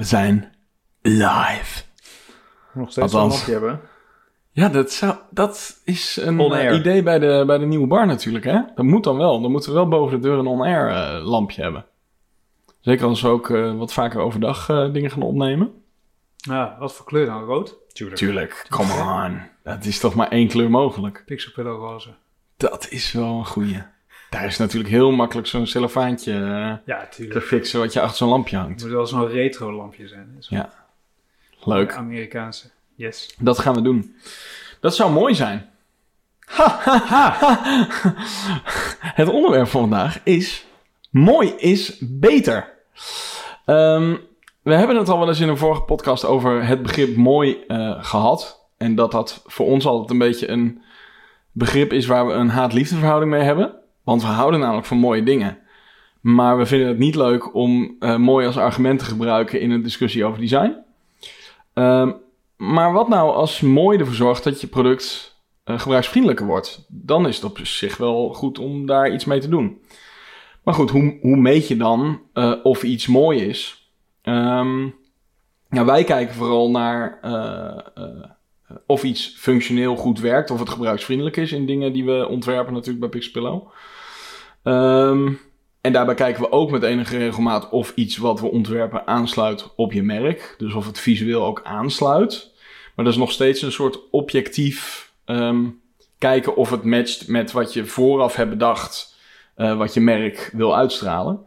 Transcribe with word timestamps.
We 0.00 0.06
zijn 0.06 0.52
live. 1.02 1.82
Nog 2.74 2.90
steeds 2.90 2.98
Althans. 2.98 3.12
een 3.12 3.30
lampje 3.30 3.52
hebben. 3.52 3.80
Ja, 4.50 4.68
dat, 4.68 4.92
zou, 4.92 5.16
dat 5.30 5.80
is 5.84 6.18
een 6.22 6.40
eh, 6.40 6.74
idee 6.74 7.02
bij 7.02 7.18
de, 7.18 7.42
bij 7.46 7.58
de 7.58 7.66
nieuwe 7.66 7.86
bar 7.86 8.06
natuurlijk, 8.06 8.44
hè? 8.44 8.60
Dat 8.74 8.84
moet 8.84 9.04
dan 9.04 9.16
wel. 9.16 9.40
Dan 9.40 9.50
moeten 9.50 9.70
we 9.70 9.76
wel 9.76 9.88
boven 9.88 10.20
de 10.20 10.28
deur 10.28 10.38
een 10.38 10.46
on-air 10.46 10.88
eh, 10.88 11.26
lampje 11.26 11.62
hebben. 11.62 11.86
Zeker 12.80 13.06
als 13.06 13.22
we 13.22 13.28
ook 13.28 13.50
eh, 13.50 13.76
wat 13.76 13.92
vaker 13.92 14.20
overdag 14.20 14.68
eh, 14.68 14.92
dingen 14.92 15.10
gaan 15.10 15.22
opnemen. 15.22 15.72
Ja, 16.36 16.76
wat 16.78 16.94
voor 16.94 17.06
kleur 17.06 17.26
dan? 17.26 17.44
Rood? 17.44 17.76
Tuurlijk. 17.92 18.18
Tuurlijk, 18.18 18.66
come 18.68 18.92
on. 18.92 19.40
Dat 19.62 19.84
is 19.84 19.98
toch 19.98 20.14
maar 20.14 20.28
één 20.28 20.48
kleur 20.48 20.70
mogelijk. 20.70 21.22
Pixelpillow 21.26 21.80
roze. 21.80 22.14
Dat 22.56 22.86
is 22.90 23.12
wel 23.12 23.38
een 23.38 23.46
goeie. 23.46 23.82
Daar 24.30 24.44
is 24.44 24.58
natuurlijk 24.58 24.90
heel 24.90 25.10
makkelijk 25.10 25.46
zo'n 25.46 25.66
cellofaantje 25.66 26.32
eh, 26.32 26.72
Ja, 26.86 27.08
te 27.30 27.40
fixen 27.40 27.80
wat 27.80 27.92
je 27.92 28.00
achter 28.00 28.16
zo'n 28.16 28.28
lampje 28.28 28.56
Het 28.56 28.64
hangt. 28.66 28.82
moet 28.82 28.90
wel 28.92 29.06
zo'n 29.06 29.28
retro 29.28 29.72
lampje 29.72 30.08
zijn. 30.08 30.36
Zo'n 30.38 30.58
Ja. 30.58 30.70
Leuk. 31.64 31.92
Amerikaanse. 31.94 32.70
Yes. 32.94 33.34
Dat 33.38 33.58
gaan 33.58 33.74
we 33.74 33.82
doen. 33.82 34.14
Dat 34.80 34.94
zou 34.94 35.12
mooi 35.12 35.34
zijn. 35.34 35.68
Het 39.00 39.28
onderwerp 39.28 39.68
van 39.68 39.80
vandaag 39.80 40.20
is... 40.24 40.64
Mooi 41.10 41.48
is 41.56 41.96
beter. 42.00 42.72
Ehm, 43.66 44.16
we 44.62 44.74
hebben 44.74 44.96
het 44.96 45.08
al 45.08 45.18
wel 45.18 45.28
eens 45.28 45.40
in 45.40 45.48
een 45.48 45.56
vorige 45.56 45.82
podcast 45.82 46.24
over 46.24 46.66
het 46.66 46.82
begrip 46.82 47.16
mooi 47.16 47.64
eh, 47.68 48.04
gehad. 48.04 48.66
En 48.76 48.94
dat 48.94 49.10
dat 49.10 49.42
voor 49.46 49.66
ons 49.66 49.86
altijd 49.86 50.10
een 50.10 50.18
beetje 50.18 50.48
een 50.48 50.82
begrip 51.52 51.92
is 51.92 52.06
waar 52.06 52.26
we 52.26 52.32
een 52.32 52.48
haat-liefdeverhouding 52.48 53.30
mee 53.30 53.42
hebben. 53.42 53.74
Want 54.04 54.22
we 54.22 54.28
houden 54.28 54.60
namelijk 54.60 54.86
van 54.86 54.98
mooie 54.98 55.22
dingen. 55.22 55.58
Maar 56.20 56.58
we 56.58 56.66
vinden 56.66 56.88
het 56.88 56.98
niet 56.98 57.14
leuk 57.14 57.54
om 57.54 57.96
eh, 57.98 58.16
mooi 58.16 58.46
als 58.46 58.56
argument 58.56 58.98
te 58.98 59.04
gebruiken 59.04 59.60
in 59.60 59.70
een 59.70 59.82
discussie 59.82 60.24
over 60.24 60.40
design. 60.40 60.76
Ehm, 61.74 62.12
maar 62.56 62.92
wat 62.92 63.08
nou 63.08 63.34
als 63.34 63.60
mooi 63.60 63.98
ervoor 63.98 64.14
zorgt 64.14 64.44
dat 64.44 64.60
je 64.60 64.66
product 64.66 65.38
eh, 65.64 65.78
gebruiksvriendelijker 65.78 66.46
wordt? 66.46 66.86
Dan 66.88 67.26
is 67.26 67.36
het 67.36 67.44
op 67.44 67.58
zich 67.62 67.96
wel 67.96 68.34
goed 68.34 68.58
om 68.58 68.86
daar 68.86 69.12
iets 69.12 69.24
mee 69.24 69.40
te 69.40 69.48
doen. 69.48 69.80
Maar 70.64 70.74
goed, 70.74 70.90
hoe, 70.90 71.18
hoe 71.20 71.36
meet 71.36 71.68
je 71.68 71.76
dan 71.76 72.20
eh, 72.32 72.54
of 72.62 72.82
iets 72.82 73.06
mooi 73.06 73.40
is? 73.40 73.90
Nou, 75.68 75.86
wij 75.86 76.04
kijken 76.04 76.34
vooral 76.34 76.70
naar 76.70 77.18
of 78.86 79.02
iets 79.02 79.34
functioneel 79.36 79.96
goed 79.96 80.20
werkt, 80.20 80.50
of 80.50 80.58
het 80.58 80.68
gebruiksvriendelijk 80.68 81.36
is 81.36 81.52
in 81.52 81.66
dingen 81.66 81.92
die 81.92 82.04
we 82.04 82.26
ontwerpen 82.28 82.72
natuurlijk 82.72 83.00
bij 83.00 83.08
Pixpillow. 83.08 83.68
Ehm 84.62 85.32
en 85.80 85.92
daarbij 85.92 86.14
kijken 86.14 86.42
we 86.42 86.52
ook 86.52 86.70
met 86.70 86.82
enige 86.82 87.18
regelmaat 87.18 87.70
of 87.70 87.92
iets 87.94 88.16
wat 88.16 88.40
we 88.40 88.50
ontwerpen 88.50 89.06
aansluit 89.06 89.68
op 89.76 89.92
je 89.92 90.02
merk. 90.02 90.54
Dus 90.58 90.74
of 90.74 90.86
het 90.86 90.98
visueel 90.98 91.44
ook 91.44 91.60
aansluit. 91.64 92.52
Maar 92.94 93.04
dat 93.04 93.14
is 93.14 93.20
nog 93.20 93.32
steeds 93.32 93.62
een 93.62 93.72
soort 93.72 94.10
objectief 94.10 95.10
ehm, 95.24 95.64
kijken 96.18 96.56
of 96.56 96.70
het 96.70 96.84
matcht 96.84 97.28
met 97.28 97.52
wat 97.52 97.72
je 97.72 97.86
vooraf 97.86 98.36
hebt 98.36 98.50
bedacht, 98.50 99.16
eh, 99.54 99.76
wat 99.76 99.94
je 99.94 100.00
merk 100.00 100.50
wil 100.52 100.76
uitstralen. 100.76 101.40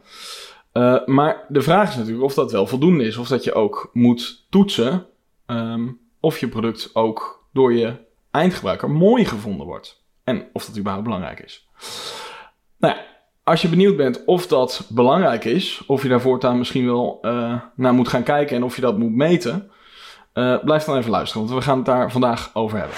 Eh, 0.72 1.04
maar 1.06 1.44
de 1.48 1.62
vraag 1.62 1.88
is 1.88 1.96
natuurlijk 1.96 2.24
of 2.24 2.34
dat 2.34 2.52
wel 2.52 2.66
voldoende 2.66 3.04
is, 3.04 3.16
of 3.16 3.28
dat 3.28 3.44
je 3.44 3.54
ook 3.54 3.90
moet 3.92 4.46
toetsen 4.50 5.06
ehm, 5.46 5.88
of 6.24 6.38
je 6.38 6.48
product 6.48 6.90
ook 6.94 7.46
door 7.52 7.74
je 7.74 7.96
eindgebruiker 8.30 8.90
mooi 8.90 9.24
gevonden 9.24 9.66
wordt. 9.66 10.04
En 10.24 10.48
of 10.52 10.64
dat 10.64 10.78
überhaupt 10.78 11.04
belangrijk 11.04 11.40
is. 11.40 11.68
Nou 12.78 12.94
ja, 12.94 13.02
als 13.42 13.62
je 13.62 13.68
benieuwd 13.68 13.96
bent 13.96 14.24
of 14.24 14.46
dat 14.46 14.86
belangrijk 14.88 15.44
is, 15.44 15.82
of 15.86 16.02
je 16.02 16.08
daar 16.08 16.20
voortaan 16.20 16.58
misschien 16.58 16.86
wel 16.86 17.18
eh, 17.22 17.60
naar 17.74 17.94
moet 17.94 18.08
gaan 18.08 18.22
kijken 18.22 18.56
en 18.56 18.62
of 18.62 18.74
je 18.76 18.80
dat 18.80 18.98
moet 18.98 19.14
meten, 19.14 19.70
eh, 20.32 20.58
blijf 20.64 20.84
dan 20.84 20.96
even 20.96 21.10
luisteren, 21.10 21.46
want 21.46 21.58
we 21.58 21.64
gaan 21.64 21.76
het 21.76 21.86
daar 21.86 22.12
vandaag 22.12 22.50
over 22.54 22.78
hebben. 22.78 22.96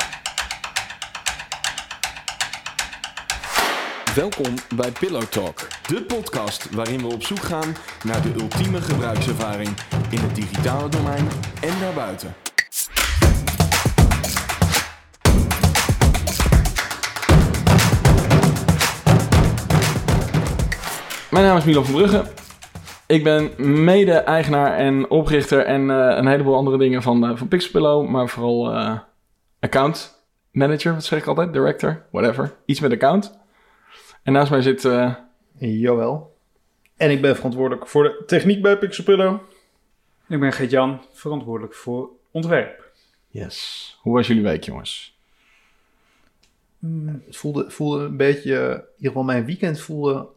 Welkom 4.14 4.54
bij 4.76 4.92
Pillow 5.00 5.22
Talk, 5.22 5.68
de 5.88 6.02
podcast 6.02 6.74
waarin 6.74 7.00
we 7.00 7.14
op 7.14 7.22
zoek 7.22 7.42
gaan 7.42 7.74
naar 8.04 8.22
de 8.22 8.32
ultieme 8.40 8.80
gebruikservaring 8.80 9.70
in 10.10 10.18
het 10.18 10.34
digitale 10.34 10.88
domein 10.88 11.28
en 11.60 11.80
daarbuiten. 11.80 12.45
Mijn 21.36 21.48
naam 21.48 21.56
is 21.56 21.64
Milan 21.64 21.84
van 21.84 21.94
Brugge. 21.94 22.24
Ik 23.06 23.24
ben 23.24 23.50
mede-eigenaar 23.84 24.76
en 24.76 25.10
oprichter 25.10 25.64
en 25.64 25.90
eh, 25.90 26.16
een 26.16 26.26
heleboel 26.26 26.54
andere 26.54 26.78
dingen 26.78 27.02
van, 27.02 27.26
eh, 27.26 27.36
van 27.36 27.48
Pixelpillow, 27.48 28.08
maar 28.08 28.28
vooral 28.28 28.72
eh, 28.72 28.98
account 29.60 30.24
manager, 30.50 30.92
wat 30.92 31.04
zeg 31.04 31.18
ik 31.18 31.26
altijd? 31.26 31.52
Director, 31.52 32.06
whatever. 32.10 32.56
Iets 32.64 32.80
met 32.80 32.92
account. 32.92 33.38
En 34.22 34.32
naast 34.32 34.50
mij 34.50 34.62
zit 34.62 34.84
eh, 34.84 35.14
Jawel. 35.58 36.36
En 36.96 37.10
ik 37.10 37.20
ben 37.20 37.36
verantwoordelijk 37.36 37.86
voor 37.88 38.02
de 38.02 38.22
techniek 38.26 38.62
bij 38.62 38.78
Pixelpillow. 38.78 39.40
Ik 40.28 40.40
ben 40.40 40.52
Geert-Jan, 40.52 41.00
verantwoordelijk 41.12 41.74
voor 41.74 42.10
ontwerp. 42.30 42.92
Yes. 43.28 43.98
Hoe 44.00 44.14
was 44.14 44.26
jullie 44.26 44.42
week, 44.42 44.64
jongens? 44.64 45.18
Het 47.24 47.36
voelde, 47.36 47.70
voelde 47.70 48.04
een 48.04 48.16
beetje, 48.16 48.54
in 48.56 48.68
ieder 48.68 48.86
geval 48.98 49.22
mijn 49.22 49.44
weekend 49.44 49.80
voelde 49.80 50.34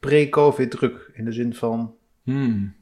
pre-covid 0.00 0.70
druk. 0.70 1.10
In 1.14 1.24
de 1.24 1.32
zin 1.32 1.54
van... 1.54 1.94
Hmm. 2.22 2.74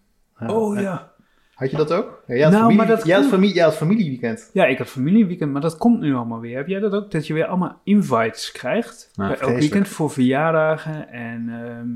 Oh 0.47 0.81
ja. 0.81 1.12
Had 1.54 1.71
je 1.71 1.77
dat 1.77 1.93
ook? 1.93 2.22
Ja, 2.27 2.34
jij 2.34 2.43
had 2.43 2.53
Nou, 2.53 2.62
familie, 2.65 2.87
maar 2.87 2.97
dat 2.97 3.06
jij 3.06 3.16
had 3.16 3.27
familie, 3.27 3.54
jij 3.54 3.65
had 3.65 3.77
familieweekend. 3.77 4.50
Ja, 4.53 4.65
ik 4.66 4.78
had 4.78 4.87
familieweekend, 4.88 5.53
maar 5.53 5.60
dat 5.60 5.77
komt 5.77 6.00
nu 6.00 6.15
allemaal 6.15 6.41
weer. 6.41 6.56
Heb 6.56 6.66
jij 6.66 6.81
dat 6.81 6.93
ook? 6.93 7.10
Dat 7.10 7.27
je 7.27 7.34
weer 7.34 7.47
allemaal 7.47 7.81
invites 7.84 8.53
krijgt. 8.53 9.10
Nou, 9.15 9.31
bij 9.31 9.38
elk 9.41 9.59
weekend 9.59 9.88
voor 9.88 10.10
verjaardagen 10.10 11.09
en, 11.09 11.49
ehm, 11.49 11.88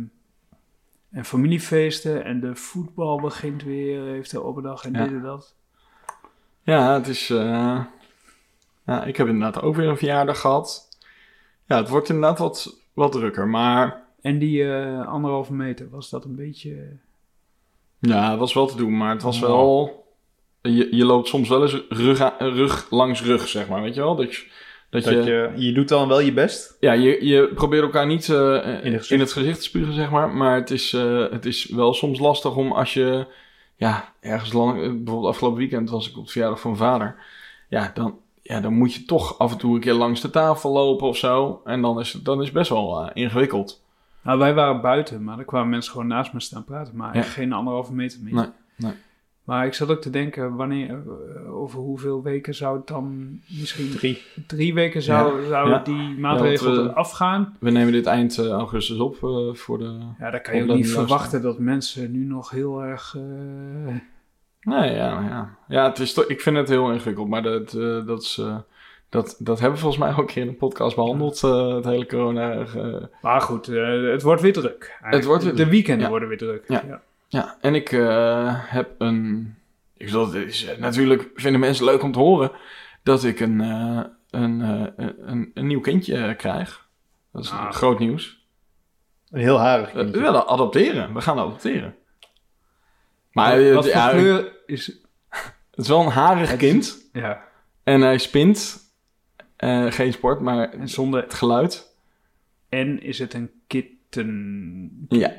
en 1.18 1.24
familiefeesten. 1.24 2.24
En 2.24 2.40
de 2.40 2.54
voetbal 2.56 3.20
begint 3.20 3.62
weer, 3.62 4.04
heeft 4.04 4.30
de 4.30 4.42
open 4.42 4.62
dag 4.62 4.84
en 4.84 4.92
Ja. 4.92 5.02
dit 5.04 5.12
en 5.12 5.22
dat. 5.22 5.54
Ja, 6.62 6.94
het 6.94 7.08
is... 7.08 7.30
eh, 7.30 7.84
Ja, 8.86 9.04
ik 9.04 9.16
heb 9.16 9.26
inderdaad 9.26 9.62
ook 9.62 9.76
weer 9.76 9.88
een 9.88 9.96
verjaardag 9.96 10.40
gehad. 10.40 10.88
Ja, 11.66 11.76
het 11.76 11.88
wordt 11.88 12.08
inderdaad 12.08 12.38
wat, 12.38 12.80
wat 12.94 13.12
drukker, 13.12 13.48
maar... 13.48 14.02
En 14.22 14.38
die 14.38 14.72
eh, 14.74 15.06
anderhalve 15.08 15.52
meter, 15.54 15.90
was 15.90 16.10
dat 16.10 16.24
een 16.24 16.36
beetje... 16.36 16.96
Ja, 17.98 18.30
het 18.30 18.38
was 18.38 18.54
wel 18.54 18.66
te 18.66 18.76
doen, 18.76 18.96
maar 18.96 19.10
het 19.12 19.22
was 19.22 19.40
wel... 19.40 19.98
Je, 20.62 20.88
je 20.96 21.04
loopt 21.04 21.28
soms 21.28 21.48
wel 21.48 21.62
eens 21.62 21.82
rug, 21.88 22.20
aan- 22.20 22.48
rug 22.48 22.86
langs 22.90 23.22
rug, 23.22 23.48
zeg 23.48 23.68
maar, 23.68 23.82
weet 23.82 23.94
je 23.94 24.00
wel? 24.00 24.16
Dat 24.16 24.34
je, 24.34 24.46
dat 24.90 25.04
Dat 25.04 25.12
je, 25.12 25.30
je, 25.30 25.52
je 25.66 25.72
doet 25.72 25.88
dan 25.88 26.08
wel 26.08 26.20
je 26.20 26.32
best. 26.32 26.76
Ja, 26.80 26.92
je, 26.92 27.26
je 27.26 27.50
probeert 27.54 27.82
elkaar 27.82 28.06
niet 28.06 28.28
eh, 28.28 28.36
in, 28.84 28.92
het 28.92 29.00
gezicht. 29.06 29.20
het 29.20 29.32
gezicht 29.32 29.56
te 29.58 29.64
spugen, 29.64 29.92
zeg 29.94 30.10
maar. 30.10 30.28
Maar 30.34 30.54
het 30.54 30.70
is, 30.70 30.92
eh, 30.92 31.30
het 31.30 31.46
is 31.46 31.64
wel 31.64 31.94
soms 31.94 32.18
lastig 32.18 32.56
om 32.56 32.72
als 32.72 32.94
je... 32.94 33.26
Ja, 33.76 34.12
ergens 34.20 34.52
lang... 34.52 34.82
eh, 34.82 34.88
Bijvoorbeeld 34.88 35.26
afgelopen 35.26 35.58
weekend 35.58 35.90
was 35.90 36.10
ik 36.10 36.16
op 36.18 36.24
de 36.24 36.30
verjaardag 36.30 36.60
van 36.60 36.70
mijn 36.70 36.82
vader. 36.82 37.16
Ja, 37.68 37.90
dan, 37.94 38.18
ja, 38.42 38.60
dan 38.60 38.74
moet 38.74 38.94
je 38.94 39.04
toch 39.04 39.38
af 39.38 39.52
en 39.52 39.58
toe 39.58 39.74
een 39.74 39.80
keer 39.80 39.92
langs 39.94 40.20
de 40.20 40.30
tafel 40.30 40.70
lopen 40.72 41.06
of 41.06 41.16
zo. 41.16 41.60
En 41.64 41.82
dan 41.82 42.00
is 42.00 42.12
het, 42.12 42.24
dan 42.24 42.38
is 42.38 42.44
het 42.44 42.54
best 42.54 42.70
wel 42.70 43.00
eh, 43.02 43.10
ingewikkeld. 43.14 43.82
Nou, 44.22 44.38
wij 44.38 44.54
waren 44.54 44.80
buiten, 44.80 45.24
maar 45.24 45.38
er 45.38 45.44
kwamen 45.44 45.68
mensen 45.68 45.92
gewoon 45.92 46.06
naast 46.06 46.32
me 46.32 46.40
staan 46.40 46.64
praten. 46.64 46.96
Maar 46.96 47.16
Ja. 47.16 47.22
geen 47.22 47.52
anderhalve 47.52 47.94
meter 47.94 48.20
meer. 48.22 48.34
Nee, 48.34 48.46
nee. 48.76 48.92
Maar 49.44 49.66
ik 49.66 49.74
zat 49.74 49.90
ook 49.90 50.00
te 50.00 50.10
denken, 50.10 50.54
wanneer, 50.56 50.90
eh, 50.90 51.54
over 51.54 51.78
hoeveel 51.78 52.22
weken 52.22 52.54
zou 52.54 52.76
het 52.76 52.86
dan 52.86 53.38
misschien... 53.58 53.90
Drie. 53.90 54.22
Drie 54.46 54.74
weken 54.74 55.02
zou, 55.02 55.46
zou 55.46 55.70
Ja. 55.70 55.78
die 55.78 56.18
maatregel 56.18 56.68
Ja, 56.68 56.74
want, 56.76 56.86
eh, 56.86 56.92
eraf 56.92 57.10
gaan. 57.10 57.56
We 57.60 57.70
nemen 57.70 57.92
dit 57.92 58.06
eind 58.06 58.38
eh, 58.38 58.46
augustus 58.48 58.98
op 58.98 59.14
eh, 59.14 59.54
voor 59.54 59.78
de... 59.78 59.98
Ja, 60.18 60.30
dan 60.30 60.42
kan 60.42 60.56
je 60.56 60.62
ook 60.62 60.76
niet 60.76 60.90
verwachten 60.92 61.42
dat 61.42 61.58
mensen 61.58 62.12
nu 62.12 62.24
nog 62.24 62.50
heel 62.50 62.82
erg... 62.82 63.16
Nee, 64.60 64.94
ja, 64.94 65.20
ja. 65.20 65.56
ja 65.68 65.88
het 65.88 65.98
is 65.98 66.14
ik 66.14 66.40
vind 66.40 66.56
het 66.56 66.68
heel 66.68 66.92
ingewikkeld, 66.92 67.28
maar 67.28 67.42
dat, 67.42 67.70
dat, 68.06 68.22
is, 68.22 68.42
dat, 69.10 69.36
dat 69.38 69.58
hebben 69.58 69.74
we 69.78 69.84
volgens 69.84 70.02
mij 70.02 70.12
ook 70.12 70.18
een 70.18 70.26
keer 70.26 70.42
in 70.42 70.48
een 70.48 70.56
podcast 70.56 70.96
behandeld, 70.96 71.42
eh, 71.44 71.74
het 71.74 71.84
hele 71.84 72.06
corona. 72.06 72.52
eh, 72.52 72.94
Maar 73.22 73.40
goed, 73.40 73.68
eh, 73.68 74.02
het 74.10 74.22
wordt 74.22 74.42
weer 74.42 74.52
druk. 74.52 74.84
eigenlijk. 74.88 75.14
Het 75.14 75.24
wordt 75.24 75.44
weer 75.44 75.54
De 75.56 75.66
weekenden 75.68 76.02
ja. 76.04 76.08
worden 76.08 76.28
weer 76.28 76.38
druk. 76.38 76.64
Ja. 76.68 77.02
Ja, 77.28 77.56
en 77.60 77.74
ik 77.74 77.92
eh, 77.92 78.54
heb 78.56 78.90
een. 78.98 79.54
Ik 79.96 80.06
bedoel, 80.06 80.24
het 80.32 80.34
is, 80.34 80.66
natuurlijk 80.78 81.30
vinden 81.34 81.60
mensen 81.60 81.84
leuk 81.84 82.02
om 82.02 82.12
te 82.12 82.18
horen 82.18 82.50
dat 83.02 83.24
ik 83.24 83.40
een, 83.40 83.60
eh, 83.60 84.00
een, 84.30 84.62
eh, 84.96 85.04
een, 85.26 85.50
een 85.54 85.66
nieuw 85.66 85.80
kindje 85.80 86.34
krijg. 86.34 86.88
Dat 87.32 87.44
is 87.44 87.50
Ah. 87.50 87.72
groot 87.72 87.98
nieuws. 87.98 88.46
Een 89.30 89.40
heel 89.40 89.58
harig 89.58 89.88
Eh, 89.88 89.94
we 89.94 90.00
kindje. 90.02 90.20
willen 90.20 90.46
adopteren. 90.48 91.14
We 91.14 91.20
gaan 91.20 91.38
adopteren. 91.38 91.94
Maar 93.32 93.64
Wat, 93.64 93.74
wat 93.74 93.84
voor 93.84 93.94
ja, 93.94 94.08
kleur 94.10 94.52
is... 94.66 94.86
het 95.70 95.78
is 95.80 95.88
wel 95.88 96.00
een 96.00 96.08
harig 96.08 96.50
Het- 96.50 96.58
kind. 96.58 97.08
Ja, 97.12 97.42
En 97.84 98.00
hij 98.00 98.18
spint. 98.18 98.78
Eh, 99.60 99.86
geen 99.92 100.12
sport, 100.12 100.40
maar 100.40 100.70
zonder... 100.84 101.22
het 101.22 101.34
geluid. 101.34 101.94
En 102.68 103.02
is 103.02 103.18
het 103.18 103.34
een 103.34 103.50
kitten? 103.66 105.06
Ja, 105.08 105.32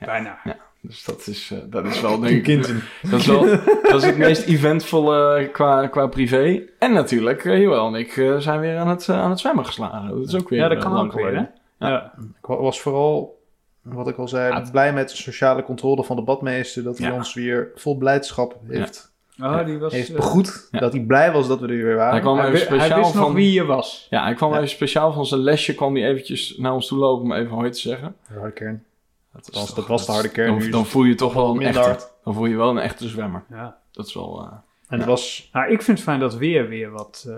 Bijna. 0.00 0.38
Ja. 0.44 0.56
Dus 0.80 1.04
dat 1.04 1.26
is, 1.26 1.50
eh, 1.50 1.58
dat 1.66 1.84
is 1.86 2.00
wel, 2.00 2.18
denk 2.20 2.46
ik, 2.46 2.66
dat 3.10 3.20
is, 3.20 3.26
wel, 3.26 3.46
dat 3.82 3.94
is 3.94 4.04
het 4.04 4.16
meest 4.18 4.46
eventvolle 4.46 5.48
qua, 5.52 5.86
qua 5.86 6.06
privé. 6.06 6.62
En 6.78 6.92
natuurlijk, 6.92 7.44
uh, 7.44 7.60
Joël 7.60 7.86
en 7.86 7.94
ik 7.94 8.16
eh, 8.16 8.36
zijn 8.36 8.60
weer 8.60 8.78
aan 8.78 8.88
het, 8.88 9.08
eh, 9.08 9.20
aan 9.22 9.30
het 9.30 9.40
zwemmen 9.40 9.66
geslagen. 9.66 10.08
Dat 10.18 10.28
is 10.28 10.34
ook 10.34 10.48
weer 10.48 10.58
Ja, 10.58 10.68
dat 10.68 10.76
eh, 10.76 10.82
kan 10.82 10.92
lang 10.92 11.12
ook 11.12 11.18
weer, 11.18 11.34
hè? 11.36 11.40
Ja. 11.78 11.88
Ja. 11.88 12.12
Ik 12.40 12.46
wa- 12.46 12.56
was 12.56 12.80
vooral, 12.80 13.42
wat 13.82 14.08
ik 14.08 14.16
al 14.16 14.28
zei, 14.28 14.52
Ja, 14.54 14.64
blij 14.70 14.92
met 14.92 15.08
de 15.10 15.16
sociale 15.16 15.62
controle 15.62 16.04
van 16.04 16.16
de 16.16 16.22
badmeester. 16.22 16.82
Dat 16.82 16.98
hij 16.98 17.08
Ja. 17.08 17.14
ons 17.14 17.34
weer 17.34 17.70
vol 17.74 17.96
blijdschap 17.96 18.58
heeft, 18.68 19.13
Oh, 19.42 19.64
die 19.64 19.78
was... 19.78 19.92
heeft 19.92 20.08
eh, 20.08 20.16
begroet. 20.16 20.68
Ja. 20.70 20.78
Dat 20.78 20.92
hij 20.92 21.02
blij 21.02 21.32
was 21.32 21.48
dat 21.48 21.60
we 21.60 21.66
er 21.66 21.72
weer 21.84 21.96
waren. 21.96 22.12
Hij 22.12 22.20
kwam 22.20 22.38
hij, 22.38 22.46
even 22.46 22.58
hij 22.58 22.66
speciaal 22.78 22.98
wist 22.98 23.14
nog 23.14 23.24
van... 23.24 23.34
wie 23.34 23.52
je 23.52 23.64
was. 23.64 24.06
Ja, 24.10 24.22
hij 24.22 24.34
kwam 24.34 24.50
Ja. 24.50 24.56
even 24.56 24.68
speciaal 24.68 25.12
van 25.12 25.26
zijn 25.26 25.40
lesje, 25.40 25.74
kwam 25.74 25.94
hij 25.94 26.08
eventjes 26.08 26.56
naar 26.56 26.72
ons 26.72 26.86
toe 26.86 26.98
lopen 26.98 27.24
om 27.24 27.32
even 27.32 27.50
hoi 27.50 27.70
te 27.70 27.78
zeggen. 27.78 28.16
De 28.28 28.34
harde 28.34 28.52
kern. 28.52 28.84
Dat, 29.32 29.46
Althans, 29.46 29.66
toch- 29.66 29.74
dat 29.76 29.86
was 29.86 30.06
de 30.06 30.12
harde 30.12 30.28
kern, 30.30 30.58
Dan, 30.58 30.70
dan 30.70 30.86
voel 30.86 31.04
je 31.04 31.14
toch 31.14 31.34
wel 31.34 31.44
een 31.50 31.56
minder 31.56 31.76
echte, 31.76 31.88
hard. 31.90 32.12
dan 32.24 32.34
voel 32.34 32.46
je 32.46 32.56
wel 32.56 32.70
een 32.70 32.78
echte 32.78 33.08
zwemmer. 33.08 33.44
Ja. 33.50 33.78
Dat 33.92 34.06
is 34.06 34.14
wel... 34.14 34.40
eh, 34.40 34.52
En 34.88 34.98
Ja. 34.98 35.04
was... 35.06 35.48
Nou, 35.52 35.70
ik 35.70 35.82
vind 35.82 35.96
het 35.98 36.06
fijn 36.06 36.20
dat 36.20 36.34
weer 36.36 36.68
weer 36.68 36.90
wat 36.90 37.24
eh, 37.28 37.36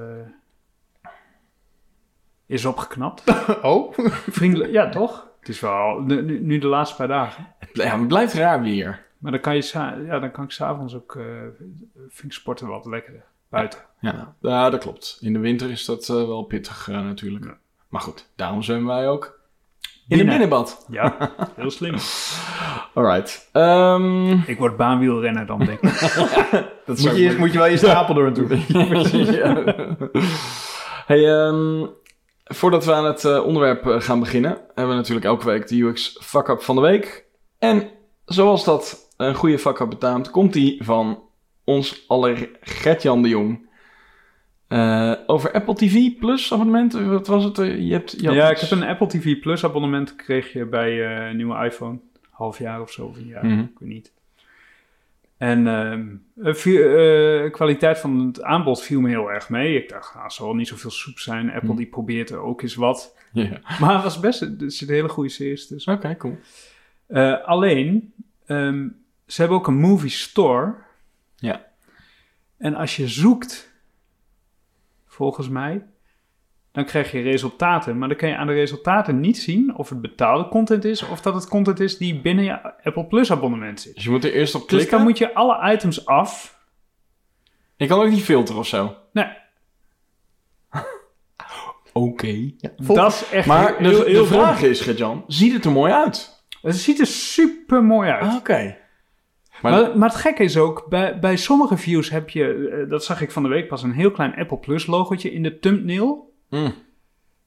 is 2.46 2.64
opgeknapt. 2.64 3.22
Oh? 3.62 3.92
Vriendelijk, 4.30 4.72
ja 4.72 4.88
toch? 4.88 5.26
Het 5.40 5.48
is 5.48 5.60
wel 5.60 6.00
nu, 6.00 6.58
de 6.58 6.66
laatste 6.66 6.96
paar 6.96 7.08
dagen. 7.08 7.46
ja, 7.72 7.98
het 7.98 8.08
blijft 8.08 8.34
raar 8.34 8.62
weer. 8.62 9.04
Maar 9.26 9.34
dan 9.34 9.44
kan, 9.44 9.56
je 9.56 9.70
ja, 10.06 10.18
dan 10.18 10.30
kan 10.30 10.44
ik 10.44 10.50
s'avonds 10.50 10.94
ook, 10.94 11.16
eh 11.16 11.24
vind 12.08 12.24
ik 12.24 12.32
sporten 12.32 12.66
wat 12.66 12.86
lekkerder. 12.86 13.24
Buiten. 13.48 13.80
Ja, 14.00 14.34
ja, 14.40 14.70
dat 14.70 14.80
klopt. 14.80 15.18
In 15.20 15.32
de 15.32 15.38
winter 15.38 15.70
is 15.70 15.84
dat 15.84 16.08
eh, 16.08 16.16
wel 16.16 16.42
pittig 16.42 16.88
eh, 16.88 16.94
natuurlijk. 17.00 17.44
Ja. 17.44 17.56
Maar 17.88 18.00
goed, 18.00 18.28
daarom 18.36 18.62
zwemmen 18.62 18.94
wij 18.94 19.08
ook 19.08 19.38
in 20.08 20.18
een 20.20 20.26
binnenbad. 20.26 20.86
Ja, 20.90 21.32
heel 21.56 21.70
slim. 21.70 21.94
Alright. 22.94 23.48
Ehm, 23.52 24.32
Ik 24.32 24.58
word 24.58 24.76
baanwielrenner 24.76 25.46
dan, 25.46 25.58
denk 25.58 25.80
ik. 25.80 26.00
dat 26.86 26.98
Moet 26.98 27.16
je, 27.16 27.36
moet 27.38 27.52
je 27.52 27.58
wel 27.58 27.66
je 27.66 27.76
stapel 27.86 28.14
door 28.14 28.24
naartoe. 28.24 28.58
Ja. 29.32 29.74
Hey, 31.06 31.28
ehm, 31.34 31.86
voordat 32.44 32.84
we 32.84 32.92
aan 32.92 33.04
het 33.06 33.24
eh, 33.24 33.44
onderwerp 33.44 33.84
gaan 34.02 34.20
beginnen, 34.20 34.50
hebben 34.50 34.88
we 34.88 35.00
natuurlijk 35.00 35.26
elke 35.26 35.46
week 35.46 35.68
de 35.68 35.82
UX 35.82 36.18
fuck-up 36.20 36.62
van 36.62 36.74
de 36.74 36.82
week. 36.82 37.24
En 37.58 37.90
zoals 38.24 38.64
dat 38.64 39.05
een 39.16 39.34
goede 39.34 39.58
fuck-up 39.58 39.88
betaamt, 39.88 40.30
komt 40.30 40.52
die 40.52 40.84
van 40.84 41.22
ons 41.64 42.04
aller 42.08 42.48
Gertjan 42.60 43.22
de 43.22 43.28
Jong. 43.28 43.64
Eh, 44.68 45.12
over 45.26 45.52
Apple 45.52 45.74
TV 45.74 46.18
Plus 46.18 46.52
abonnement, 46.52 46.92
wat 46.92 47.26
was 47.26 47.44
het? 47.44 47.56
Je 47.56 47.92
hebt, 47.92 48.10
je 48.20 48.30
ja, 48.32 48.50
ik 48.50 48.58
heb 48.58 48.70
een 48.70 48.82
Apple 48.82 49.06
TV 49.06 49.38
Plus 49.38 49.64
abonnement 49.64 50.16
kreeg 50.16 50.52
je 50.52 50.64
bij 50.64 51.06
eh, 51.06 51.28
een 51.28 51.36
nieuwe 51.36 51.64
iPhone. 51.64 51.98
Half 52.30 52.58
jaar 52.58 52.80
of 52.80 52.90
zo, 52.92 53.06
of 53.06 53.16
een 53.16 53.26
jaar, 53.26 53.46
Mhm. 53.46 53.60
ik 53.60 53.78
weet 53.78 53.88
niet. 53.88 54.12
En 55.36 55.66
ehm, 55.66 56.06
eh, 56.46 56.54
de 56.62 57.48
kwaliteit 57.52 57.98
van 57.98 58.26
het 58.26 58.42
aanbod 58.42 58.82
viel 58.82 59.00
me 59.00 59.08
heel 59.08 59.30
erg 59.32 59.48
mee. 59.48 59.76
Ik 59.82 59.88
dacht, 59.88 60.14
ah, 60.14 60.28
zal 60.28 60.54
niet 60.54 60.68
zoveel 60.68 60.90
soep 60.90 61.18
zijn. 61.18 61.50
Apple 61.52 61.68
Mhm. 61.68 61.76
die 61.76 61.86
probeert 61.86 62.30
er 62.30 62.38
ook 62.38 62.62
eens 62.62 62.74
wat. 62.74 63.16
Maar 63.80 63.94
het 63.94 64.02
was 64.02 64.20
best, 64.20 64.40
er 64.40 64.54
zitten 64.58 64.96
hele 64.96 65.08
goede 65.08 65.30
series 65.30 65.66
tussen. 65.66 65.92
Oké, 65.92 66.16
cool. 66.16 66.38
Alleen, 67.44 68.12
ehm, 68.46 68.88
ze 69.26 69.40
hebben 69.40 69.58
ook 69.58 69.66
een 69.66 69.80
movie 69.80 70.10
store. 70.10 70.74
Ja. 71.36 71.64
En 72.58 72.74
als 72.74 72.96
je 72.96 73.08
zoekt, 73.08 73.72
volgens 75.06 75.48
mij, 75.48 75.86
dan 76.72 76.84
krijg 76.84 77.12
je 77.12 77.20
resultaten. 77.20 77.98
Maar 77.98 78.08
dan 78.08 78.16
kan 78.16 78.28
je 78.28 78.36
aan 78.36 78.46
de 78.46 78.52
resultaten 78.52 79.20
niet 79.20 79.38
zien 79.38 79.76
of 79.76 79.88
het 79.88 80.00
betaalde 80.00 80.48
content 80.48 80.84
is 80.84 81.02
of 81.02 81.20
dat 81.20 81.34
het 81.34 81.48
content 81.48 81.80
is 81.80 81.98
die 81.98 82.20
binnen 82.20 82.44
je 82.44 82.82
Apple 82.84 83.06
Plus 83.06 83.30
abonnement 83.30 83.80
zit. 83.80 83.94
Dus 83.94 84.04
je 84.04 84.10
moet 84.10 84.24
er 84.24 84.32
eerst 84.32 84.54
op 84.54 84.60
Dus 84.60 84.70
klikken. 84.70 84.96
dan 84.96 85.06
moet 85.06 85.18
je 85.18 85.34
alle 85.34 85.72
items 85.72 86.06
af. 86.06 86.58
Je 87.76 87.86
kan 87.86 88.00
ook 88.00 88.10
niet 88.10 88.22
filteren 88.24 88.60
of 88.60 88.66
zo. 88.66 88.96
Nee, 89.12 89.28
Oké. 91.92 92.52
Dat 92.76 93.12
is 93.12 93.28
echt 93.30 93.46
Maar 93.46 93.76
heel, 93.76 93.90
de, 94.04 94.10
heel, 94.10 94.22
de 94.22 94.28
vraag 94.28 94.62
is, 94.62 94.80
Gertjan, 94.80 95.24
ziet 95.26 95.52
het 95.52 95.64
er 95.64 95.70
mooi 95.72 95.92
uit? 95.92 96.44
Het 96.62 96.76
ziet 96.76 97.00
er 97.00 97.06
super 97.06 97.84
mooi 97.84 98.10
uit. 98.10 98.22
Ah, 98.22 98.34
Oké. 98.36 98.76
Maar, 99.62 99.72
Maar, 99.72 99.98
maar 99.98 100.08
het 100.08 100.18
gekke 100.18 100.42
is 100.42 100.56
ook, 100.56 100.86
bij, 100.88 101.18
bij 101.18 101.36
sommige 101.36 101.76
views 101.76 102.10
heb 102.10 102.30
je, 102.30 102.68
eh, 102.68 102.90
dat 102.90 103.04
zag 103.04 103.20
ik 103.20 103.30
van 103.30 103.42
de 103.42 103.48
week 103.48 103.68
pas, 103.68 103.82
een 103.82 103.92
heel 103.92 104.10
klein 104.10 104.34
Apple 104.34 104.58
Plus 104.58 104.86
logotje 104.86 105.32
in 105.32 105.42
de 105.42 105.58
thumbnail. 105.58 106.34
Mm. 106.50 106.74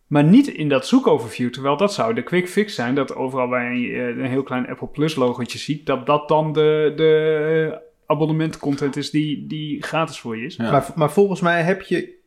Maar 0.07 0.23
niet 0.23 0.47
in 0.47 0.69
dat 0.69 0.87
zoekoverview, 0.87 1.49
terwijl 1.49 1.77
dat 1.77 1.93
zou 1.93 2.13
de 2.13 2.23
quick 2.23 2.49
fix 2.49 2.75
zijn, 2.75 2.95
dat 2.95 3.15
overal 3.15 3.47
waar 3.47 3.75
je 3.75 3.93
eh, 3.93 4.07
een 4.07 4.25
heel 4.25 4.43
klein 4.43 4.67
Apple 4.67 4.87
Plus 4.87 5.15
logotje 5.15 5.57
ziet, 5.57 5.85
dat 5.85 6.05
dat 6.05 6.27
dan 6.27 6.53
de, 6.53 6.93
de 6.95 7.81
abonnementcontent 8.05 8.95
is 8.95 9.09
die, 9.09 9.47
die 9.47 9.83
gratis 9.83 10.19
voor 10.19 10.37
je 10.37 10.45
is. 10.45 10.55
Ja. 10.55 10.71
Maar, 10.71 10.91
maar 10.95 11.11
volgens 11.11 11.41
mij 11.41 11.61
heb 11.61 11.81
je 11.81 12.17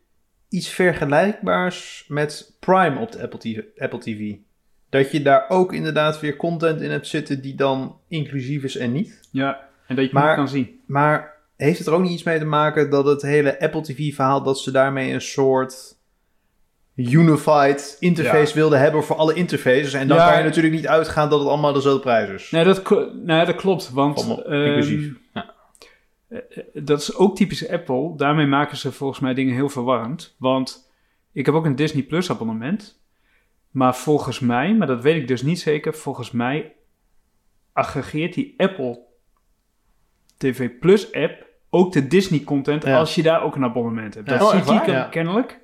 iets 0.49 0.69
vergelijkbaars 0.69 2.05
met 2.09 2.57
Prime 2.61 2.99
op 2.99 3.13
de 3.13 3.23
Apple 3.23 3.39
TV, 3.39 3.61
Apple 3.77 3.99
TV. 3.99 4.35
Dat 4.89 5.11
je 5.11 5.23
daar 5.23 5.45
ook 5.49 5.73
inderdaad 5.73 6.21
weer 6.21 6.37
content 6.37 6.81
in 6.81 6.91
hebt 6.91 7.07
zitten 7.07 7.43
die 7.43 7.55
dan 7.55 7.99
inclusief 8.09 8.63
is 8.63 8.77
en 8.77 8.93
niet. 8.93 9.21
Ja, 9.31 9.69
en 9.87 9.95
dat 9.97 10.05
je 10.05 10.11
het 10.11 10.13
Maar- 10.13 10.37
kan 10.37 10.49
zien. 10.49 10.81
Maar 10.87 11.37
heeft 11.57 11.79
het 11.79 11.87
er 11.87 11.93
ook 11.93 12.03
niet 12.03 12.11
iets 12.13 12.23
mee 12.23 12.39
te 12.39 12.45
maken 12.45 12.91
dat 12.91 13.05
het 13.05 13.23
hele 13.23 13.61
Apple 13.61 13.83
TV 13.83 14.15
verhaal, 14.15 14.43
dat 14.43 14.59
ze 14.59 14.71
daarmee 14.71 15.13
een 15.13 15.21
soort 15.21 16.01
unified 16.97 17.97
interface 18.01 18.55
wilden 18.55 18.79
hebben 18.81 19.05
voor 19.05 19.17
alle 19.17 19.35
interfaces. 19.35 19.93
En 19.93 20.09
dan 20.09 20.17
Ja. 20.17 20.29
kan 20.29 20.39
je 20.39 20.45
natuurlijk 20.45 20.75
niet 20.75 20.87
uitgaan 20.87 21.31
dat 21.31 21.39
het 21.39 21.49
allemaal 21.49 21.73
dezelfde 21.73 22.01
prijs 22.01 22.29
is. 22.31 22.51
Nee, 22.51 22.65
dat, 22.65 22.91
nee, 23.15 23.45
dat 23.47 23.55
klopt, 23.57 23.91
want. 23.91 24.21
Ja. 24.27 25.55
eh, 26.29 26.39
dat 26.73 27.01
is 27.01 27.15
ook 27.17 27.37
typisch 27.37 27.69
Apple. 27.69 28.13
Daarmee 28.17 28.47
maken 28.47 28.77
ze 28.77 28.93
volgens 28.93 29.21
mij 29.21 29.35
dingen 29.35 29.55
heel 29.55 29.69
verwarrend. 29.69 30.35
Want 30.39 30.91
ik 31.33 31.47
heb 31.47 31.55
ook 31.55 31.65
een 31.65 31.77
Disney 31.77 32.03
Plus 32.03 32.31
abonnement. 32.31 33.01
Maar 33.71 33.97
volgens 33.97 34.41
mij, 34.41 34.75
maar 34.75 34.87
dat 34.87 35.03
weet 35.03 35.17
ik 35.17 35.29
dus 35.29 35.43
niet 35.43 35.61
zeker, 35.61 35.95
volgens 35.95 36.31
mij 36.31 36.73
aggregeert 37.73 38.35
die 38.35 38.55
Apple 38.57 39.01
TV 40.51 40.71
Plus 40.81 41.13
app 41.13 41.47
ook 41.71 41.93
de 41.93 42.07
Disney 42.07 42.41
content 42.45 42.85
Ja. 42.85 42.99
als 42.99 43.15
je 43.15 43.23
daar 43.23 43.43
ook 43.43 43.57
een 43.57 43.65
abonnement 43.65 44.15
hebt. 44.15 44.29
Dat 44.29 44.43
Oh, 44.43 44.81
ken- 44.85 44.93
Ja. 44.95 45.03
kennelijk. 45.11 45.61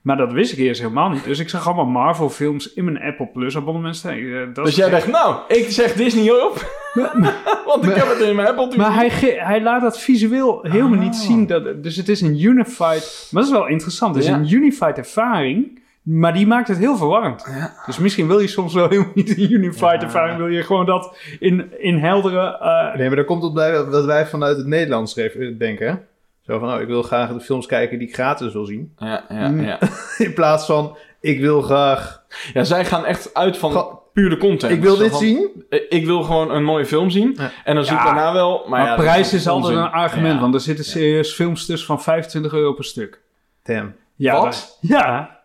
Maar 0.00 0.16
dat 0.16 0.32
wist 0.32 0.52
ik 0.52 0.58
eerst 0.58 0.80
helemaal 0.80 1.08
niet. 1.10 1.24
Dus 1.24 1.38
ik 1.38 1.48
zag 1.48 1.66
allemaal 1.66 1.86
Marvel 1.86 2.30
films 2.30 2.72
in 2.72 2.84
mijn 2.84 3.00
Apple 3.02 3.26
Plus 3.26 3.56
abonnement 3.56 3.96
staan. 3.96 4.12
Eh, 4.12 4.40
dat 4.54 4.64
Dus 4.64 4.76
jij 4.76 4.84
echt- 4.90 4.94
dacht, 4.94 5.24
nou, 5.24 5.36
ik 5.48 5.70
zeg 5.70 5.92
Disney 5.94 6.30
op. 6.30 6.54
Want 7.66 7.84
ik 7.84 7.94
heb 7.94 8.08
het 8.08 8.18
in 8.20 8.36
mijn 8.36 8.48
Apple 8.48 8.68
TV. 8.68 8.76
Maar 8.76 8.94
hij, 8.94 9.08
hij 9.38 9.62
laat 9.62 9.80
dat 9.82 10.00
visueel 10.00 10.58
helemaal 10.62 10.98
niet 10.98 11.14
Ah. 11.14 11.20
zien. 11.20 11.46
Dat, 11.46 11.82
dus 11.82 11.96
het 11.96 12.08
is 12.08 12.20
een 12.20 12.42
unified... 12.44 13.28
Maar 13.30 13.42
dat 13.42 13.44
is 13.44 13.50
wel 13.58 13.66
interessant. 13.68 14.14
Het 14.14 14.24
is 14.24 14.30
Ja. 14.30 14.36
een 14.36 14.52
unified 14.52 14.98
ervaring. 14.98 15.80
Maar 16.06 16.32
die 16.32 16.46
maakt 16.46 16.68
het 16.68 16.78
heel 16.78 16.96
verwarrend. 16.96 17.44
Ja. 17.58 17.72
Dus 17.86 17.98
misschien 17.98 18.26
wil 18.26 18.38
je 18.38 18.46
soms 18.46 18.74
wel 18.74 18.88
helemaal 18.90 19.10
niet 19.14 19.36
een 19.38 19.52
unified 19.52 19.80
Ja. 19.80 20.00
ervaring. 20.00 20.36
Wil 20.38 20.46
je 20.48 20.62
gewoon 20.62 20.86
dat 20.86 21.16
in, 21.38 21.72
in 21.78 21.98
heldere... 21.98 22.58
eh, 22.58 22.98
Nee, 22.98 23.06
maar 23.06 23.16
daar 23.16 23.24
komt 23.24 23.42
op 23.44 23.54
bij 23.54 23.84
wat 23.84 24.04
wij 24.04 24.26
vanuit 24.26 24.56
het 24.56 24.66
Nederlands 24.66 25.12
schreef- 25.12 25.58
denken. 25.58 25.86
hè? 25.88 25.94
Zo 26.40 26.58
van, 26.58 26.72
oh, 26.74 26.80
ik 26.80 26.86
wil 26.86 27.02
graag 27.02 27.32
de 27.32 27.40
films 27.40 27.66
kijken 27.66 27.98
die 27.98 28.08
ik 28.08 28.14
gratis 28.14 28.52
wil 28.52 28.64
zien. 28.64 28.92
Ja, 28.98 29.24
ja, 29.28 29.48
Mm. 29.48 29.60
ja. 29.60 29.78
In 30.26 30.34
plaats 30.34 30.66
van, 30.66 30.96
ik 31.20 31.40
wil 31.40 31.62
graag... 31.62 32.22
ja, 32.52 32.64
zij 32.64 32.84
gaan 32.84 33.04
echt 33.04 33.34
uit 33.34 33.56
van 33.58 33.72
Ga- 33.72 33.98
puur 34.12 34.30
de 34.30 34.36
content. 34.36 34.72
Ik 34.72 34.82
wil 34.82 34.96
dit 34.96 35.10
van, 35.10 35.18
zien. 35.20 35.64
eh, 35.70 35.80
Ik 35.88 36.06
wil 36.06 36.22
gewoon 36.22 36.50
een 36.50 36.64
mooie 36.64 36.86
film 36.86 37.10
zien. 37.10 37.34
Ja. 37.38 37.50
En 37.64 37.74
dan 37.74 37.84
zoek 37.84 37.98
ik 37.98 38.04
Ja. 38.04 38.14
daarna 38.14 38.32
wel. 38.32 38.58
Maar, 38.58 38.68
maar 38.68 38.80
ja, 38.80 38.96
dat 38.96 39.04
prijs 39.04 39.32
is 39.32 39.48
altijd 39.48 39.74
onzin. 39.74 39.86
een 39.88 39.92
argument. 39.92 40.34
Ja. 40.34 40.40
Want 40.40 40.54
er 40.54 40.60
zitten 40.60 40.84
serieus 40.84 41.32
films 41.34 41.66
tussen 41.66 41.86
van 41.86 42.02
25 42.02 42.52
euro 42.52 42.72
per 42.72 42.84
stuk. 42.84 43.20
Damn. 43.62 43.94
Ja, 44.16 44.32
Wat? 44.32 44.42
dat- 44.44 44.78
ja, 44.80 45.35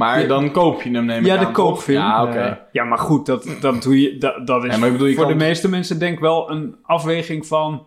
Maar 0.00 0.20
Ja. 0.20 0.26
dan 0.26 0.50
koop 0.50 0.82
je 0.82 0.90
hem, 0.90 1.04
neem 1.04 1.20
ik 1.20 1.26
Ja, 1.26 1.32
aan, 1.34 1.38
de 1.38 1.44
toch? 1.44 1.54
koopfilm. 1.54 1.98
Ja, 1.98 2.22
oké. 2.22 2.44
Ja. 2.44 2.66
ja, 2.72 2.84
maar 2.84 2.98
goed, 2.98 3.26
dat, 3.26 3.56
dat 3.60 3.82
doe 3.82 4.00
je... 4.00 4.18
Dat, 4.18 4.46
dat 4.46 4.64
is 4.64 4.70
Ja, 4.72 4.78
maar 4.78 4.86
ik 4.86 4.92
bedoel, 4.92 5.08
je 5.08 5.14
voor 5.14 5.24
kan- 5.28 5.38
de 5.38 5.44
meeste 5.44 5.68
mensen 5.68 5.98
denk 5.98 6.12
ik 6.14 6.20
wel 6.20 6.50
een 6.50 6.76
afweging 6.82 7.46
van... 7.46 7.86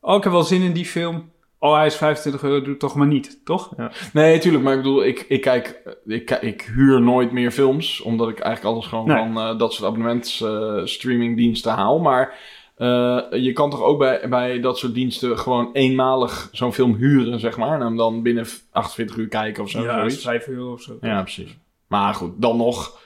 Oh, 0.00 0.16
ik 0.16 0.22
heb 0.22 0.32
wel 0.32 0.42
zin 0.42 0.62
in 0.62 0.72
die 0.72 0.84
film. 0.86 1.30
Oh, 1.58 1.74
hij 1.76 1.86
is 1.86 1.96
25 1.96 2.42
euro, 2.42 2.58
doe 2.60 2.68
het 2.68 2.78
toch 2.78 2.94
maar 2.94 3.06
niet, 3.06 3.40
toch? 3.44 3.70
Nee, 4.12 4.38
tuurlijk. 4.38 4.64
Maar 4.64 4.72
ik 4.74 4.82
bedoel, 4.82 5.04
ik, 5.04 5.24
ik 5.28 5.40
kijk... 5.40 5.82
Ik, 6.06 6.30
ik 6.30 6.62
huur 6.74 7.00
nooit 7.02 7.32
meer 7.32 7.50
films. 7.50 8.00
Omdat 8.00 8.28
ik 8.28 8.38
eigenlijk 8.38 8.74
alles 8.74 8.86
gewoon 8.88 9.06
Nee. 9.06 9.16
van 9.16 9.38
eh, 9.38 9.58
dat 9.58 9.72
soort 9.72 9.88
abonnements 9.88 10.40
eh, 10.42 10.80
streamingdiensten 10.84 11.72
haal. 11.72 11.98
Maar 11.98 12.34
eh, 12.78 13.20
je 13.30 13.52
kan 13.52 13.70
toch 13.70 13.82
ook 13.82 13.98
bij, 13.98 14.28
bij 14.28 14.60
dat 14.60 14.78
soort 14.78 14.94
diensten 14.94 15.38
gewoon 15.38 15.70
eenmalig 15.72 16.48
zo'n 16.52 16.72
film 16.72 16.94
huren, 16.94 17.40
zeg 17.40 17.56
maar. 17.56 17.74
En 17.74 17.80
hem 17.86 17.96
dan 17.96 18.22
binnen 18.22 18.46
48 18.72 19.16
uur 19.16 19.28
kijken 19.28 19.62
of 19.62 19.70
zo. 19.70 19.78
ja, 19.80 19.86
dat 19.86 19.96
zoiets. 19.96 20.16
is 20.16 20.22
5 20.22 20.46
euro 20.46 20.72
of 20.72 20.82
zo. 20.82 20.98
Ja, 21.00 21.22
precies. 21.22 21.56
Maar 21.86 22.14
goed, 22.14 22.32
dan 22.36 22.56
nog 22.56 22.98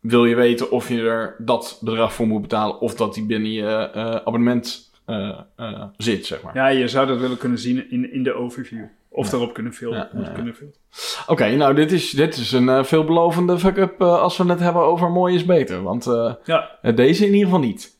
wil 0.00 0.24
je 0.24 0.34
weten 0.34 0.70
of 0.70 0.88
je 0.88 1.00
er 1.00 1.34
dat 1.38 1.78
bedrag 1.80 2.12
voor 2.14 2.26
moet 2.26 2.42
betalen 2.42 2.80
of 2.80 2.94
dat 2.94 3.14
die 3.14 3.26
binnen 3.26 3.52
je 3.52 3.66
eh, 3.66 4.14
abonnement 4.14 4.90
eh, 5.04 5.40
zit, 5.96 6.26
zeg 6.26 6.42
maar. 6.42 6.54
Ja, 6.54 6.68
je 6.68 6.88
zou 6.88 7.06
dat 7.06 7.18
willen 7.18 7.36
kunnen 7.38 7.58
zien 7.58 7.90
in, 7.90 8.12
in 8.12 8.22
de 8.22 8.32
overview. 8.32 8.84
Of 9.12 9.24
Ja. 9.24 9.30
daarop 9.30 9.52
kunnen 9.54 9.72
filmen. 9.74 10.08
Ja, 10.14 10.32
ja. 10.44 10.52
Oké, 11.26 11.56
nou, 11.56 11.74
dit 11.74 11.92
is, 11.92 12.10
dit 12.10 12.36
is 12.36 12.52
een 12.52 12.84
veelbelovende 12.84 13.58
fuck-up 13.58 14.02
als 14.02 14.36
we 14.36 14.44
het 14.44 14.60
hebben 14.60 14.82
over 14.82 15.10
mooi 15.10 15.34
is 15.34 15.44
beter. 15.44 15.82
Want 15.82 16.04
Ja, 16.44 16.70
deze 16.94 17.26
in 17.26 17.32
ieder 17.32 17.44
geval 17.44 17.60
niet. 17.60 17.96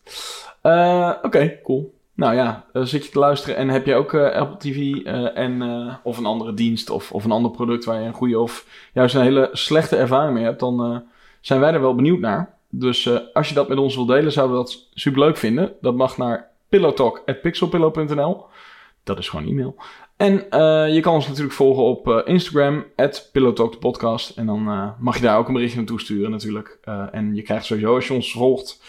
Eh, 0.60 1.12
Oké, 1.22 1.58
cool. 1.62 1.98
Nou 2.14 2.34
ja, 2.34 2.64
eh, 2.72 2.82
zit 2.82 3.04
je 3.04 3.10
te 3.10 3.18
luisteren 3.18 3.56
en 3.56 3.68
heb 3.68 3.86
je 3.86 3.94
ook 3.94 4.12
eh, 4.12 4.32
Apple 4.32 4.56
TV 4.56 5.02
en, 5.34 5.62
of 6.02 6.18
een 6.18 6.26
andere 6.26 6.54
dienst 6.54 6.90
of, 6.90 7.12
of 7.12 7.24
een 7.24 7.30
ander 7.30 7.50
product 7.50 7.84
waar 7.84 8.00
je 8.00 8.06
een 8.06 8.12
goede 8.12 8.38
of 8.38 8.66
juist 8.92 9.14
een 9.14 9.22
hele 9.22 9.48
slechte 9.52 9.96
ervaring 9.96 10.34
mee 10.34 10.44
hebt, 10.44 10.60
dan 10.60 11.04
zijn 11.40 11.60
wij 11.60 11.72
er 11.72 11.80
wel 11.80 11.94
benieuwd 11.94 12.20
naar. 12.20 12.58
Dus 12.70 13.06
eh, 13.06 13.18
als 13.32 13.48
je 13.48 13.54
dat 13.54 13.68
met 13.68 13.78
ons 13.78 13.94
wilt 13.94 14.08
delen, 14.08 14.32
zouden 14.32 14.56
we 14.56 14.62
dat 14.62 14.88
super 14.94 15.20
leuk 15.20 15.36
vinden. 15.36 15.72
Dat 15.80 15.94
mag 15.94 16.16
naar 16.16 16.50
pillowtalk.pixelpillow.nl. 16.68 18.44
Dat 19.04 19.18
is 19.18 19.28
gewoon 19.28 19.46
e-mail. 19.46 19.76
En 20.16 20.50
eh, 20.50 20.94
je 20.94 21.00
kan 21.00 21.14
ons 21.14 21.28
natuurlijk 21.28 21.54
volgen 21.54 21.82
op 21.82 22.08
eh, 22.08 22.18
Instagram, 22.24 22.84
Pillowtalk 23.32 23.72
de 23.72 23.78
podcast. 23.78 24.36
En 24.36 24.46
dan 24.46 24.94
mag 24.98 25.16
je 25.16 25.22
daar 25.22 25.38
ook 25.38 25.46
een 25.46 25.54
berichtje 25.54 25.78
naartoe 25.78 26.00
sturen 26.00 26.30
natuurlijk. 26.30 26.78
En 27.12 27.34
je 27.34 27.42
krijgt 27.42 27.64
sowieso, 27.64 27.94
als 27.94 28.06
je 28.06 28.14
ons 28.14 28.32
volgt, 28.32 28.82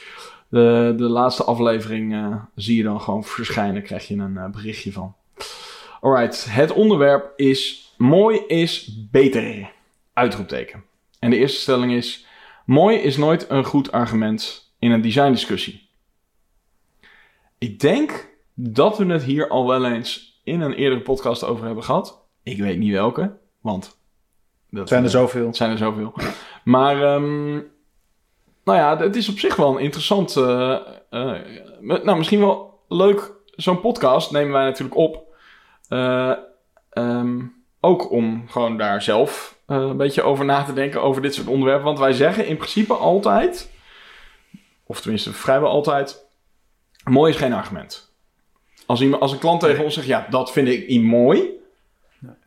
de, 0.52 0.94
de 0.98 1.04
laatste 1.04 1.44
aflevering 1.44 2.14
eh, 2.14 2.36
zie 2.56 2.78
je 2.78 2.84
dan 2.84 3.02
gewoon 3.02 3.24
verschijnen. 3.24 3.84
Krijg 3.84 4.08
je 4.08 4.16
een 4.16 4.38
eh, 4.38 4.50
berichtje 4.50 4.92
van. 4.92 5.16
Alright, 6.02 6.46
het 6.50 6.72
onderwerp 6.72 7.34
is 7.36 7.94
mooi 7.98 8.38
is 8.48 8.98
beter. 9.12 9.72
Uitroepteken. 10.14 10.84
En 11.20 11.30
de 11.30 11.38
eerste 11.38 11.60
stelling 11.60 11.92
is, 11.92 12.26
mooi 12.66 12.98
is 12.98 13.18
nooit 13.18 13.50
een 13.50 13.64
goed 13.64 13.92
argument 13.92 14.74
in 14.80 14.92
een 14.92 15.02
designdiscussie. 15.02 15.90
Ik 17.58 17.80
denk 17.80 18.30
dat 18.54 18.98
we 18.98 19.06
het 19.06 19.24
hier 19.24 19.48
al 19.48 19.68
wel 19.68 19.86
eens 19.86 20.42
in 20.44 20.62
een 20.62 20.74
eerdere 20.74 21.02
podcast 21.02 21.44
over 21.44 21.66
hebben 21.66 21.84
gehad. 21.84 22.26
Ik 22.44 22.58
weet 22.58 22.78
niet 22.78 22.92
welke, 22.92 23.38
want... 23.62 24.00
Dat 24.70 24.88
zijn 24.88 25.04
er 25.04 25.10
zoveel. 25.10 25.46
het 25.46 25.56
zijn 25.56 25.72
er 25.72 25.78
zoveel. 25.78 26.14
Maar, 26.64 27.04
ehm, 27.04 27.60
nou 28.64 28.78
ja, 28.78 28.98
het 28.98 29.16
is 29.16 29.30
op 29.30 29.40
zich 29.40 29.56
wel 29.56 29.76
een 29.76 29.84
interessant... 29.84 30.36
eh, 30.38 30.78
eh, 31.10 31.36
nou, 31.80 32.18
misschien 32.18 32.40
wel 32.40 32.80
leuk. 32.88 33.34
Zo'n 33.46 33.82
podcast 33.82 34.32
nemen 34.32 34.54
wij 34.54 34.64
natuurlijk 34.64 34.96
op. 34.96 35.24
Eh, 35.88 36.34
ehm, 36.90 37.40
ook 37.80 38.12
om 38.12 38.48
gewoon 38.48 38.78
daar 38.78 39.02
zelf 39.02 39.60
een 39.66 39.98
beetje 39.98 40.22
over 40.22 40.46
na 40.46 40.64
te 40.64 40.74
denken 40.74 41.02
over 41.02 41.22
dit 41.22 41.34
soort 41.34 41.48
onderwerpen. 41.48 41.86
Want 41.86 42.00
wij 42.00 42.14
zeggen 42.14 42.48
in 42.48 42.58
principe 42.58 42.94
altijd, 42.94 43.72
of 44.86 45.02
tenminste 45.02 45.34
vrijwel 45.34 45.70
altijd, 45.70 46.26
mooi 47.04 47.32
is 47.32 47.38
geen 47.38 47.54
argument. 47.54 48.14
Als, 48.86 49.02
iemand, 49.02 49.22
als 49.22 49.32
een 49.32 49.40
klant 49.40 49.60
tegen 49.60 49.84
ons 49.84 49.94
zegt, 49.94 50.08
ja, 50.08 50.28
dat 50.30 50.52
vind 50.52 50.68
ik 50.68 50.88
niet 50.88 51.04
mooi. 51.04 51.61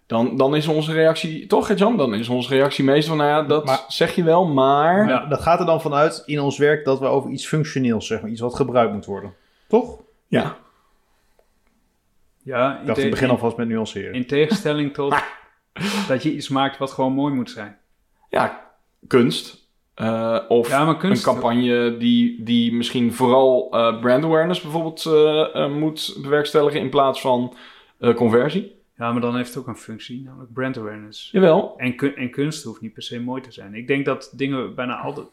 Dan, 0.06 0.36
dan 0.36 0.56
is 0.56 0.66
onze 0.66 0.92
reactie, 0.92 1.46
toch 1.46 1.74
Jan? 1.74 1.96
Dan 1.96 2.14
is 2.14 2.28
onze 2.28 2.48
reactie 2.54 2.84
meestal 2.84 3.16
van, 3.16 3.26
nou 3.26 3.42
ja, 3.42 3.48
dat 3.48 3.64
Maar- 3.64 3.84
zeg 3.88 4.14
je 4.14 4.22
wel, 4.22 4.46
maar... 4.46 5.08
Ja, 5.08 5.26
dat 5.26 5.40
gaat 5.40 5.60
er 5.60 5.66
dan 5.66 5.80
vanuit 5.80 6.22
in 6.26 6.40
ons 6.40 6.58
werk 6.58 6.84
dat 6.84 6.98
we 6.98 7.06
over 7.06 7.30
iets 7.30 7.46
functioneels 7.46 8.06
zeggen. 8.06 8.30
Iets 8.30 8.40
wat 8.40 8.54
gebruikt 8.54 8.92
moet 8.92 9.04
worden. 9.04 9.34
Toch? 9.68 10.00
Ja, 10.26 10.56
Ja, 12.42 12.74
Ik 12.74 12.80
in, 12.80 12.86
dacht, 12.86 12.98
te- 12.98 13.04
ik 13.04 13.10
begin 13.10 13.30
alvast 13.30 13.56
met 13.56 13.68
nuanceren. 13.68 14.12
in 14.14 14.26
tegenstelling 14.26 14.92
tot 14.94 15.14
dat 16.08 16.22
je 16.22 16.32
iets 16.34 16.48
maakt 16.48 16.78
wat 16.78 16.90
gewoon 16.90 17.12
mooi 17.12 17.34
moet 17.34 17.50
zijn. 17.50 17.76
ja 18.30 18.62
kunst. 19.08 19.62
Eh, 19.94 20.38
of 20.48 20.68
Ja, 20.68 20.84
maar 20.84 20.96
kunst... 20.96 21.26
een 21.26 21.32
campagne 21.32 21.96
die, 21.96 22.42
die 22.42 22.72
misschien 22.74 23.12
vooral 23.12 23.68
eh, 23.72 24.00
brand 24.00 24.24
awareness 24.24 24.60
bijvoorbeeld 24.60 25.06
eh, 25.06 25.54
eh, 25.64 25.72
moet 25.72 26.16
bewerkstelligen 26.22 26.80
in 26.80 26.90
plaats 26.90 27.20
van 27.20 27.54
eh, 27.98 28.14
conversie. 28.14 28.82
Ja, 28.98 29.12
maar 29.12 29.20
dan 29.20 29.36
heeft 29.36 29.48
het 29.48 29.58
ook 29.58 29.66
een 29.66 29.76
functie, 29.76 30.22
namelijk 30.22 30.52
brand 30.52 30.78
awareness. 30.78 31.28
Jawel. 31.32 31.74
En, 31.76 31.96
kun- 31.96 32.16
en 32.16 32.30
kunst 32.30 32.64
hoeft 32.64 32.80
niet 32.80 32.92
per 32.92 33.02
se 33.02 33.20
mooi 33.20 33.42
te 33.42 33.52
zijn. 33.52 33.74
Ik 33.74 33.86
denk 33.86 34.04
dat 34.04 34.32
dingen 34.36 34.74
bijna 34.74 34.96
altijd... 34.96 35.26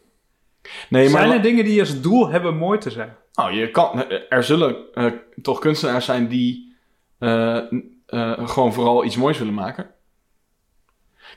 Nee, 0.89 1.09
maar 1.09 1.21
Zijn 1.21 1.33
er 1.33 1.41
dingen 1.41 1.65
die 1.65 1.79
als 1.79 2.01
doel 2.01 2.29
hebben 2.29 2.55
mooi 2.57 2.79
te 2.79 2.89
zijn? 2.89 3.15
oh, 3.33 3.51
je 3.51 3.71
kan, 3.71 4.09
er 4.29 4.43
zullen 4.43 4.75
eh, 4.93 5.05
toch 5.41 5.59
kunstenaars 5.59 6.05
zijn 6.05 6.27
die 6.27 6.75
eh, 7.17 7.57
eh, 8.05 8.47
gewoon 8.49 8.73
vooral 8.73 9.05
iets 9.05 9.15
moois 9.17 9.37
willen 9.37 9.53
maken. 9.53 9.89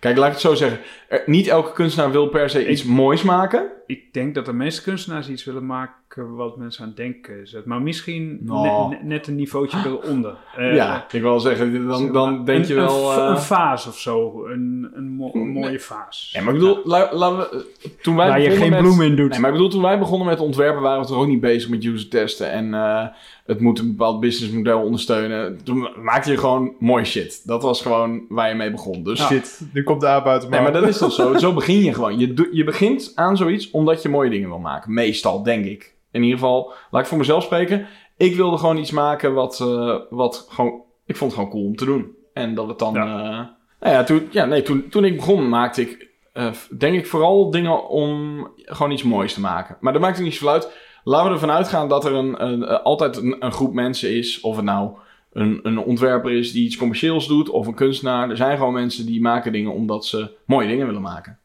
Kijk, 0.00 0.16
laat 0.16 0.26
ik 0.26 0.32
het 0.32 0.40
zo 0.40 0.54
zeggen. 0.54 0.80
Er- 1.08 1.22
niet 1.26 1.46
elke 1.46 1.72
kunstenaar 1.72 2.10
wil 2.10 2.28
per 2.28 2.50
se 2.50 2.68
iets 2.68 2.84
moois 2.84 3.22
maken. 3.22 3.70
Ik 3.86 4.12
denk 4.12 4.34
dat 4.34 4.44
de 4.46 4.52
meeste 4.52 4.82
kunstenaars 4.82 5.28
iets 5.28 5.44
willen 5.44 5.66
maken 5.66 6.34
wat 6.36 6.56
mensen 6.56 6.82
aan 6.82 6.88
het 6.88 6.96
denken 6.96 7.46
zet. 7.48 7.64
Maar 7.64 7.82
misschien 7.82 8.38
Nou. 8.42 8.88
net, 8.88 9.02
net 9.02 9.26
een 9.26 9.34
niveautje 9.36 9.78
eronder. 9.84 10.36
Eh, 10.56 10.74
ja, 10.74 11.06
ik 11.10 11.20
wil 11.22 11.40
zeggen, 11.40 11.86
dan, 11.86 11.98
zeg 11.98 12.10
dan 12.10 12.44
denk 12.44 12.62
een- 12.62 12.68
je 12.68 12.74
wel... 12.74 13.12
Een, 13.12 13.18
eh, 13.18 13.28
een 13.28 13.38
vaas 13.38 13.86
of 13.86 13.98
zo. 13.98 14.44
Een, 14.46 14.90
een, 14.94 15.08
mo- 15.08 15.30
een 15.34 15.48
mooie 15.48 15.66
Nee. 15.68 15.78
vaas. 15.80 16.30
Ja, 16.32 16.42
maar 16.42 16.54
ik 16.54 16.60
bedoel, 16.60 16.80
la- 16.84 17.14
laten 17.14 17.38
we... 17.38 17.66
Toen 18.02 18.16
wij 18.16 18.28
Waar 18.28 18.40
je 18.40 18.48
begonnen 18.48 18.72
geen 18.72 18.82
met- 18.82 18.92
bloem 18.94 19.06
in 19.10 19.16
doet. 19.16 19.30
Nee, 19.30 19.38
maar 19.40 19.48
ik 19.50 19.56
bedoel, 19.56 19.70
toen 19.70 19.82
wij 19.82 19.98
begonnen 19.98 20.26
met 20.28 20.40
ontwerpen 20.40 20.82
waren 20.82 21.00
we 21.00 21.06
toch 21.06 21.16
ook 21.18 21.26
niet 21.26 21.40
bezig 21.40 21.70
met 21.70 21.84
user 21.84 22.08
testen 22.08 22.50
en 22.50 22.74
eh, 22.74 23.06
het 23.46 23.60
moet 23.60 23.78
een 23.78 23.88
bepaald 23.88 24.20
businessmodel 24.20 24.80
ondersteunen. 24.82 25.60
Toen 25.64 25.88
maakte 26.02 26.30
je 26.30 26.36
gewoon 26.38 26.74
mooi 26.78 27.04
shit. 27.04 27.46
Dat 27.46 27.62
was 27.62 27.82
gewoon 27.82 28.22
waar 28.28 28.48
je 28.48 28.54
mee 28.54 28.70
begon. 28.70 29.02
Dus 29.02 29.26
Shit, 29.26 29.60
nu 29.72 29.82
komt 29.82 30.00
de 30.00 30.06
aap 30.06 30.26
uit 30.26 30.42
de 30.42 30.48
Nee, 30.48 30.60
maar 30.60 30.72
dat 30.72 30.88
is 30.88 30.98
toch 30.98 31.12
zo. 31.12 31.36
Zo 31.44 31.52
begin 31.52 31.78
je 31.82 31.94
gewoon. 31.94 32.18
Je, 32.18 32.48
je 32.52 32.64
begint 32.64 33.12
aan 33.14 33.36
zoiets 33.36 33.70
omdat 33.74 34.02
je 34.02 34.08
mooie 34.08 34.30
dingen 34.30 34.48
wil 34.48 34.58
maken. 34.58 34.92
Meestal, 34.92 35.42
denk 35.42 35.64
ik. 35.64 35.94
In 36.10 36.22
ieder 36.22 36.38
geval, 36.38 36.72
laat 36.90 37.02
ik 37.02 37.08
voor 37.08 37.18
mezelf 37.18 37.42
spreken. 37.42 37.86
Ik 38.16 38.36
wilde 38.36 38.58
gewoon 38.58 38.76
iets 38.76 38.90
maken 38.90 39.34
wat, 39.34 39.60
eh, 39.60 39.96
wat 40.10 40.46
gewoon... 40.50 40.82
Ik 41.06 41.16
vond 41.16 41.30
het 41.30 41.40
gewoon 41.40 41.54
cool 41.54 41.66
om 41.66 41.76
te 41.76 41.84
doen. 41.84 42.14
En 42.32 42.54
dat 42.54 42.68
het 42.68 42.78
dan... 42.78 42.94
Ja. 42.94 43.02
eh, 43.02 43.46
nou 43.80 43.94
ja, 43.96 44.04
toen, 44.04 44.28
ja, 44.30 44.44
nee, 44.44 44.62
toen, 44.62 44.88
toen 44.88 45.04
ik 45.04 45.16
begon 45.16 45.48
maakte 45.48 45.80
ik... 45.80 46.08
eh, 46.32 46.50
denk 46.78 46.94
ik 46.96 47.06
vooral 47.06 47.50
dingen 47.50 47.88
om 47.88 48.48
gewoon 48.56 48.92
iets 48.92 49.02
moois 49.02 49.34
te 49.34 49.40
maken. 49.40 49.76
Maar 49.80 49.92
dat 49.92 50.02
maakt 50.02 50.16
er 50.16 50.24
niet 50.24 50.34
zoveel 50.34 50.52
uit. 50.52 50.72
Laten 51.04 51.26
we 51.26 51.32
ervan 51.32 51.50
uitgaan 51.50 51.88
dat 51.88 52.04
er 52.04 52.12
een, 52.12 52.44
een, 52.44 52.64
altijd 52.68 53.16
een, 53.16 53.36
een 53.38 53.52
groep 53.52 53.72
mensen 53.72 54.16
is. 54.16 54.40
Of 54.40 54.56
het 54.56 54.64
nou 54.64 54.90
een, 55.32 55.60
een 55.62 55.78
ontwerper 55.78 56.32
is 56.32 56.52
die 56.52 56.64
iets 56.64 56.76
commercieels 56.76 57.26
doet. 57.26 57.48
Of 57.48 57.66
een 57.66 57.74
kunstenaar. 57.74 58.30
Er 58.30 58.36
zijn 58.36 58.56
gewoon 58.56 58.72
mensen 58.72 59.06
die 59.06 59.20
maken 59.20 59.52
dingen 59.52 59.72
omdat 59.72 60.06
ze 60.06 60.30
mooie 60.46 60.68
dingen 60.68 60.86
willen 60.86 61.02
maken. 61.02 61.38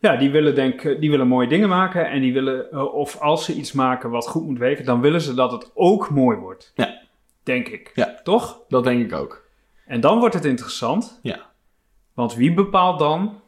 Ja, 0.00 0.16
die 0.16 0.30
willen, 0.30 0.54
denk, 0.54 0.82
die 1.00 1.10
willen 1.10 1.28
mooie 1.28 1.48
dingen 1.48 1.68
maken. 1.68 2.10
En 2.10 2.20
die 2.20 2.32
willen, 2.32 2.70
eh, 2.70 2.94
of 2.94 3.16
als 3.20 3.44
ze 3.44 3.54
iets 3.54 3.72
maken 3.72 4.10
wat 4.10 4.28
goed 4.28 4.46
moet 4.46 4.58
werken, 4.58 4.84
dan 4.84 5.00
willen 5.00 5.20
ze 5.20 5.34
dat 5.34 5.52
het 5.52 5.70
ook 5.74 6.10
mooi 6.10 6.36
wordt. 6.38 6.72
Ja. 6.74 6.98
Denk 7.42 7.68
ik. 7.68 7.90
Ja. 7.94 8.20
Toch? 8.22 8.60
Dat 8.68 8.84
denk 8.84 9.04
ik 9.04 9.18
ook. 9.18 9.44
En 9.86 10.00
dan 10.00 10.18
wordt 10.18 10.34
het 10.34 10.44
interessant. 10.44 11.18
Ja. 11.22 11.38
Want 12.14 12.34
wie 12.34 12.54
bepaalt 12.54 12.98
dan 12.98 13.40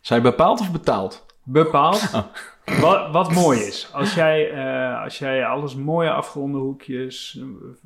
Zij 0.00 0.20
bepaald 0.22 0.60
of 0.60 0.72
betaald? 0.72 1.26
bepaalt 1.42 2.10
Oh. 2.14 2.80
wat, 2.80 3.10
wat 3.12 3.32
mooi 3.32 3.58
is. 3.60 3.88
Als 3.92 4.14
jij, 4.14 4.50
eh, 4.50 5.02
als 5.02 5.18
jij 5.18 5.46
alles 5.46 5.74
mooie 5.74 6.10
afgeronde 6.10 6.58
hoekjes, 6.58 7.40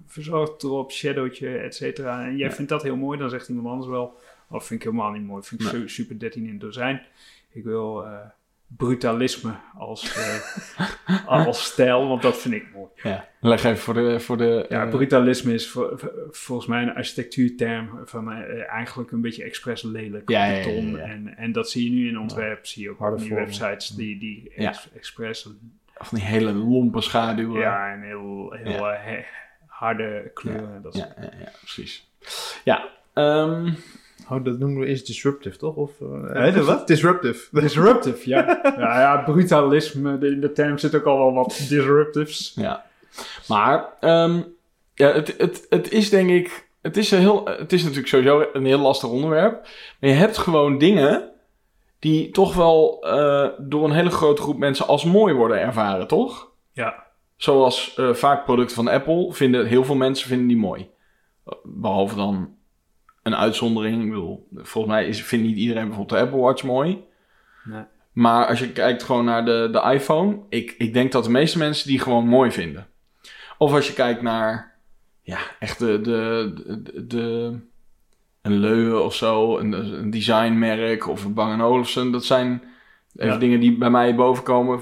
verzorgd 0.06 0.62
erop, 0.62 0.92
shadowtje, 0.92 1.48
et 1.58 1.74
cetera. 1.74 2.24
En 2.24 2.36
jij 2.36 2.48
Ja. 2.48 2.54
vindt 2.54 2.70
dat 2.70 2.82
heel 2.82 2.96
mooi, 2.96 3.18
dan 3.18 3.30
zegt 3.30 3.48
iemand 3.48 3.66
anders 3.68 3.88
wel, 3.88 4.18
of 4.48 4.64
vind 4.66 4.80
ik 4.84 4.86
helemaal 4.90 5.10
niet 5.12 5.26
mooi, 5.26 5.42
vind 5.42 5.60
ik 5.62 5.72
Nee. 5.72 5.88
super 5.88 6.18
13 6.18 6.44
in 6.44 6.50
het 6.50 6.60
dozijn. 6.60 7.02
Ik 7.52 7.64
wil 7.64 8.04
eh, 8.06 8.12
brutalisme 8.76 9.52
als, 9.78 10.16
eh, 10.16 11.26
als 11.46 11.64
stijl, 11.64 12.08
want 12.08 12.22
dat 12.22 12.38
vind 12.38 12.54
ik 12.54 12.66
mooi. 12.74 12.90
Ja. 13.02 13.28
Leg 13.40 13.64
even 13.64 13.78
voor 13.78 13.94
de... 13.94 14.20
Voor 14.20 14.36
de 14.36 14.66
Ja, 14.68 14.82
eh, 14.84 14.90
brutalisme 14.90 15.52
is 15.54 15.68
voor- 15.70 16.12
volgens 16.30 16.68
mij 16.68 16.82
een 16.82 16.94
architectuurterm 16.94 18.00
van 18.04 18.32
eigenlijk 18.66 19.10
een 19.10 19.20
beetje 19.20 19.44
expres 19.44 19.82
lelijk 19.82 20.28
Ja, 20.30 20.50
beton. 20.50 20.90
ja, 20.90 20.96
ja. 20.98 21.02
En, 21.04 21.36
en 21.36 21.52
dat 21.52 21.70
zie 21.70 21.84
je 21.84 21.90
nu 22.00 22.08
in 22.08 22.18
ontwerp, 22.18 22.66
zie 22.66 22.82
je 22.82 22.90
ook 22.90 22.98
Harde 22.98 23.16
op 23.16 23.22
die 23.22 23.34
websites 23.34 23.88
die, 23.88 24.18
die 24.18 24.52
ex- 24.56 24.88
expres 24.94 25.42
van 25.42 26.18
die 26.18 26.24
hele 26.26 26.52
lompe 26.52 27.00
schaduwen. 27.00 27.60
ja, 27.60 27.92
en 27.92 28.02
heel, 28.02 28.52
heel 28.52 28.84
he- 28.86 29.24
harde 29.66 30.30
kleuren. 30.34 30.82
Dat 30.82 30.96
ja, 30.96 31.14
ja, 31.20 31.22
ja, 31.38 31.50
precies. 31.58 32.10
Ja, 32.64 32.88
ehm, 33.12 33.72
Oh, 34.30 34.44
dat 34.44 34.58
noemen 34.58 34.80
we 34.80 34.86
is 34.86 35.04
disruptive, 35.04 35.56
toch? 35.56 35.74
Of, 35.74 35.90
uh, 36.00 36.56
wat? 36.56 36.86
Disruptive. 36.86 37.48
Disruptive, 37.60 38.28
ja. 38.28 38.60
ja. 38.78 39.00
Ja, 39.00 39.22
brutalisme, 39.22 40.18
in 40.20 40.40
de 40.40 40.52
term 40.52 40.78
zit 40.78 40.94
ook 40.94 41.04
al 41.04 41.18
wel 41.18 41.34
wat 41.34 41.64
disruptives. 41.68 42.52
ja. 42.56 42.84
Maar, 43.48 43.84
ehm, 44.00 44.42
ja, 44.94 45.12
het, 45.12 45.34
het, 45.38 45.66
het 45.68 45.92
is 45.92 46.10
denk 46.10 46.30
ik... 46.30 46.68
Het 46.82 46.96
is, 46.96 47.10
een 47.10 47.18
heel, 47.18 47.46
het 47.46 47.72
is 47.72 47.82
natuurlijk 47.82 48.08
sowieso 48.08 48.48
een 48.52 48.64
heel 48.64 48.78
lastig 48.78 49.08
onderwerp. 49.08 49.68
Maar 50.00 50.10
je 50.10 50.16
hebt 50.16 50.38
gewoon 50.38 50.78
dingen 50.78 51.30
die 51.98 52.30
toch 52.30 52.54
wel 52.54 52.98
eh, 53.02 53.48
door 53.58 53.84
een 53.84 53.94
hele 53.94 54.10
grote 54.10 54.42
groep 54.42 54.58
mensen 54.58 54.86
als 54.86 55.04
mooi 55.04 55.34
worden 55.34 55.60
ervaren, 55.60 56.06
toch? 56.06 56.50
Ja. 56.72 57.06
Zoals 57.36 57.94
eh, 57.96 58.14
vaak 58.14 58.44
producten 58.44 58.76
van 58.76 58.88
Apple 58.88 59.32
vinden 59.32 59.66
heel 59.66 59.84
veel 59.84 59.94
mensen 59.94 60.28
vinden 60.28 60.46
die 60.46 60.56
mooi. 60.56 60.90
Behalve 61.62 62.16
dan 62.16 62.54
een 63.22 63.36
uitzondering. 63.36 64.02
Ik 64.02 64.08
bedoel, 64.08 64.48
volgens 64.54 64.94
mij 64.94 65.06
is, 65.06 65.22
vindt 65.22 65.46
niet 65.46 65.56
iedereen 65.56 65.86
bijvoorbeeld 65.88 66.18
de 66.20 66.24
Apple 66.26 66.40
Watch 66.40 66.62
mooi. 66.62 66.98
Nee. 67.64 67.82
Maar 68.12 68.46
als 68.46 68.58
je 68.58 68.72
kijkt 68.72 69.02
gewoon 69.02 69.24
naar 69.24 69.44
de, 69.44 69.68
de 69.72 69.92
iPhone, 69.92 70.38
ik, 70.48 70.74
ik 70.78 70.92
denk 70.92 71.12
dat 71.12 71.24
de 71.24 71.30
meeste 71.30 71.58
mensen 71.58 71.88
die 71.88 71.98
gewoon 71.98 72.26
mooi 72.26 72.50
vinden. 72.50 72.86
Of 73.58 73.72
als 73.72 73.86
je 73.86 73.92
kijkt 73.92 74.22
naar, 74.22 74.74
ja, 75.22 75.38
echt 75.58 75.78
de, 75.78 76.00
de, 76.00 76.52
de, 76.82 77.06
de- 77.06 77.58
een 78.42 78.58
Leuven 78.58 79.04
of 79.04 79.14
zo, 79.14 79.58
een, 79.58 79.72
een 79.72 80.10
designmerk 80.10 81.08
of 81.08 81.24
een 81.24 81.34
Bang 81.34 81.62
Olufsen. 81.62 82.10
Dat 82.10 82.24
zijn 82.24 82.62
even 83.16 83.32
Ja. 83.32 83.38
dingen 83.38 83.60
die 83.60 83.76
bij 83.78 83.90
mij 83.90 84.14
boven 84.14 84.44
komen. 84.44 84.80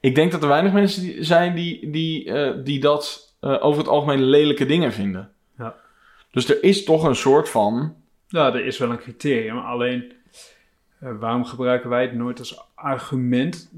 ik 0.00 0.14
denk 0.14 0.32
dat 0.32 0.42
er 0.42 0.48
weinig 0.48 0.72
mensen 0.72 1.02
die- 1.02 1.24
zijn 1.24 1.54
die, 1.54 1.90
die, 1.90 2.32
eh, 2.32 2.64
die 2.64 2.80
dat 2.80 3.34
eh, 3.40 3.56
over 3.64 3.78
het 3.80 3.90
algemeen 3.90 4.22
lelijke 4.24 4.66
dingen 4.66 4.92
vinden. 4.92 5.30
Ja. 6.30 6.40
Dus 6.40 6.48
er 6.48 6.62
is 6.62 6.84
toch 6.84 7.04
een 7.04 7.16
soort 7.16 7.48
van. 7.48 7.94
Nou, 8.28 8.54
er 8.54 8.66
is 8.66 8.78
wel 8.78 8.90
een 8.90 8.98
criterium. 8.98 9.58
Alleen, 9.58 10.12
eh, 11.00 11.10
waarom 11.18 11.44
gebruiken 11.44 11.90
wij 11.90 12.02
het 12.02 12.14
nooit 12.14 12.38
als 12.38 12.64
argument? 12.74 13.70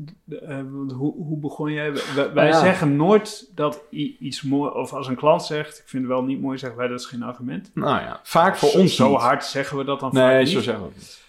Want 0.71 0.93
hoe, 0.93 1.15
hoe 1.15 1.39
begon 1.39 1.73
jij? 1.73 1.93
Wij, 1.93 2.33
wij 2.33 2.47
ja. 2.47 2.61
zeggen 2.61 2.97
nooit 2.97 3.51
dat 3.55 3.83
iets 3.91 4.43
mooi... 4.43 4.71
Of 4.71 4.93
als 4.93 5.07
een 5.07 5.17
klant 5.17 5.45
zegt, 5.45 5.79
ik 5.79 5.89
vind 5.89 6.03
het 6.03 6.13
wel 6.13 6.23
niet 6.23 6.41
mooi, 6.41 6.59
zeggen 6.59 6.79
wij 6.79 6.89
dat 6.89 7.01
is 7.01 7.07
geen 7.07 7.23
argument. 7.23 7.71
Nou 7.75 8.01
ja, 8.01 8.21
vaak 8.23 8.57
voor 8.57 8.73
ons. 8.73 8.97
Zo 8.97 9.11
niet. 9.11 9.21
hard 9.21 9.45
zeggen 9.45 9.77
we 9.77 9.85
dat 9.85 10.01
dan 10.01 10.13
vaak 10.13 10.33
Nee, 10.33 10.47
zo 10.47 10.61
zeggen 10.61 10.85
we 10.85 10.91
het 10.95 10.97
niet. 10.97 11.21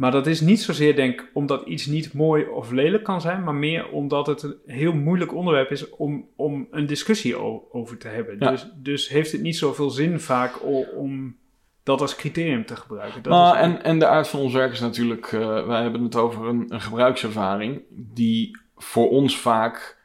Maar 0.00 0.10
dat 0.10 0.26
is 0.26 0.40
niet 0.40 0.60
zozeer, 0.60 0.96
denk 0.96 1.20
ik, 1.20 1.30
omdat 1.32 1.66
iets 1.66 1.86
niet 1.86 2.12
mooi 2.12 2.44
of 2.44 2.70
lelijk 2.70 3.04
kan 3.04 3.20
zijn, 3.20 3.44
maar 3.44 3.54
meer 3.54 3.88
omdat 3.88 4.26
het 4.26 4.42
een 4.42 4.56
heel 4.66 4.92
moeilijk 4.92 5.34
onderwerp 5.34 5.70
is 5.70 5.88
om, 5.90 6.28
om 6.36 6.66
een 6.70 6.86
discussie 6.86 7.36
over 7.72 7.98
te 7.98 8.08
hebben. 8.08 8.36
Ja. 8.38 8.50
Dus, 8.50 8.66
dus 8.76 9.08
heeft 9.08 9.32
het 9.32 9.40
niet 9.40 9.56
zoveel 9.56 9.90
zin 9.90 10.20
vaak 10.20 10.52
om 10.96 11.36
dat 11.82 12.00
als 12.00 12.16
criterium 12.16 12.66
te 12.66 12.76
gebruiken. 12.76 13.22
Dat 13.22 13.32
Nou, 13.32 13.56
is- 13.56 13.62
en, 13.62 13.82
en 13.82 13.98
de 13.98 14.06
aard 14.06 14.28
van 14.28 14.40
ons 14.40 14.52
werk 14.52 14.72
is 14.72 14.80
natuurlijk, 14.80 15.26
eh, 15.32 15.66
wij 15.66 15.82
hebben 15.82 16.02
het 16.02 16.16
over 16.16 16.46
een, 16.46 16.64
een 16.68 16.80
gebruikservaring 16.80 17.82
die 17.90 18.58
voor 18.76 19.08
ons 19.10 19.38
vaak 19.38 19.98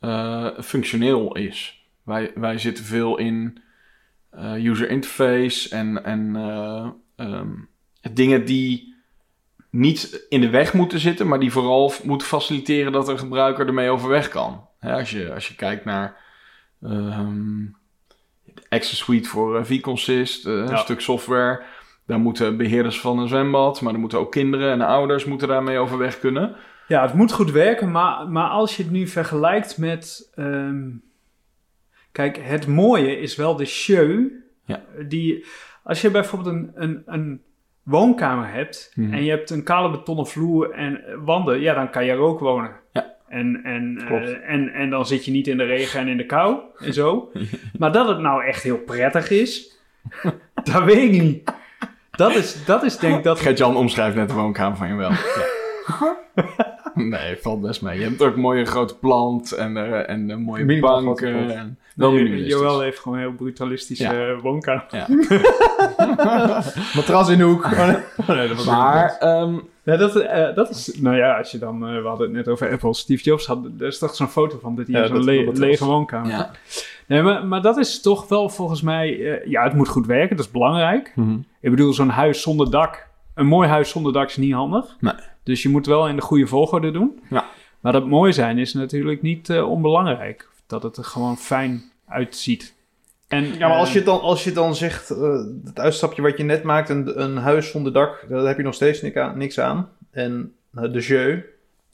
eh, 0.00 0.48
functioneel 0.60 1.36
is. 1.36 1.86
Wij, 2.02 2.32
wij 2.34 2.58
zitten 2.58 2.84
veel 2.84 3.18
in 3.18 3.62
eh, 4.30 4.64
user 4.64 4.90
interface 4.90 5.68
en, 5.68 6.04
en 6.04 6.36
eh, 6.36 6.88
ehm, 7.16 7.50
dingen 8.12 8.44
die 8.44 8.94
niet 9.76 10.26
in 10.28 10.40
de 10.40 10.50
weg 10.50 10.72
moeten 10.72 10.98
zitten, 10.98 11.28
maar 11.28 11.38
die 11.38 11.52
vooral 11.52 11.92
moeten 12.04 12.26
faciliteren 12.26 12.92
dat 12.92 13.08
een 13.08 13.18
gebruiker 13.18 13.66
ermee 13.66 13.90
overweg 13.90 14.28
kan. 14.28 14.68
Als, 14.80 15.10
je, 15.10 15.34
als 15.34 15.48
je 15.48 15.54
kijkt 15.54 15.84
naar 15.84 16.16
de 16.78 17.70
Access 18.68 19.04
Suite 19.04 19.28
voor 19.28 19.66
vConsist, 19.66 20.46
eh, 20.46 20.52
een 20.52 20.78
stuk 20.78 21.00
software. 21.00 21.62
Daar 22.06 22.18
moeten 22.18 22.56
beheerders 22.56 23.00
van 23.00 23.18
een 23.18 23.28
zwembad, 23.28 23.80
maar 23.80 23.92
er 23.92 23.98
moeten 23.98 24.18
ook 24.18 24.32
kinderen 24.32 24.72
en 24.72 24.80
ouders 24.80 25.24
moeten 25.24 25.48
daarmee 25.48 25.78
overweg 25.78 26.18
kunnen. 26.18 26.56
Ja, 26.88 27.02
het 27.02 27.14
moet 27.14 27.32
goed 27.32 27.50
werken, 27.50 27.90
maar, 27.90 28.28
maar 28.28 28.48
als 28.48 28.76
je 28.76 28.82
het 28.82 28.92
nu 28.92 29.06
vergelijkt 29.06 29.78
met. 29.78 30.30
ehm, 30.34 30.88
kijk, 32.12 32.38
het 32.42 32.66
mooie 32.66 33.18
is 33.18 33.36
wel 33.36 33.56
de 33.56 33.64
show. 33.64 34.20
Ja. 34.64 34.82
Die, 35.08 35.44
als 35.82 36.00
je 36.00 36.10
bijvoorbeeld 36.10 36.54
een, 36.54 36.70
een, 36.74 37.02
een 37.06 37.42
woonkamer 37.86 38.48
hebt 38.52 38.92
Mhm. 38.94 39.14
en 39.14 39.24
je 39.24 39.30
hebt 39.30 39.50
een 39.50 39.62
kale 39.62 39.90
betonnen 39.90 40.26
vloer 40.26 40.70
en 40.70 41.00
wanden, 41.24 41.60
ja, 41.60 41.74
dan 41.74 41.90
kan 41.90 42.04
je 42.04 42.10
er 42.10 42.18
ook 42.18 42.40
wonen. 42.40 42.70
Ja. 42.92 43.14
En, 43.28 43.60
en, 43.64 43.98
eh, 44.08 44.50
en, 44.52 44.72
en 44.72 44.90
dan 44.90 45.06
zit 45.06 45.24
je 45.24 45.30
niet 45.30 45.46
in 45.46 45.56
de 45.56 45.64
regen 45.64 46.00
en 46.00 46.08
in 46.08 46.16
de 46.16 46.26
kou 46.26 46.58
en 46.78 46.92
zo. 46.92 47.30
maar 47.78 47.92
dat 47.92 48.08
het 48.08 48.18
nou 48.18 48.44
echt 48.44 48.62
heel 48.62 48.78
prettig 48.78 49.30
is, 49.30 49.78
dat 50.72 50.84
weet 50.84 51.14
ik 51.14 51.22
niet. 51.22 51.52
Dat 52.10 52.34
is, 52.34 52.64
dat 52.64 52.82
is 52.82 52.98
denk 52.98 53.16
ik 53.16 53.22
dat... 53.22 53.40
Gert-Jan 53.40 53.76
omschrijft 53.76 54.16
net 54.16 54.28
de 54.28 54.34
woonkamer 54.34 54.76
van 54.76 54.88
je 54.88 54.94
wel. 54.94 55.10
Ja. 55.10 56.16
nee, 57.14 57.36
valt 57.40 57.60
best 57.60 57.82
mee. 57.82 57.98
Je 57.98 58.04
hebt 58.04 58.22
ook 58.22 58.34
een 58.34 58.40
mooie 58.40 58.64
grote 58.64 58.96
plant 58.98 59.52
en, 59.52 59.76
eh, 59.76 60.08
en 60.10 60.30
een 60.30 60.40
mooie 60.42 60.64
Minimaal 60.64 61.04
banken. 61.04 61.50
En, 61.56 61.78
wel 61.94 62.12
minimalistisch. 62.12 62.52
Joël 62.52 62.80
heeft 62.80 62.98
gewoon 62.98 63.18
een 63.18 63.24
heel 63.24 63.32
brutalistische 63.34 64.04
Ja. 64.04 64.28
eh, 64.28 64.40
woonkamer. 64.42 64.84
Ja. 64.90 65.06
Matras 66.96 67.28
in 67.28 67.38
de 67.38 67.44
hoek. 67.44 67.76
Nee. 68.26 68.48
Dat 68.48 68.64
Maar, 68.64 69.16
ehm, 69.18 69.54
Ja, 69.82 69.96
dat, 69.96 70.16
eh, 70.16 70.54
dat 70.54 70.70
is, 70.70 70.98
nou 71.00 71.16
ja, 71.16 71.38
als 71.38 71.50
je 71.50 71.58
dan, 71.58 71.86
eh, 71.88 72.02
we 72.02 72.08
hadden 72.08 72.26
het 72.26 72.36
net 72.36 72.48
over 72.48 72.70
Apple, 72.72 72.94
Steve 72.94 73.22
Jobs 73.24 73.46
had, 73.46 73.58
er 73.78 73.86
is 73.86 73.98
toch 73.98 74.14
zo'n 74.14 74.28
foto 74.28 74.58
van 74.62 74.74
dat 74.74 74.86
hij 74.86 74.94
Ja, 74.96 75.02
in 75.02 75.08
zo'n 75.14 75.24
le- 75.24 75.50
lege 75.52 75.84
woonkamer. 75.84 76.30
ja. 76.30 76.50
Nee, 77.06 77.22
maar, 77.22 77.46
maar 77.46 77.62
dat 77.62 77.76
is 77.76 78.00
toch 78.00 78.28
wel 78.28 78.48
volgens 78.48 78.82
mij, 78.82 79.08
eh, 79.40 79.50
ja, 79.50 79.62
het 79.64 79.74
moet 79.74 79.88
goed 79.88 80.06
werken, 80.06 80.36
dat 80.36 80.44
is 80.46 80.50
belangrijk. 80.52 81.12
Mhm. 81.14 81.36
Ik 81.60 81.70
bedoel, 81.70 81.92
zo'n 81.92 82.08
huis 82.08 82.42
zonder 82.42 82.70
dak, 82.70 83.08
een 83.34 83.46
mooi 83.46 83.68
huis 83.68 83.90
zonder 83.90 84.12
dak 84.12 84.28
is 84.28 84.36
niet 84.36 84.52
handig. 84.52 84.96
Nee. 85.00 85.12
Dus 85.46 85.62
je 85.62 85.68
moet 85.68 85.86
wel 85.86 86.08
in 86.08 86.16
de 86.16 86.22
goede 86.22 86.46
volgorde 86.46 86.90
doen. 86.90 87.20
Ja. 87.30 87.44
Maar 87.80 87.92
dat 87.92 88.06
mooi 88.06 88.32
zijn 88.32 88.58
is 88.58 88.74
natuurlijk 88.74 89.22
niet 89.22 89.50
eh, 89.50 89.70
onbelangrijk. 89.70 90.48
Dat 90.66 90.82
het 90.82 90.96
er 90.96 91.04
gewoon 91.04 91.38
fijn 91.38 91.82
uitziet. 92.08 92.74
En, 93.28 93.44
Ja, 93.58 93.68
maar 93.68 93.76
als 93.76 93.88
eh, 93.88 93.94
je 93.94 94.02
dan, 94.02 94.20
als 94.20 94.44
je 94.44 94.52
dan 94.52 94.74
zegt, 94.74 95.10
eh, 95.10 95.38
het 95.64 95.78
uitstapje 95.78 96.22
wat 96.22 96.36
je 96.36 96.44
net 96.44 96.62
maakt, 96.62 96.88
een, 96.88 97.22
een 97.22 97.36
huis 97.36 97.70
zonder 97.70 97.92
dak, 97.92 98.24
daar 98.28 98.46
heb 98.46 98.56
je 98.56 98.62
nog 98.62 98.74
steeds 98.74 99.02
niks 99.02 99.16
aan. 99.16 99.38
Niks 99.38 99.60
aan. 99.60 99.88
En 100.10 100.52
de 100.70 101.00
jeu, 101.00 101.42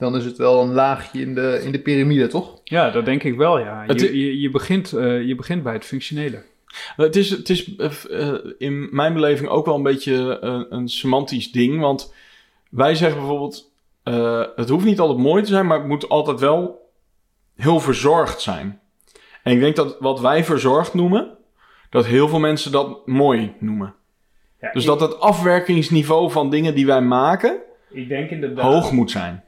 dan 0.02 0.16
is 0.16 0.24
het 0.24 0.36
wel 0.36 0.62
een 0.62 0.72
laagje 0.72 1.20
in 1.20 1.34
de, 1.34 1.60
in 1.64 1.72
de 1.72 1.78
piramide, 1.78 2.26
toch? 2.26 2.60
Ja, 2.64 2.90
dat 2.90 3.04
denk 3.04 3.22
ik 3.22 3.36
wel, 3.36 3.58
ja. 3.58 3.84
Je, 3.86 4.18
je, 4.18 4.40
je, 4.40 4.50
begint, 4.50 4.92
eh, 4.92 5.22
je 5.26 5.34
begint 5.34 5.62
bij 5.62 5.72
het 5.72 5.84
functionele. 5.84 6.42
Het 6.96 7.16
is, 7.16 7.30
het 7.30 7.48
is 7.48 7.74
in 8.58 8.88
mijn 8.90 9.12
beleving 9.12 9.48
ook 9.48 9.66
wel 9.66 9.74
een 9.74 9.82
beetje 9.82 10.38
eh, 10.38 10.60
een 10.68 10.88
semantisch 10.88 11.52
ding. 11.52 11.80
Want 11.80 12.14
wij 12.72 12.94
zeggen 12.94 13.18
bijvoorbeeld: 13.18 13.72
eh, 14.02 14.42
het 14.56 14.68
hoeft 14.68 14.84
niet 14.84 15.00
altijd 15.00 15.18
mooi 15.18 15.42
te 15.42 15.48
zijn, 15.48 15.66
maar 15.66 15.78
het 15.78 15.88
moet 15.88 16.08
altijd 16.08 16.40
wel 16.40 16.90
heel 17.56 17.80
verzorgd 17.80 18.40
zijn. 18.40 18.80
En 19.42 19.52
ik 19.52 19.60
denk 19.60 19.76
dat 19.76 19.96
wat 20.00 20.20
wij 20.20 20.44
verzorgd 20.44 20.94
noemen, 20.94 21.36
dat 21.90 22.06
heel 22.06 22.28
veel 22.28 22.38
mensen 22.38 22.72
dat 22.72 23.06
mooi 23.06 23.54
noemen. 23.58 23.94
Ja, 24.60 24.70
Dus 24.72 24.82
ik- 24.82 24.88
dat 24.88 25.00
het 25.00 25.20
afwerkingsniveau 25.20 26.30
van 26.30 26.50
dingen 26.50 26.74
die 26.74 26.86
wij 26.86 27.00
maken 27.02 27.58
Ik 27.90 28.08
denk 28.08 28.30
inderdaad. 28.30 28.64
hoog 28.72 28.92
moet 28.92 29.10
zijn. 29.10 29.44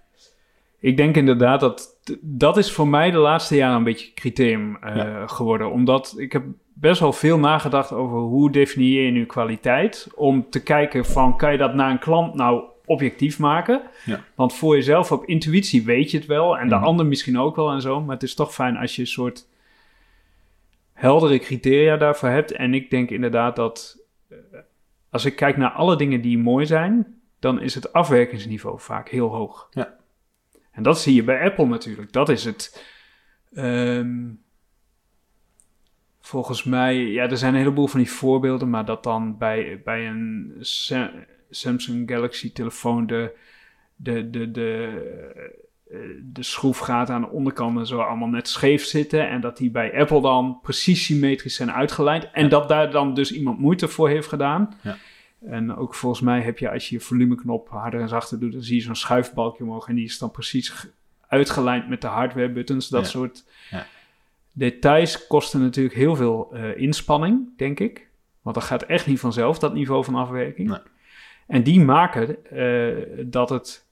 Ik 0.81 0.97
denk 0.97 1.17
inderdaad 1.17 1.61
dat 1.61 1.89
dat 2.21 2.57
is 2.57 2.73
voor 2.73 2.89
mij 2.89 3.11
de 3.11 3.19
laatste 3.19 3.57
jaren 3.57 3.77
een 3.77 3.85
beetje 3.85 4.13
criterium 4.15 4.79
Ja. 4.95 5.27
geworden. 5.27 5.71
Omdat 5.71 6.15
ik 6.17 6.33
heb 6.33 6.45
best 6.75 7.01
wel 7.01 7.13
veel 7.13 7.39
nagedacht 7.39 7.93
over 7.93 8.19
hoe 8.19 8.51
definieer 8.51 9.05
je 9.05 9.11
nu 9.11 9.27
kwaliteit. 9.27 10.09
Om 10.15 10.51
te 10.51 10.63
kijken 10.63 11.05
van 11.05 11.37
kan 11.37 11.53
je 11.53 11.59
dat 11.59 11.75
naar 11.75 11.91
een 11.91 11.99
klant 11.99 12.35
nou 12.35 12.63
objectief 12.87 13.39
maken. 13.39 13.83
Ja. 14.05 14.25
Want 14.35 14.55
voor 14.55 14.75
jezelf 14.75 15.13
op 15.13 15.25
intuïtie 15.25 15.85
weet 15.85 16.11
je 16.11 16.17
het 16.19 16.27
wel. 16.27 16.59
En 16.59 16.69
de 16.69 16.75
Mhm. 16.75 16.85
ander 16.85 17.07
misschien 17.07 17.39
ook 17.39 17.57
wel 17.57 17.71
en 17.71 17.81
zo. 17.81 18.01
Maar 18.01 18.15
het 18.15 18.23
is 18.23 18.35
toch 18.35 18.55
fijn 18.55 18.77
als 18.77 18.95
je 18.97 19.01
een 19.03 19.09
soort 19.09 19.49
heldere 20.93 21.39
criteria 21.39 21.97
daarvoor 21.97 22.29
hebt. 22.29 22.53
En 22.53 22.75
ik 22.75 22.91
denk 22.91 23.11
inderdaad 23.11 23.57
dat 23.57 24.03
eh, 24.29 24.37
als 25.11 25.25
ik 25.25 25.37
kijk 25.37 25.57
naar 25.57 25.71
alle 25.71 25.97
dingen 25.97 26.21
die 26.21 26.39
mooi 26.39 26.67
zijn, 26.67 27.21
dan 27.39 27.61
is 27.61 27.75
het 27.75 27.93
afwerkingsniveau 27.93 28.81
vaak 28.81 29.09
heel 29.09 29.29
hoog. 29.29 29.67
Ja. 29.71 29.95
En 30.73 30.83
dat 30.83 31.01
zie 31.01 31.15
je 31.15 31.23
bij 31.25 31.41
Apple 31.45 31.67
natuurlijk. 31.67 32.13
Dat 32.13 32.29
is 32.29 32.45
het. 32.45 32.85
ehm, 33.55 34.23
volgens 36.21 36.65
mij, 36.65 36.97
ja, 36.97 37.23
er 37.31 37.37
zijn 37.37 37.53
een 37.55 37.59
heleboel 37.61 37.87
van 37.87 38.01
die 38.01 38.11
voorbeelden, 38.11 38.71
maar 38.71 38.85
dat 38.85 39.03
dan 39.03 39.39
bij, 39.39 39.81
bij 39.85 40.09
een 40.09 40.53
Samsung 41.55 42.11
Galaxy 42.11 42.53
telefoon 42.53 43.07
de, 43.07 43.37
de, 43.97 44.31
de, 44.31 44.51
de, 44.51 44.89
eh, 45.91 45.99
de 46.23 46.43
schroefgaten 46.43 47.15
aan 47.15 47.21
de 47.21 47.29
onderkant 47.29 47.79
en 47.79 47.87
zo 47.87 47.99
allemaal 48.01 48.29
net 48.29 48.49
scheef 48.49 48.85
zitten. 48.85 49.29
En 49.29 49.41
dat 49.41 49.57
die 49.57 49.71
bij 49.71 49.99
Apple 50.01 50.21
dan 50.21 50.59
precies 50.63 51.05
symmetrisch 51.05 51.55
zijn 51.55 51.73
uitgelijnd. 51.73 52.31
En 52.33 52.43
Ja. 52.43 52.49
dat 52.49 52.69
daar 52.69 52.91
dan 52.91 53.15
dus 53.15 53.33
iemand 53.33 53.59
moeite 53.59 53.89
voor 53.89 54.09
heeft 54.09 54.29
gedaan. 54.29 54.75
Ja. 54.83 54.97
En 55.49 55.77
ook 55.77 55.95
volgens 55.95 56.23
mij 56.23 56.41
heb 56.41 56.59
je, 56.59 56.71
als 56.71 56.89
je 56.89 56.95
je 56.95 57.01
volumeknop 57.01 57.69
harder 57.69 58.01
en 58.01 58.09
zachter 58.09 58.41
doet, 58.41 58.53
dan 58.53 58.63
zie 58.63 58.77
je 58.77 58.83
zo'n 58.83 58.95
schuifbalkje 58.95 59.65
omhoog. 59.65 59.89
En 59.89 59.95
die 59.95 60.05
is 60.05 60.19
dan 60.19 60.31
precies 60.31 60.69
ge- 60.69 60.91
uitgelijnd 61.29 61.89
met 61.89 62.01
de 62.01 62.07
hardware 62.07 62.51
buttons. 62.53 62.89
Dat 62.89 63.03
Ja. 63.05 63.09
soort 63.11 63.45
Ja. 63.71 63.87
details 64.53 65.27
kosten 65.27 65.61
natuurlijk 65.61 65.95
heel 65.95 66.17
veel 66.17 66.51
eh, 66.53 66.77
inspanning, 66.81 67.49
denk 67.57 67.81
ik. 67.81 68.09
Want 68.43 68.55
dat 68.57 68.65
gaat 68.65 68.83
echt 68.83 69.07
niet 69.07 69.21
vanzelf, 69.21 69.59
dat 69.59 69.75
niveau 69.75 70.05
van 70.05 70.15
afwerking. 70.15 70.69
Nee. 70.69 70.79
En 71.47 71.63
die 71.63 71.81
maken 71.81 72.47
eh, 72.47 73.25
dat, 73.27 73.49
het, 73.49 73.87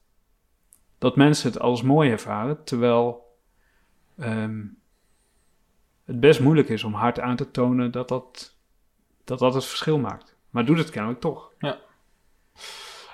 dat 0.97 1.15
mensen 1.15 1.51
het 1.51 1.59
als 1.59 1.81
mooi 1.81 2.11
ervaren, 2.11 2.63
terwijl 2.63 3.35
ehm, 4.17 4.61
het 6.05 6.19
best 6.19 6.39
moeilijk 6.39 6.69
is 6.69 6.83
om 6.83 6.93
hard 6.93 7.19
aan 7.19 7.35
te 7.35 7.51
tonen 7.51 7.91
dat 7.91 8.07
dat, 8.07 8.55
dat, 9.23 9.39
dat 9.39 9.53
het 9.53 9.65
verschil 9.65 9.99
maakt. 9.99 10.35
Maar 10.49 10.65
doet 10.65 10.77
het 10.77 10.89
kennelijk 10.89 11.19
toch. 11.19 11.51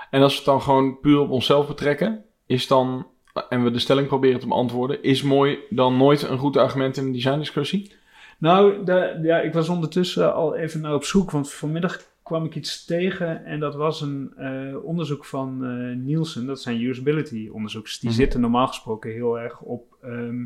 En 0.09 0.21
als 0.21 0.31
we 0.31 0.37
het 0.37 0.45
dan 0.45 0.61
gewoon 0.61 0.99
puur 0.99 1.19
op 1.19 1.29
onszelf 1.29 1.67
betrekken, 1.67 2.25
is 2.45 2.67
dan, 2.67 3.07
en 3.49 3.63
we 3.63 3.71
de 3.71 3.79
stelling 3.79 4.07
proberen 4.07 4.39
te 4.39 4.47
beantwoorden, 4.47 5.03
is 5.03 5.21
mooi 5.21 5.59
dan 5.69 5.97
nooit 5.97 6.21
een 6.21 6.37
goed 6.37 6.57
argument 6.57 6.97
in 6.97 7.05
een 7.05 7.11
designdiscussie? 7.11 7.93
Nou, 8.37 8.83
de, 8.83 9.19
ja, 9.21 9.39
ik 9.39 9.53
was 9.53 9.69
ondertussen 9.69 10.33
al 10.33 10.55
even 10.55 10.81
naar 10.81 10.93
op 10.93 11.03
zoek, 11.03 11.31
want 11.31 11.53
vanmiddag 11.53 12.01
kwam 12.29 12.45
ik 12.45 12.55
iets 12.55 12.85
tegen 12.85 13.45
en 13.45 13.59
dat 13.59 13.75
was 13.75 14.01
een 14.01 14.33
eh, 14.37 14.83
onderzoek 14.83 15.25
van 15.25 15.65
eh, 15.65 15.95
Nielsen. 15.95 16.45
Dat 16.45 16.61
zijn 16.61 16.81
usability 16.81 17.49
onderzoekers. 17.51 17.99
Die 17.99 18.09
Mhm. 18.09 18.19
zitten 18.19 18.41
normaal 18.41 18.67
gesproken 18.67 19.11
heel 19.11 19.39
erg 19.39 19.61
op, 19.61 19.97
ehm, 20.01 20.45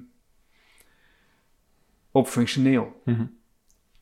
op 2.11 2.27
functioneel. 2.27 3.01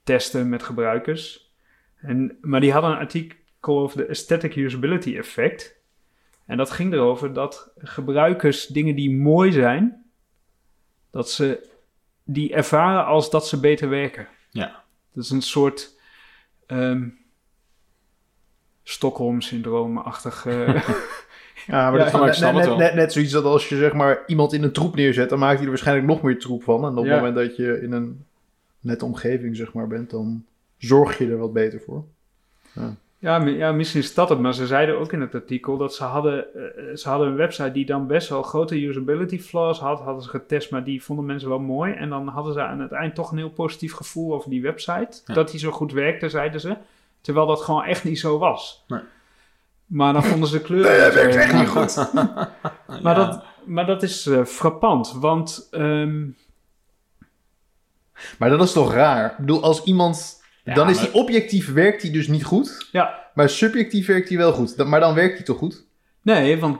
Testen 0.03 0.49
met 0.49 0.63
gebruikers. 0.63 1.51
En, 1.95 2.37
maar 2.41 2.59
die 2.59 2.71
hadden 2.71 2.91
een 2.91 2.97
artikel 2.97 3.79
over 3.79 3.97
de 3.97 4.07
aesthetic 4.07 4.55
usability 4.55 5.17
effect. 5.17 5.75
En 6.45 6.57
dat 6.57 6.71
ging 6.71 6.93
erover 6.93 7.33
dat 7.33 7.71
gebruikers 7.77 8.67
dingen 8.67 8.95
die 8.95 9.11
mooi 9.11 9.51
zijn, 9.51 10.05
dat 11.11 11.29
ze 11.29 11.69
die 12.23 12.53
ervaren 12.53 13.05
als 13.05 13.29
dat 13.29 13.47
ze 13.47 13.59
beter 13.59 13.89
werken. 13.89 14.27
Ja. 14.49 14.83
Dat 15.13 15.23
is 15.23 15.29
een 15.29 15.41
soort 15.41 15.99
ehm 16.67 17.09
Stockholm-syndroom-achtig. 18.91 20.45
eh, 20.45 20.67
Ja, 21.67 21.89
maar 21.91 21.99
Ja, 21.99 22.03
dat 22.11 22.21
net, 22.21 22.35
het 22.39 22.53
net, 22.53 22.65
wel. 22.65 22.77
net, 22.77 22.93
net 22.93 23.13
zoiets 23.13 23.31
dat 23.31 23.43
als 23.43 23.69
je 23.69 23.75
zeg 23.77 23.93
maar 23.93 24.23
iemand 24.27 24.53
in 24.53 24.63
een 24.63 24.71
troep 24.71 24.95
neerzet, 24.95 25.29
dan 25.29 25.39
maakt 25.39 25.53
hij 25.55 25.63
er 25.63 25.69
waarschijnlijk 25.69 26.07
nog 26.07 26.21
meer 26.21 26.39
troep 26.39 26.63
van. 26.63 26.83
En 26.85 26.89
op 26.91 26.95
het 26.95 27.05
Ja. 27.05 27.15
moment 27.15 27.35
dat 27.35 27.55
je 27.55 27.81
in 27.81 27.91
een 27.91 28.25
nette 28.79 29.05
omgeving 29.05 29.55
zeg 29.55 29.73
maar 29.73 29.87
bent, 29.87 30.09
dan 30.09 30.43
zorg 30.77 31.17
je 31.17 31.29
er 31.29 31.37
wat 31.37 31.53
beter 31.53 31.81
voor. 31.85 32.03
Ja, 33.19 33.39
mi- 33.39 33.57
ja, 33.57 33.71
misschien 33.71 34.01
is 34.01 34.13
dat 34.13 34.29
het. 34.29 34.39
Maar 34.39 34.53
ze 34.53 34.67
zeiden 34.67 34.99
ook 34.99 35.13
in 35.13 35.21
het 35.21 35.35
artikel 35.35 35.77
dat 35.77 35.95
ze 35.95 36.03
hadden, 36.03 36.45
eh, 36.55 36.95
ze 36.95 37.09
hadden 37.09 37.27
een 37.27 37.35
website 37.35 37.71
die 37.71 37.85
dan 37.85 38.07
best 38.07 38.29
wel 38.29 38.43
grote 38.43 38.85
usability 38.85 39.39
flaws 39.39 39.79
had. 39.79 39.99
Hadden 39.99 40.23
ze 40.23 40.29
getest, 40.29 40.71
maar 40.71 40.83
die 40.83 41.03
vonden 41.03 41.25
mensen 41.25 41.49
wel 41.49 41.59
mooi. 41.59 41.93
En 41.93 42.09
dan 42.09 42.27
hadden 42.27 42.53
ze 42.53 42.61
aan 42.61 42.79
het 42.79 42.91
eind 42.91 43.15
toch 43.15 43.31
een 43.31 43.37
heel 43.37 43.49
positief 43.49 43.93
gevoel 43.93 44.33
over 44.33 44.49
die 44.49 44.61
website. 44.61 45.21
Ja. 45.25 45.33
Dat 45.33 45.51
die 45.51 45.59
zo 45.59 45.71
goed 45.71 45.91
werkte, 45.91 46.29
zeiden 46.29 46.59
ze. 46.61 46.75
Terwijl 47.21 47.45
dat 47.45 47.61
gewoon 47.61 47.83
echt 47.83 48.03
niet 48.03 48.19
zo 48.19 48.37
was. 48.37 48.83
Nee. 48.87 48.99
Maar 49.85 50.13
dan 50.13 50.23
vonden 50.23 50.49
ze 50.49 50.57
de 50.57 50.63
kleuren... 50.63 50.91
Nee, 50.91 50.99
dat 51.01 51.13
werkt 51.13 51.35
echt 51.35 51.51
heel 51.51 51.59
niet 51.59 51.69
goed. 51.69 51.95
Maar, 53.01 53.19
Ja. 53.19 53.25
dat, 53.25 53.43
maar 53.65 53.85
dat 53.85 54.03
is 54.03 54.25
eh, 54.25 54.43
frappant, 54.45 55.11
want... 55.11 55.67
ehm, 55.71 56.25
Maar 58.37 58.49
dat 58.49 58.61
is 58.61 58.71
toch 58.71 58.93
raar? 58.93 59.31
Ik 59.31 59.37
bedoel, 59.37 59.63
als 59.63 59.83
iemand... 59.83 60.43
Ja, 60.63 60.73
dan 60.73 60.89
is 60.89 60.95
maar- 60.95 61.05
die 61.05 61.13
objectief 61.13 61.73
werkt 61.73 62.01
hij 62.01 62.11
dus 62.11 62.27
niet 62.27 62.43
goed, 62.43 62.87
ja, 62.91 63.19
maar 63.33 63.49
subjectief 63.49 64.07
werkt 64.07 64.29
hij 64.29 64.37
wel 64.37 64.53
goed. 64.53 64.77
Dat- 64.77 64.87
Maar 64.87 64.99
dan 64.99 65.13
werkt 65.13 65.35
hij 65.35 65.45
toch 65.45 65.57
goed? 65.57 65.85
Nee, 66.23 66.59
want, 66.59 66.77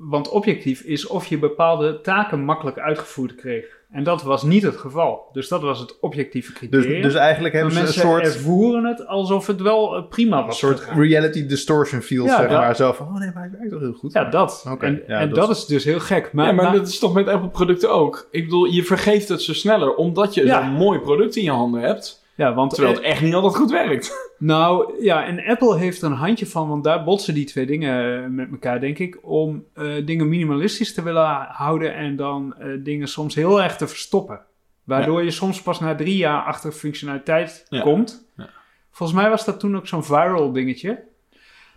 want 0.00 0.28
objectief 0.28 0.80
is 0.80 1.06
of 1.06 1.26
je 1.26 1.38
bepaalde 1.38 2.00
taken 2.00 2.44
makkelijk 2.44 2.78
uitgevoerd 2.78 3.34
kreeg. 3.34 3.80
En 3.90 4.04
dat 4.04 4.22
was 4.22 4.42
niet 4.42 4.62
het 4.62 4.76
geval. 4.76 5.28
Dus 5.32 5.48
dat 5.48 5.62
was 5.62 5.78
het 5.78 5.98
objectieve 6.00 6.50
Dus, 6.50 6.58
criterium. 6.58 7.02
dus 7.02 7.14
eigenlijk 7.14 7.54
Maar 7.54 7.62
hebben 7.62 7.72
ze 7.72 7.78
een 7.78 7.84
mensen 7.94 8.08
soort, 8.10 8.34
ervoeren 8.34 8.84
het 8.84 9.06
alsof 9.06 9.46
het 9.46 9.60
wel 9.60 9.96
eh, 9.96 10.02
prima 10.08 10.38
een 10.38 10.46
was. 10.46 10.58
soort 10.58 10.80
gegaan. 10.80 11.00
reality 11.00 11.46
distortion 11.46 12.00
field, 12.00 12.28
Ja, 12.28 12.36
zeg 12.36 12.50
maar. 12.50 12.76
Zo 12.76 12.92
van, 12.92 13.06
oh 13.06 13.14
nee, 13.18 13.30
maar 13.34 13.42
hij 13.42 13.50
werkt 13.58 13.70
toch 13.70 13.80
heel 13.80 13.92
goed. 13.92 14.12
Ja, 14.12 14.24
dat. 14.24 14.64
Oké, 14.70 14.86
en 14.86 15.02
ja, 15.06 15.18
en 15.18 15.28
dat 15.28 15.36
dat, 15.38 15.50
is- 15.56 15.66
dus 15.66 15.84
heel 15.84 16.00
gek. 16.00 16.32
Maar, 16.32 16.46
ja, 16.46 16.52
maar 16.52 16.64
maar- 16.64 16.74
dat 16.74 16.88
is 16.88 16.98
toch 16.98 17.14
met 17.14 17.28
Apple-producten 17.28 17.90
ook. 17.92 18.28
Ik 18.30 18.44
bedoel, 18.44 18.64
je 18.64 18.84
vergeeft 18.84 19.28
het 19.28 19.42
zo 19.42 19.52
sneller 19.52 19.94
omdat 19.94 20.34
je 20.34 20.44
Ja. 20.44 20.62
zo'n 20.62 20.72
mooi 20.72 20.98
product 20.98 21.36
in 21.36 21.42
je 21.44 21.50
handen 21.50 21.80
hebt. 21.80 22.21
Ja, 22.34 22.54
want 22.54 22.74
Terwijl 22.74 22.94
eh, 22.94 23.00
het 23.02 23.10
echt 23.12 23.22
niet 23.22 23.34
altijd 23.34 23.56
goed 23.56 23.70
werkt. 23.70 24.30
Nou 24.38 25.02
ja, 25.02 25.26
en 25.26 25.44
Apple 25.44 25.78
heeft 25.78 26.02
er 26.02 26.10
een 26.10 26.16
handje 26.16 26.46
van, 26.46 26.68
want 26.68 26.84
daar 26.84 27.04
botsen 27.04 27.34
die 27.34 27.44
twee 27.44 27.66
dingen 27.66 28.22
eh, 28.24 28.28
met 28.30 28.50
elkaar, 28.50 28.80
denk 28.80 28.98
ik. 28.98 29.18
Om 29.22 29.64
eh, 29.74 29.92
dingen 30.04 30.28
minimalistisch 30.28 30.94
te 30.94 31.02
willen 31.02 31.46
houden 31.48 31.94
en 31.94 32.16
dan 32.16 32.54
eh, 32.58 32.68
dingen 32.78 33.08
soms 33.08 33.34
heel 33.34 33.62
erg 33.62 33.76
te 33.76 33.88
verstoppen. 33.88 34.40
Waardoor 34.84 35.22
je 35.24 35.30
soms 35.30 35.62
pas 35.62 35.80
na 35.80 35.94
drie 35.94 36.16
jaar 36.16 36.42
achter 36.42 36.72
functionaliteit 36.72 37.66
Ja. 37.68 37.80
komt. 37.80 38.28
Ja. 38.36 38.48
Volgens 38.90 39.18
mij 39.18 39.30
was 39.30 39.44
dat 39.44 39.60
toen 39.60 39.76
ook 39.76 39.86
zo'n 39.86 40.04
viral 40.04 40.52
dingetje. 40.52 41.02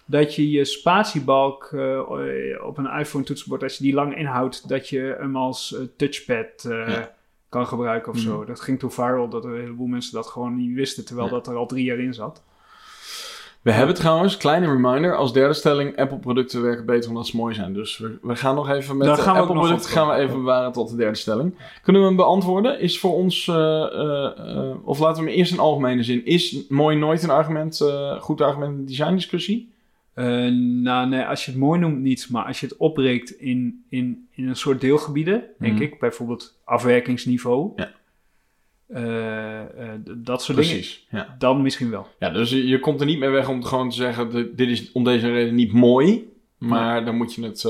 Dat 0.05 0.35
je 0.35 0.51
je 0.51 0.65
spatiebalk 0.65 1.69
eh, 1.73 1.99
op 2.65 2.77
een 2.77 2.99
iPhone 2.99 3.23
toetsenbord, 3.23 3.63
als 3.63 3.77
je 3.77 3.83
die 3.83 3.93
lang 3.93 4.17
inhoudt, 4.17 4.69
dat 4.69 4.89
je 4.89 5.15
hem 5.19 5.35
als 5.35 5.75
eh, 5.75 5.81
touchpad 5.97 6.65
eh. 6.65 6.97
Kan 7.49 7.67
gebruiken 7.67 8.11
of 8.11 8.19
zo. 8.19 8.45
Dat 8.45 8.61
ging 8.61 8.79
toen 8.79 8.91
viral, 8.91 9.29
dat 9.29 9.43
er 9.45 9.51
een 9.53 9.59
heleboel 9.61 9.87
mensen 9.87 10.13
dat 10.13 10.27
gewoon 10.27 10.55
niet 10.55 10.75
wisten, 10.75 11.05
terwijl 11.05 11.27
Ja. 11.27 11.33
dat 11.33 11.47
er 11.47 11.55
al 11.55 11.65
drie 11.65 11.85
jaar 11.85 11.99
in 11.99 12.13
zat. 12.13 12.43
We 13.61 13.71
hebben 13.71 13.95
trouwens, 13.95 14.37
kleine 14.37 14.65
reminder, 14.65 15.15
als 15.15 15.33
derde 15.33 15.53
stelling, 15.53 15.97
Apple-producten 15.97 16.61
werken 16.61 16.85
beter 16.85 17.09
omdat 17.09 17.27
ze 17.27 17.35
mooi 17.37 17.53
zijn. 17.53 17.73
Dus 17.73 17.97
we, 17.97 18.17
we 18.21 18.35
gaan 18.35 18.55
nog 18.55 18.69
even 18.69 18.97
met 18.97 19.07
Apple-producten 19.07 19.89
gaan 19.89 20.07
we 20.07 20.13
even 20.13 20.35
bewaren 20.35 20.71
tot 20.71 20.89
de 20.89 20.95
derde 20.95 21.17
stelling. 21.17 21.55
Kunnen 21.83 22.01
we 22.01 22.07
hem 22.07 22.17
beantwoorden? 22.17 22.79
Is 22.79 22.99
voor 22.99 23.13
ons, 23.13 23.47
eh, 23.47 23.55
eh, 23.55 24.25
eh, 24.37 24.75
of 24.83 24.99
laten 24.99 25.23
we 25.23 25.29
hem 25.29 25.39
eerst 25.39 25.51
in 25.51 25.59
algemene 25.59 26.03
zin, 26.03 26.25
is 26.25 26.67
mooi 26.69 26.97
nooit 26.97 27.23
een 27.23 27.29
argument, 27.29 27.81
goed 28.19 28.41
argument 28.41 28.71
in 28.73 28.79
de 28.79 28.85
designdiscussie? 28.85 29.73
Eh, 30.15 30.25
nou, 30.81 31.07
nee, 31.09 31.23
als 31.23 31.45
je 31.45 31.51
het 31.51 31.59
mooi 31.59 31.79
noemt, 31.79 31.99
niet. 31.99 32.29
Maar 32.29 32.45
als 32.45 32.59
je 32.59 32.65
het 32.67 32.77
opbreekt 32.77 33.29
in, 33.31 33.85
in, 33.89 34.27
in 34.31 34.47
een 34.47 34.55
soort 34.55 34.81
deelgebieden, 34.81 35.43
denk 35.59 35.73
Mhm. 35.73 35.81
ik, 35.83 35.99
bijvoorbeeld 35.99 36.59
afwerkingsniveau, 36.63 37.71
Ja. 37.75 37.91
eh, 38.87 39.61
eh, 39.93 39.99
dat 40.05 40.43
soort 40.43 40.57
dingen, 40.57 40.73
Precies, 40.73 41.07
ja. 41.09 41.35
dan 41.37 41.61
misschien 41.61 41.89
wel. 41.89 42.07
Ja, 42.19 42.29
dus 42.29 42.49
je, 42.49 42.67
je 42.67 42.79
komt 42.79 42.99
er 42.99 43.05
niet 43.05 43.19
mee 43.19 43.29
weg 43.29 43.49
om 43.49 43.63
gewoon 43.63 43.89
te 43.89 43.95
zeggen, 43.95 44.55
dit 44.55 44.69
is 44.69 44.91
om 44.91 45.03
deze 45.03 45.31
reden 45.31 45.55
niet 45.55 45.73
mooi. 45.73 46.33
Maar 46.57 47.05
dan 47.05 47.15
moet 47.15 47.33
je 47.33 47.43
het 47.43 47.61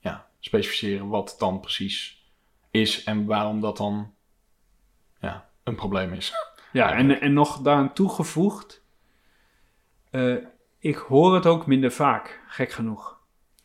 ja, 0.00 0.26
specificeren 0.40 1.08
wat 1.08 1.30
het 1.30 1.38
dan 1.38 1.60
precies 1.60 2.24
is 2.70 3.04
en 3.04 3.24
waarom 3.26 3.60
dat 3.60 3.76
dan 3.76 4.12
ja, 5.20 5.48
een 5.64 5.74
probleem 5.74 6.12
is. 6.12 6.32
Ja, 6.72 6.92
en, 6.92 7.20
en 7.20 7.32
nog 7.32 7.58
daaraan 7.62 7.92
toegevoegd, 7.92 8.82
ik 10.88 10.96
hoor 10.96 11.34
het 11.34 11.46
ook 11.46 11.66
minder 11.66 11.90
vaak, 11.92 12.40
gek 12.48 12.70
genoeg. 12.70 13.18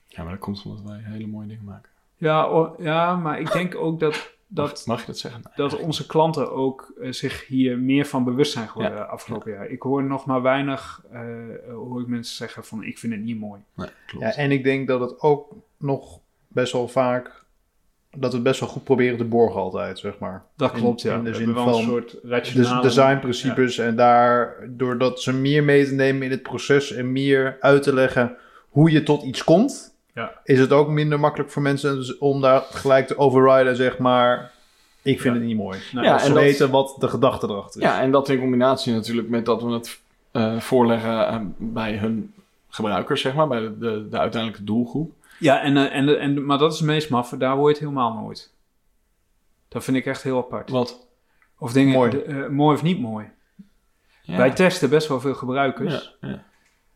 Ja, 0.07 0.23
maar 0.23 0.31
dat 0.31 0.41
komt 0.41 0.63
omdat 0.65 0.81
wij 0.83 0.99
hele 1.03 1.27
mooie 1.27 1.47
dingen 1.47 1.63
maken. 1.63 1.89
Ja, 2.17 2.43
o- 2.45 2.75
ja 2.79 3.15
maar 3.15 3.39
ik 3.39 3.51
denk 3.51 3.75
ook 3.75 3.99
dat, 3.99 4.31
dat, 4.47 4.69
Mag, 4.69 4.85
mag 4.85 4.99
je 4.99 5.05
dat 5.05 5.17
zeggen? 5.17 5.41
Nee. 5.43 5.53
dat 5.69 5.79
onze 5.79 6.05
klanten 6.05 6.51
ook 6.51 6.93
eh, 7.01 7.11
zich 7.11 7.47
hier 7.47 7.77
meer 7.77 8.05
van 8.05 8.23
bewust 8.23 8.51
zijn 8.51 8.67
geworden 8.67 9.09
afgelopen 9.09 9.51
jaar. 9.51 9.67
Ik 9.67 9.81
hoor 9.81 10.03
nog 10.03 10.25
maar 10.25 10.41
weinig, 10.41 11.03
eh, 11.11 11.21
hoor 11.69 12.01
ik 12.01 12.07
mensen 12.07 12.35
zeggen 12.35 12.63
van 12.63 12.83
ik 12.83 12.97
vind 12.97 13.13
het 13.13 13.21
niet 13.21 13.39
mooi. 13.39 13.61
Nee, 13.73 13.89
klopt. 14.05 14.25
Ja, 14.25 14.31
en 14.41 14.51
ik 14.51 14.63
denk 14.63 14.87
dat 14.87 14.99
het 14.99 15.19
ook 15.21 15.53
nog 15.77 16.19
best 16.47 16.73
wel 16.73 16.87
vaak... 16.87 17.39
Dat 18.15 18.29
we 18.29 18.35
het 18.35 18.45
best 18.45 18.59
wel 18.59 18.69
goed 18.69 18.83
proberen 18.83 19.17
te 19.17 19.23
borgen 19.23 19.59
altijd, 19.61 19.99
zeg 19.99 20.17
maar. 20.19 20.43
Dat 20.57 20.73
In- 20.73 20.79
klopt, 20.79 21.01
ja. 21.01 21.15
in 21.15 21.23
de 21.23 21.33
zin 21.33 21.53
wel 21.53 21.67
een 21.67 21.73
van 21.73 21.83
soort 21.83 22.11
Dus 22.11 22.19
rationale... 22.31 22.81
designprincipes 22.81 23.77
en 23.77 23.95
daar, 23.95 24.55
doordat 24.69 25.21
ze 25.21 25.33
meer 25.33 25.63
mee 25.63 25.85
te 25.85 25.93
nemen 25.93 26.23
in 26.23 26.31
het 26.31 26.41
proces 26.43 26.91
en 26.91 27.11
meer 27.11 27.57
uit 27.59 27.83
te 27.83 27.93
leggen 27.93 28.35
hoe 28.69 28.91
je 28.91 29.03
tot 29.03 29.23
iets 29.23 29.43
komt, 29.43 29.95
Ja. 30.13 30.31
is 30.43 30.59
het 30.59 30.71
ook 30.71 30.87
minder 30.89 31.19
makkelijk 31.19 31.49
voor 31.51 31.61
mensen 31.61 32.15
om 32.19 32.41
daar 32.41 32.61
gelijk 32.71 33.07
te 33.07 33.17
overriden, 33.17 33.75
zeg 33.75 33.97
maar. 33.97 34.51
Ik 35.01 35.21
vind 35.21 35.33
Ja. 35.33 35.39
het 35.39 35.49
niet 35.49 35.57
mooi. 35.57 35.79
Nou, 35.91 36.05
Ja, 36.05 36.13
Als 36.13 36.21
en 36.21 36.27
ze 36.27 36.33
dat- 36.33 36.43
weten 36.43 36.69
wat 36.69 36.95
de 36.99 37.07
gedachte 37.07 37.47
erachter 37.49 37.81
is. 37.81 37.87
Ja, 37.87 38.01
en 38.01 38.11
dat 38.11 38.29
in 38.29 38.39
combinatie 38.39 38.93
natuurlijk 38.93 39.29
met 39.29 39.45
dat 39.45 39.61
we 39.63 39.71
het 39.71 39.99
eh, 40.31 40.59
voorleggen 40.59 41.27
eh, 41.27 41.39
bij 41.57 41.97
hun 41.97 42.33
gebruikers, 42.69 43.21
zeg 43.21 43.33
maar, 43.35 43.47
bij 43.47 43.59
de, 43.59 43.77
de, 43.77 44.07
de 44.09 44.17
uiteindelijke 44.17 44.63
doelgroep. 44.65 45.11
Ja, 45.41 45.61
en, 45.61 45.77
eh, 45.77 45.95
en, 45.95 46.19
en, 46.19 46.45
maar 46.45 46.57
dat 46.57 46.71
is 46.73 46.77
het 46.79 46.87
meest 46.87 47.09
maffe. 47.09 47.37
Daar 47.37 47.55
hoor 47.55 47.63
je 47.67 47.69
het 47.73 47.79
helemaal 47.79 48.13
nooit. 48.13 48.53
Dat 49.67 49.83
vind 49.83 49.97
ik 49.97 50.05
echt 50.05 50.23
heel 50.23 50.37
apart. 50.37 50.69
Wat? 50.69 51.07
Of 51.59 51.73
dingen, 51.73 51.93
Mooi. 51.93 52.09
de- 52.09 52.23
eh, 52.23 52.47
mooi 52.47 52.75
of 52.75 52.83
niet 52.83 52.99
mooi. 52.99 53.29
Ja. 54.21 54.37
Wij 54.37 54.51
testen 54.51 54.89
best 54.89 55.07
wel 55.07 55.19
veel 55.19 55.33
gebruikers. 55.33 56.13
Ja, 56.21 56.27
ja. 56.29 56.43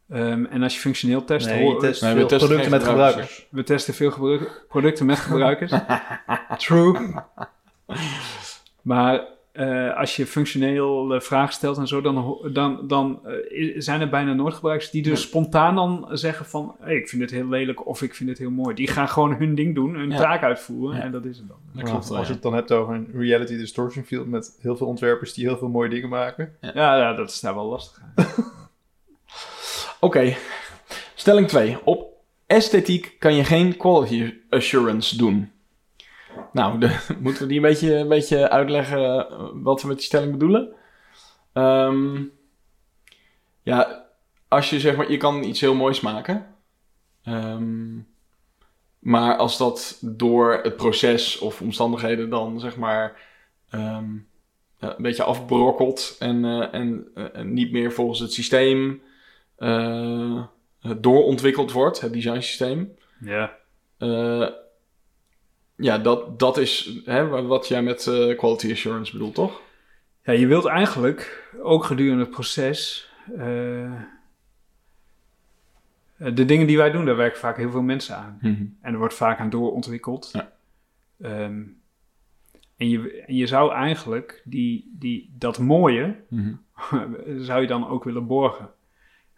Ehm, 0.10 0.46
en 0.46 0.64
als 0.64 0.74
je 0.74 0.80
functioneel 0.80 1.24
test... 1.24 1.46
Nee, 1.48 1.64
hoor- 1.64 1.74
je 1.74 1.80
test 1.80 2.02
Nee, 2.02 2.14
we 2.14 2.20
testen 2.26 2.38
producten 2.48 2.72
met 2.72 2.84
gebruikers, 2.84 3.26
gebruikers. 3.26 3.48
We 3.52 3.64
testen 3.64 3.94
veel 3.94 4.12
gebru- 4.12 4.48
producten 4.68 5.06
met 5.06 5.18
gebruikers. 5.30 5.72
True. 6.58 7.14
Maar 8.82 9.24
eh, 9.56 9.98
als 9.98 10.16
je 10.16 10.26
functioneel 10.26 11.14
eh, 11.14 11.20
vragen 11.20 11.54
stelt 11.54 11.78
en 11.78 11.88
zo, 11.88 12.02
dan, 12.02 12.38
dan, 12.54 12.88
dan 12.88 13.20
eh, 13.26 13.76
zijn 13.78 14.02
er 14.02 14.10
bijna 14.10 14.34
nooit 14.34 14.54
gebruikers 14.54 14.90
die 14.92 15.02
dus 15.04 15.12
Nee. 15.20 15.28
spontaan 15.28 15.76
dan 15.76 16.08
zeggen 16.12 16.46
van... 16.46 16.76
Hey, 16.80 16.96
ik 16.96 17.10
vind 17.10 17.22
het 17.22 17.32
heel 17.32 17.48
lelijk 17.48 17.88
of 17.88 18.02
ik 18.02 18.16
vind 18.16 18.30
het 18.30 18.38
heel 18.38 18.50
mooi. 18.50 18.76
Die 18.76 18.88
gaan 18.88 19.10
gewoon 19.10 19.36
hun 19.36 19.56
ding 19.56 19.76
doen, 19.76 19.96
hun 19.96 20.10
Ja. 20.12 20.18
taak 20.18 20.44
uitvoeren 20.44 20.98
Ja. 20.98 21.04
en 21.04 21.12
dat 21.12 21.26
is 21.26 21.38
het 21.38 21.48
dan. 21.48 21.58
Dat 21.74 21.84
klopt 21.90 22.08
wel, 22.10 22.18
als 22.18 22.28
je 22.28 22.34
het 22.34 22.42
dan 22.42 22.54
hebt 22.54 22.72
over 22.72 22.94
een 22.96 23.10
reality 23.14 23.58
distortion 23.58 24.04
field 24.04 24.28
met 24.28 24.58
heel 24.62 24.76
veel 24.78 24.88
ontwerpers 24.88 25.34
die 25.34 25.46
heel 25.48 25.58
veel 25.58 25.70
mooie 25.70 25.90
dingen 25.90 26.10
maken. 26.10 26.56
Ja, 26.62 26.98
ja 26.98 27.14
dat 27.14 27.30
is 27.30 27.40
daar 27.40 27.56
wel 27.56 27.66
lastig 27.66 28.02
aan. 28.16 28.26
Oké, 30.00 30.36
stelling 31.16 31.48
2. 31.48 31.78
Op 31.84 32.14
esthetiek 32.46 33.16
kan 33.20 33.34
je 33.36 33.44
geen 33.44 33.78
quality 33.78 34.34
assurance 34.50 35.18
doen. 35.18 35.52
Nou, 36.56 36.78
de- 36.80 37.00
moeten 37.20 37.42
we 37.42 37.48
die 37.48 37.58
een 37.58 37.62
beetje, 37.62 37.96
een 37.96 38.08
beetje 38.08 38.50
uitleggen 38.50 39.30
eh, 39.30 39.50
wat 39.54 39.82
we 39.82 39.88
met 39.88 39.98
die 39.98 40.06
stelling 40.06 40.32
bedoelen? 40.32 40.74
Ehm, 41.54 42.24
ja, 43.64 44.06
als 44.48 44.70
je 44.70 44.80
zeg 44.80 44.96
maar, 44.96 45.12
je 45.12 45.18
kan 45.18 45.44
iets 45.44 45.62
heel 45.62 45.76
moois 45.76 46.02
maken. 46.02 46.56
Ehm, 47.24 47.98
maar 49.00 49.38
als 49.38 49.58
dat 49.58 49.98
door 50.02 50.60
het 50.64 50.76
proces 50.76 51.38
of 51.40 51.62
omstandigheden 51.62 52.30
dan 52.30 52.60
zeg 52.60 52.78
maar 52.78 53.22
ehm, 53.70 54.10
eh, 54.80 54.90
een 54.96 55.04
beetje 55.04 55.24
afbrokkelt 55.24 56.16
en, 56.20 56.46
eh, 56.46 56.74
en, 56.74 57.08
eh, 57.16 57.26
en 57.34 57.54
niet 57.54 57.72
meer 57.72 57.92
volgens 57.92 58.20
het 58.20 58.34
systeem 58.34 59.02
doorontwikkeld 61.00 61.72
wordt, 61.72 62.02
het 62.02 62.14
designsysteem. 62.14 62.96
Ja. 63.20 63.58
Ja, 65.76 65.98
dat, 65.98 66.40
dat 66.40 66.58
is 66.58 67.00
hè, 67.06 67.28
wat 67.46 67.68
jij 67.68 67.84
met 67.84 68.08
eh, 68.08 68.38
quality 68.38 68.72
assurance 68.72 69.12
bedoelt, 69.12 69.36
toch? 69.36 69.62
Ja, 70.24 70.34
je 70.34 70.48
wilt 70.48 70.66
eigenlijk 70.66 71.50
ook 71.62 71.84
gedurende 71.84 72.22
het 72.24 72.32
proces. 72.32 73.10
eh, 73.38 73.92
de 76.18 76.46
dingen 76.46 76.68
die 76.68 76.78
wij 76.78 76.92
doen, 76.92 77.06
daar 77.06 77.16
werken 77.16 77.40
vaak 77.40 77.58
heel 77.58 77.72
veel 77.72 77.82
mensen 77.82 78.16
aan. 78.16 78.38
Mhm. 78.42 78.66
En 78.82 78.94
er 78.94 78.98
wordt 78.98 79.14
vaak 79.14 79.40
aan 79.40 79.50
doorontwikkeld. 79.50 80.30
Ja. 80.34 80.52
Ehm, 81.22 81.62
en, 82.78 82.90
je, 82.90 83.24
en 83.28 83.36
je 83.36 83.48
zou 83.48 83.74
eigenlijk 83.74 84.42
die, 84.46 84.92
die, 85.00 85.34
dat 85.38 85.60
mooie, 85.60 86.16
Mhm. 86.30 86.54
zou 87.48 87.62
je 87.62 87.68
dan 87.68 87.88
ook 87.88 88.04
willen 88.04 88.28
borgen. 88.28 88.70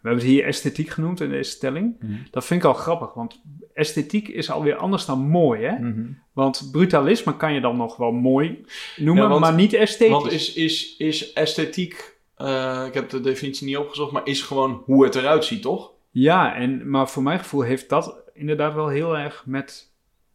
We 0.08 0.14
hebben 0.14 0.32
het 0.34 0.34
hier 0.34 0.44
esthetiek 0.54 0.88
genoemd 0.88 1.20
in 1.20 1.30
deze 1.30 1.50
stelling. 1.50 1.96
Mhm. 2.00 2.12
Dat 2.30 2.44
vind 2.44 2.60
ik 2.62 2.66
al 2.66 2.74
grappig, 2.74 3.14
want 3.14 3.40
esthetiek 3.74 4.28
is 4.28 4.50
alweer 4.50 4.76
anders 4.76 5.04
dan 5.06 5.18
mooi, 5.18 5.62
hè? 5.64 5.78
Mhm. 5.78 6.06
Want 6.32 6.68
brutalisme 6.72 7.36
kan 7.36 7.52
je 7.54 7.60
dan 7.60 7.76
nog 7.76 7.96
wel 7.96 8.12
mooi 8.12 8.64
noemen, 8.96 9.22
Ja, 9.22 9.28
want- 9.28 9.40
maar 9.40 9.54
niet 9.54 9.72
esthetisch. 9.72 10.12
Want 10.20 10.32
is, 10.32 10.52
is, 10.54 10.96
is 10.96 11.32
esthetiek, 11.32 12.16
eh, 12.36 12.84
ik 12.86 12.94
heb 12.94 13.08
de 13.10 13.20
definitie 13.20 13.66
niet 13.66 13.76
opgezocht, 13.76 14.12
maar 14.12 14.26
is 14.26 14.42
gewoon 14.42 14.82
hoe 14.84 15.04
het 15.04 15.14
eruit 15.14 15.44
ziet, 15.44 15.62
toch? 15.62 15.90
Ja, 16.10 16.54
en, 16.54 16.90
maar 16.90 17.08
voor 17.08 17.22
mijn 17.22 17.38
gevoel 17.38 17.60
heeft 17.62 17.88
dat 17.88 18.16
inderdaad 18.34 18.74
wel 18.74 18.88
heel 18.88 19.18
erg 19.18 19.42
met 19.46 19.86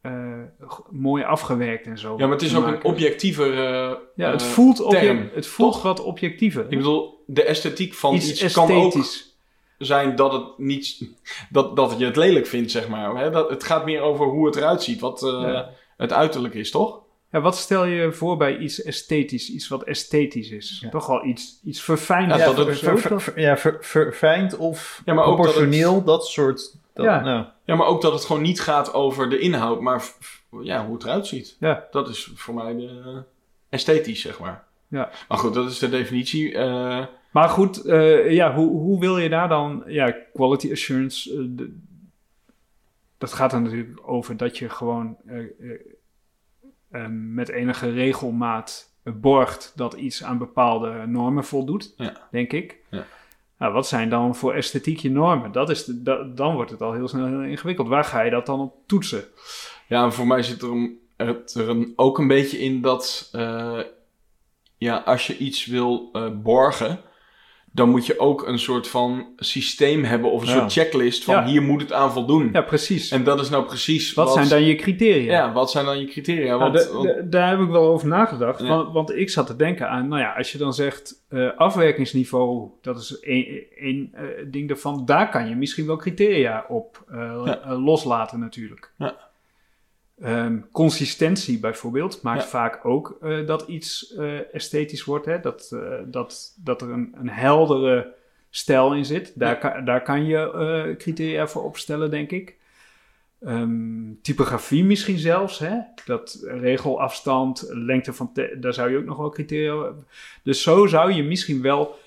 eh, 0.02 0.40
mooi 0.90 1.24
afgewerkt 1.24 1.86
en 1.86 1.98
zo. 1.98 2.12
Ja, 2.18 2.24
maar 2.24 2.36
het 2.38 2.42
is 2.42 2.56
ook 2.56 2.68
een 2.68 2.84
objectiever. 2.84 3.52
eh, 3.54 3.92
Ja, 4.16 4.32
het 4.32 4.44
voelt, 4.44 4.90
term, 4.90 5.30
het 5.34 5.48
voelt 5.48 5.74
toch? 5.74 5.82
wat 5.82 6.04
objectiever. 6.04 6.64
Ik 6.70 6.78
bedoel, 6.78 7.24
de 7.28 7.44
esthetiek 7.44 7.94
van 7.94 8.16
iets, 8.16 8.44
Iets 8.44 8.54
kan 8.54 8.72
ook. 8.72 8.94
Zijn 9.86 10.16
dat 10.16 10.32
het 10.34 10.44
niet, 10.58 11.10
dat, 11.50 11.76
dat 11.76 11.96
je 11.98 12.06
het 12.06 12.16
lelijk 12.16 12.48
vindt, 12.48 12.72
zeg 12.72 12.88
maar. 12.88 13.16
Hè? 13.16 13.30
Dat, 13.30 13.50
het 13.50 13.64
gaat 13.64 13.86
meer 13.86 14.02
over 14.02 14.26
hoe 14.26 14.46
het 14.46 14.56
eruit 14.56 14.84
ziet, 14.84 15.00
wat 15.00 15.24
eh, 15.24 15.30
Ja. 15.30 15.70
het 15.98 16.14
uiterlijk 16.14 16.54
is, 16.54 16.72
toch? 16.72 17.02
Ja, 17.32 17.42
wat 17.42 17.58
stel 17.58 17.86
je 17.86 18.12
voor 18.12 18.38
bij 18.38 18.58
iets 18.58 18.84
esthetisch, 18.84 19.50
iets 19.50 19.68
wat 19.68 19.84
esthetisch 19.84 20.50
is? 20.50 20.78
Ja. 20.82 20.90
Toch 20.90 21.08
wel 21.08 21.26
iets, 21.26 21.60
iets 21.64 21.82
verfijnd. 21.82 22.32
Ja, 22.32 22.38
dat 22.38 22.56
ver- 22.56 22.68
het- 22.68 22.80
ver- 22.80 23.00
ver- 23.00 23.22
ver- 23.22 23.40
ja, 23.40 23.58
ver- 23.58 23.78
verfijnd 23.82 24.58
of 24.58 25.02
Ja, 25.06 25.14
maar 25.14 25.24
ook 25.26 25.38
dat 25.38 25.46
proportioneel, 25.46 26.04
dat, 26.04 26.28
soort... 26.28 26.76
Dat, 26.94 27.06
Ja. 27.06 27.20
nou, 27.22 27.46
Ja, 27.66 27.76
maar 27.76 27.88
ook 27.88 28.02
dat 28.02 28.14
het 28.14 28.26
gewoon 28.26 28.42
niet 28.42 28.62
gaat 28.62 28.94
over 28.94 29.30
de 29.30 29.40
inhoud, 29.40 29.82
maar 29.82 30.04
ja, 30.62 30.86
hoe 30.86 30.94
het 30.94 31.04
eruit 31.04 31.28
ziet. 31.28 31.56
Ja. 31.60 31.88
Dat 31.92 32.10
is 32.10 32.32
voor 32.36 32.54
mij 32.54 32.76
de, 32.76 33.02
eh, 33.06 33.18
esthetisch, 33.70 34.22
zeg 34.22 34.40
maar. 34.40 34.64
Ja. 34.88 35.10
Maar 35.28 35.38
goed, 35.38 35.54
dat 35.54 35.70
is 35.72 35.80
de 35.80 35.90
definitie. 35.90 36.54
eh, 36.58 37.06
Maar 37.34 37.50
goed, 37.50 37.86
eh, 37.86 38.32
ja, 38.32 38.54
hoe, 38.56 38.70
hoe 38.70 39.00
wil 39.00 39.18
je 39.18 39.30
daar 39.30 39.50
dan, 39.50 39.84
ja, 39.88 40.16
quality 40.34 40.72
assurance, 40.72 41.32
eh, 41.34 41.38
de- 41.50 41.78
dat 43.18 43.34
gaat 43.34 43.54
er 43.54 43.62
natuurlijk 43.62 44.00
over 44.10 44.38
dat 44.38 44.58
je 44.58 44.70
gewoon 44.70 45.18
eh, 46.92 47.06
met 47.10 47.50
enige 47.50 47.90
regelmaat 47.92 48.92
borgt 49.04 49.72
dat 49.76 49.94
iets 49.94 50.24
aan 50.24 50.38
bepaalde 50.38 51.06
normen 51.08 51.44
voldoet, 51.44 51.94
Ja. 51.98 52.28
denk 52.32 52.52
ik. 52.52 52.78
Ja. 52.90 53.06
Nou, 53.58 53.74
wat 53.74 53.88
zijn 53.88 54.10
dan 54.10 54.36
voor 54.36 54.54
esthetiek 54.54 54.98
je 55.00 55.12
normen? 55.12 55.52
Dat 55.52 55.70
is 55.70 55.86
de, 55.86 56.02
da- 56.04 56.24
dan 56.24 56.54
wordt 56.56 56.72
het 56.72 56.82
al 56.82 56.94
heel 56.94 57.08
snel 57.08 57.26
heel 57.26 57.42
ingewikkeld. 57.42 57.88
Waar 57.88 58.04
ga 58.04 58.22
je 58.22 58.32
dat 58.32 58.46
dan 58.46 58.60
op 58.60 58.76
toetsen? 58.86 59.24
Ja, 59.88 60.04
en 60.04 60.14
voor 60.14 60.28
mij 60.28 60.44
zit 60.44 60.62
er, 60.62 60.70
een, 60.72 61.00
het 61.18 61.54
er 61.54 61.70
een, 61.70 61.94
ook 61.96 62.18
een 62.18 62.28
beetje 62.28 62.58
in 62.60 62.82
dat 62.82 63.30
ja, 64.78 64.98
als 64.98 65.28
je 65.28 65.38
iets 65.38 65.66
wil 65.66 66.12
borgen, 66.44 67.00
dan 67.76 67.90
moet 67.90 68.06
je 68.06 68.20
ook 68.20 68.48
een 68.48 68.60
soort 68.60 68.88
van 68.88 69.26
systeem 69.36 70.04
hebben 70.04 70.32
of 70.32 70.42
een 70.42 70.48
Ja. 70.48 70.54
soort 70.54 70.72
checklist 70.74 71.24
van 71.24 71.36
Ja. 71.36 71.46
hier 71.46 71.62
moet 71.62 71.82
het 71.82 71.94
aan 71.94 72.12
voldoen. 72.12 72.50
Ja, 72.52 72.62
precies. 72.62 73.12
En 73.12 73.24
dat 73.24 73.40
is 73.40 73.50
nou 73.50 73.66
precies 73.66 74.14
wat, 74.14 74.34
zijn 74.34 74.50
dan 74.50 74.64
je 74.64 74.76
criteria? 74.76 75.32
Ja, 75.32 75.54
wat 75.54 75.72
zijn 75.72 75.86
dan 75.86 76.00
je 76.00 76.06
criteria? 76.06 76.58
Nou, 76.58 76.60
Want, 76.60 76.74
da- 76.74 76.94
want- 76.94 77.06
da- 77.08 77.22
daar 77.22 77.50
heb 77.50 77.60
ik 77.60 77.70
wel 77.70 77.88
over 77.88 78.08
nagedacht. 78.08 78.62
Ja. 78.62 78.68
Want, 78.68 78.94
want 78.94 79.16
ik 79.16 79.30
zat 79.30 79.48
te 79.48 79.56
denken 79.56 79.90
aan, 79.90 80.08
nou 80.08 80.22
ja, 80.22 80.34
als 80.38 80.52
je 80.52 80.58
dan 80.58 80.74
zegt 80.74 81.22
eh, 81.30 81.50
afwerkingsniveau, 81.58 82.70
dat 82.82 82.98
is 83.00 83.20
één 83.20 83.64
één, 83.78 84.10
eh, 84.14 84.24
ding 84.48 84.68
daarvan. 84.68 85.06
Daar 85.06 85.30
kan 85.30 85.50
je 85.50 85.56
misschien 85.56 85.86
wel 85.86 85.96
criteria 85.98 86.66
op 86.68 87.04
Ja. 87.12 87.60
eh, 87.64 87.84
loslaten 87.84 88.40
natuurlijk. 88.40 88.92
Ja. 88.98 89.23
Ehm, 90.22 90.60
consistentie 90.72 91.60
bijvoorbeeld 91.60 92.22
maakt 92.22 92.42
Ja. 92.44 92.48
vaak 92.48 92.86
ook 92.86 93.18
eh, 93.22 93.46
dat 93.46 93.68
iets 93.68 94.14
eh, 94.16 94.54
esthetisch 94.56 95.04
wordt. 95.04 95.26
Hè? 95.26 95.40
Dat, 95.40 95.70
eh, 95.74 96.00
dat, 96.06 96.54
dat 96.64 96.82
er 96.82 96.90
een, 96.90 97.16
een 97.20 97.30
heldere 97.30 98.14
stijl 98.50 98.94
in 98.96 99.06
zit. 99.06 99.32
Daar, 99.36 99.50
Ja. 99.50 99.56
kan, 99.70 99.86
daar 99.86 100.02
kan 100.04 100.26
je 100.26 100.96
criteria 100.98 101.48
voor 101.48 101.64
opstellen, 101.64 102.12
denk 102.12 102.32
ik. 102.32 102.56
Ehm, 103.42 104.14
typografie 104.22 104.84
misschien 104.84 105.18
zelfs, 105.18 105.60
hè? 105.60 105.78
Dat 106.06 106.44
regelafstand, 106.48 107.66
lengte 107.70 108.14
van, 108.14 108.32
daar 108.60 108.74
zou 108.74 108.92
je 108.92 108.98
ook 108.98 109.06
nog 109.06 109.18
wel 109.18 109.30
criteria. 109.30 109.92
Dus 110.44 110.62
zo 110.62 110.86
zou 110.88 111.12
je 111.14 111.24
misschien 111.24 111.62
wel 111.62 112.00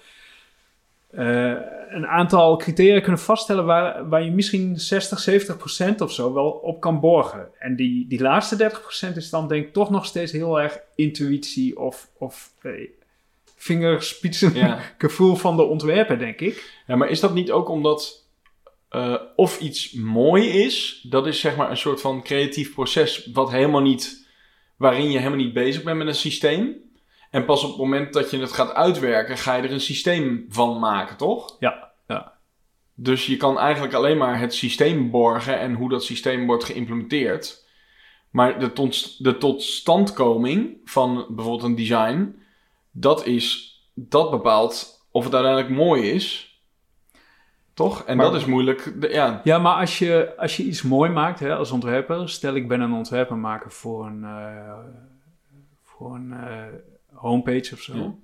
eh, 1.16 1.54
een 1.88 2.06
aantal 2.06 2.56
criteria 2.56 3.00
kunnen 3.00 3.20
vaststellen 3.20 3.64
waar, 3.64 4.08
waar 4.08 4.22
je 4.22 4.30
misschien 4.30 4.78
60, 4.80 5.18
70 5.18 5.56
procent 5.56 6.00
of 6.00 6.12
zo 6.12 6.32
wel 6.32 6.50
op 6.50 6.80
kan 6.80 7.00
borgen. 7.00 7.48
En 7.58 7.76
die, 7.76 8.06
die 8.08 8.20
laatste 8.20 8.56
30 8.56 8.80
procent 8.80 9.16
is 9.16 9.30
dan 9.30 9.48
denk 9.48 9.66
ik 9.66 9.72
toch 9.72 9.90
nog 9.90 10.06
steeds 10.06 10.32
heel 10.32 10.60
erg 10.60 10.78
intuïtie 10.94 11.78
of, 11.78 12.08
of 12.18 12.52
eh, 12.62 12.88
vingerspitsen 13.56 14.54
ja. 14.54 14.78
gevoel 14.98 15.34
van 15.34 15.56
de 15.56 15.62
ontwerper, 15.62 16.18
denk 16.18 16.40
ik. 16.40 16.82
ja, 16.86 16.96
maar 16.96 17.08
is 17.08 17.20
dat 17.20 17.34
niet 17.34 17.50
ook 17.50 17.68
omdat 17.68 18.24
eh, 18.88 19.14
of 19.36 19.60
iets 19.60 19.92
mooi 19.92 20.48
is, 20.48 21.06
dat 21.08 21.26
is 21.26 21.40
zeg 21.40 21.56
maar 21.56 21.70
een 21.70 21.76
soort 21.76 22.00
van 22.00 22.22
creatief 22.22 22.74
proces 22.74 23.30
wat 23.32 23.50
helemaal 23.50 23.82
niet, 23.82 24.26
waarin 24.76 25.10
je 25.10 25.18
helemaal 25.18 25.38
niet 25.38 25.52
bezig 25.52 25.82
bent 25.82 25.98
met 25.98 26.06
een 26.06 26.14
systeem. 26.14 26.76
En 27.36 27.44
pas 27.44 27.62
op 27.62 27.68
het 27.68 27.78
moment 27.78 28.12
dat 28.12 28.30
je 28.30 28.38
het 28.38 28.52
gaat 28.52 28.74
uitwerken, 28.74 29.36
ga 29.36 29.54
je 29.54 29.62
er 29.62 29.72
een 29.72 29.80
systeem 29.80 30.46
van 30.48 30.78
maken, 30.78 31.16
toch? 31.16 31.56
Ja, 31.58 31.92
ja. 32.06 32.32
Dus 32.94 33.26
je 33.26 33.36
kan 33.36 33.58
eigenlijk 33.58 33.94
alleen 33.94 34.16
maar 34.16 34.38
het 34.38 34.54
systeem 34.54 35.10
borgen 35.10 35.58
en 35.58 35.74
hoe 35.74 35.88
dat 35.88 36.04
systeem 36.04 36.46
wordt 36.46 36.64
geïmplementeerd. 36.64 37.66
Maar 38.30 38.58
de, 38.58 38.72
tot, 38.72 39.24
de 39.24 39.38
totstandkoming 39.38 40.76
van 40.84 41.26
bijvoorbeeld 41.28 41.62
een 41.62 41.76
design, 41.76 42.42
dat, 42.90 43.26
is, 43.26 43.76
dat 43.94 44.30
bepaalt 44.30 45.06
of 45.10 45.24
het 45.24 45.34
uiteindelijk 45.34 45.74
mooi 45.74 46.02
is. 46.10 46.54
Toch? 47.74 48.04
En 48.04 48.16
Maar- 48.16 48.26
dat 48.26 48.34
is 48.34 48.44
moeilijk. 48.44 48.94
Ja, 49.00 49.40
Ja, 49.44 49.58
maar 49.58 49.80
als 49.80 49.98
je, 49.98 50.32
als 50.36 50.56
je 50.56 50.62
iets 50.62 50.82
mooi 50.82 51.10
maakt 51.10 51.40
hè, 51.40 51.56
als 51.56 51.70
ontwerper, 51.70 52.28
stel 52.28 52.54
ik 52.54 52.68
ben 52.68 52.80
een 52.80 52.92
ontwerper 52.92 53.36
maken 53.36 53.70
voor 53.70 54.06
een, 54.06 54.24
eh, 54.24 54.78
voor 55.82 56.14
een 56.14 56.32
eh, 56.32 56.64
homepage 57.16 57.72
of 57.74 57.80
zo, 57.80 57.94
Ja. 57.96 58.14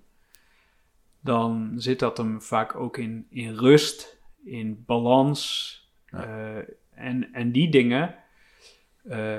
dan 1.21 1.73
zit 1.77 1.99
dat 1.99 2.17
hem 2.17 2.43
vaak 2.43 2.75
ook 2.77 2.97
in, 2.97 3.27
in 3.31 3.55
rust, 3.55 4.19
in 4.45 4.83
balans 4.87 5.71
Ja. 6.11 6.25
eh, 6.25 6.65
en, 6.95 7.33
en 7.33 7.53
die 7.53 7.71
dingen. 7.71 8.15
eh, 9.09 9.37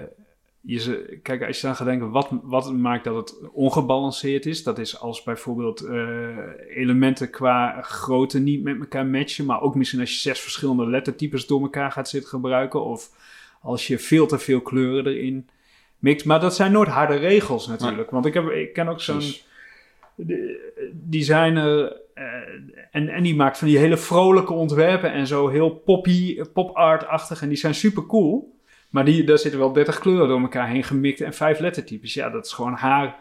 je, 0.65 1.19
kijk, 1.23 1.43
als 1.43 1.61
je 1.61 1.67
dan 1.67 1.75
gaat 1.75 1.87
denken, 1.87 2.09
wat, 2.11 2.29
wat 2.43 2.73
maakt 2.73 3.03
dat 3.03 3.15
het 3.15 3.49
ongebalanceerd 3.51 4.45
is? 4.45 4.63
Dat 4.63 4.79
is 4.79 4.99
als 4.99 5.23
bijvoorbeeld 5.23 5.81
eh, 5.81 6.37
elementen 6.69 7.29
qua 7.29 7.81
grootte 7.81 8.39
niet 8.39 8.63
met 8.63 8.79
elkaar 8.79 9.05
matchen, 9.05 9.45
maar 9.45 9.61
ook 9.61 9.75
misschien 9.75 9.99
als 9.99 10.11
je 10.13 10.19
zes 10.19 10.39
verschillende 10.39 10.87
lettertypes 10.87 11.47
door 11.47 11.61
elkaar 11.61 11.91
gaat 11.91 12.09
zitten 12.09 12.29
gebruiken, 12.29 12.83
of 12.83 13.09
als 13.61 13.87
je 13.87 13.99
veel 13.99 14.27
te 14.27 14.39
veel 14.39 14.61
kleuren 14.61 15.13
erin 15.13 15.49
mixt. 16.03 16.25
Maar 16.25 16.39
dat 16.39 16.55
zijn 16.55 16.71
nooit 16.71 16.89
harde 16.89 17.15
regels 17.15 17.67
natuurlijk, 17.67 18.09
want 18.11 18.25
ik, 18.25 18.33
heb, 18.33 18.49
ik 18.49 18.73
ken 18.73 18.87
ook 18.87 19.01
zo'n 19.01 19.21
de- 20.15 20.91
designer 20.93 21.97
eh, 22.13 22.23
en, 22.91 23.09
en 23.09 23.23
die 23.23 23.35
maakt 23.35 23.57
van 23.57 23.67
die 23.67 23.77
hele 23.77 23.97
vrolijke 23.97 24.53
ontwerpen 24.53 25.11
en 25.11 25.27
zo 25.27 25.47
heel 25.47 25.69
poppy, 25.69 26.41
pop-art-achtig 26.53 27.41
en 27.41 27.47
die 27.47 27.57
zijn 27.57 27.75
super 27.75 28.05
cool. 28.05 28.57
Maar 28.89 29.05
die, 29.05 29.23
daar 29.23 29.37
zitten 29.37 29.59
wel 29.59 29.73
30 29.73 29.99
kleuren 29.99 30.27
door 30.27 30.41
elkaar 30.41 30.67
heen 30.67 30.83
gemikt 30.83 31.21
en 31.21 31.33
vijf 31.33 31.59
lettertypes. 31.59 32.13
Ja, 32.13 32.29
dat 32.29 32.45
is 32.45 32.51
gewoon 32.51 32.73
haar 32.73 33.15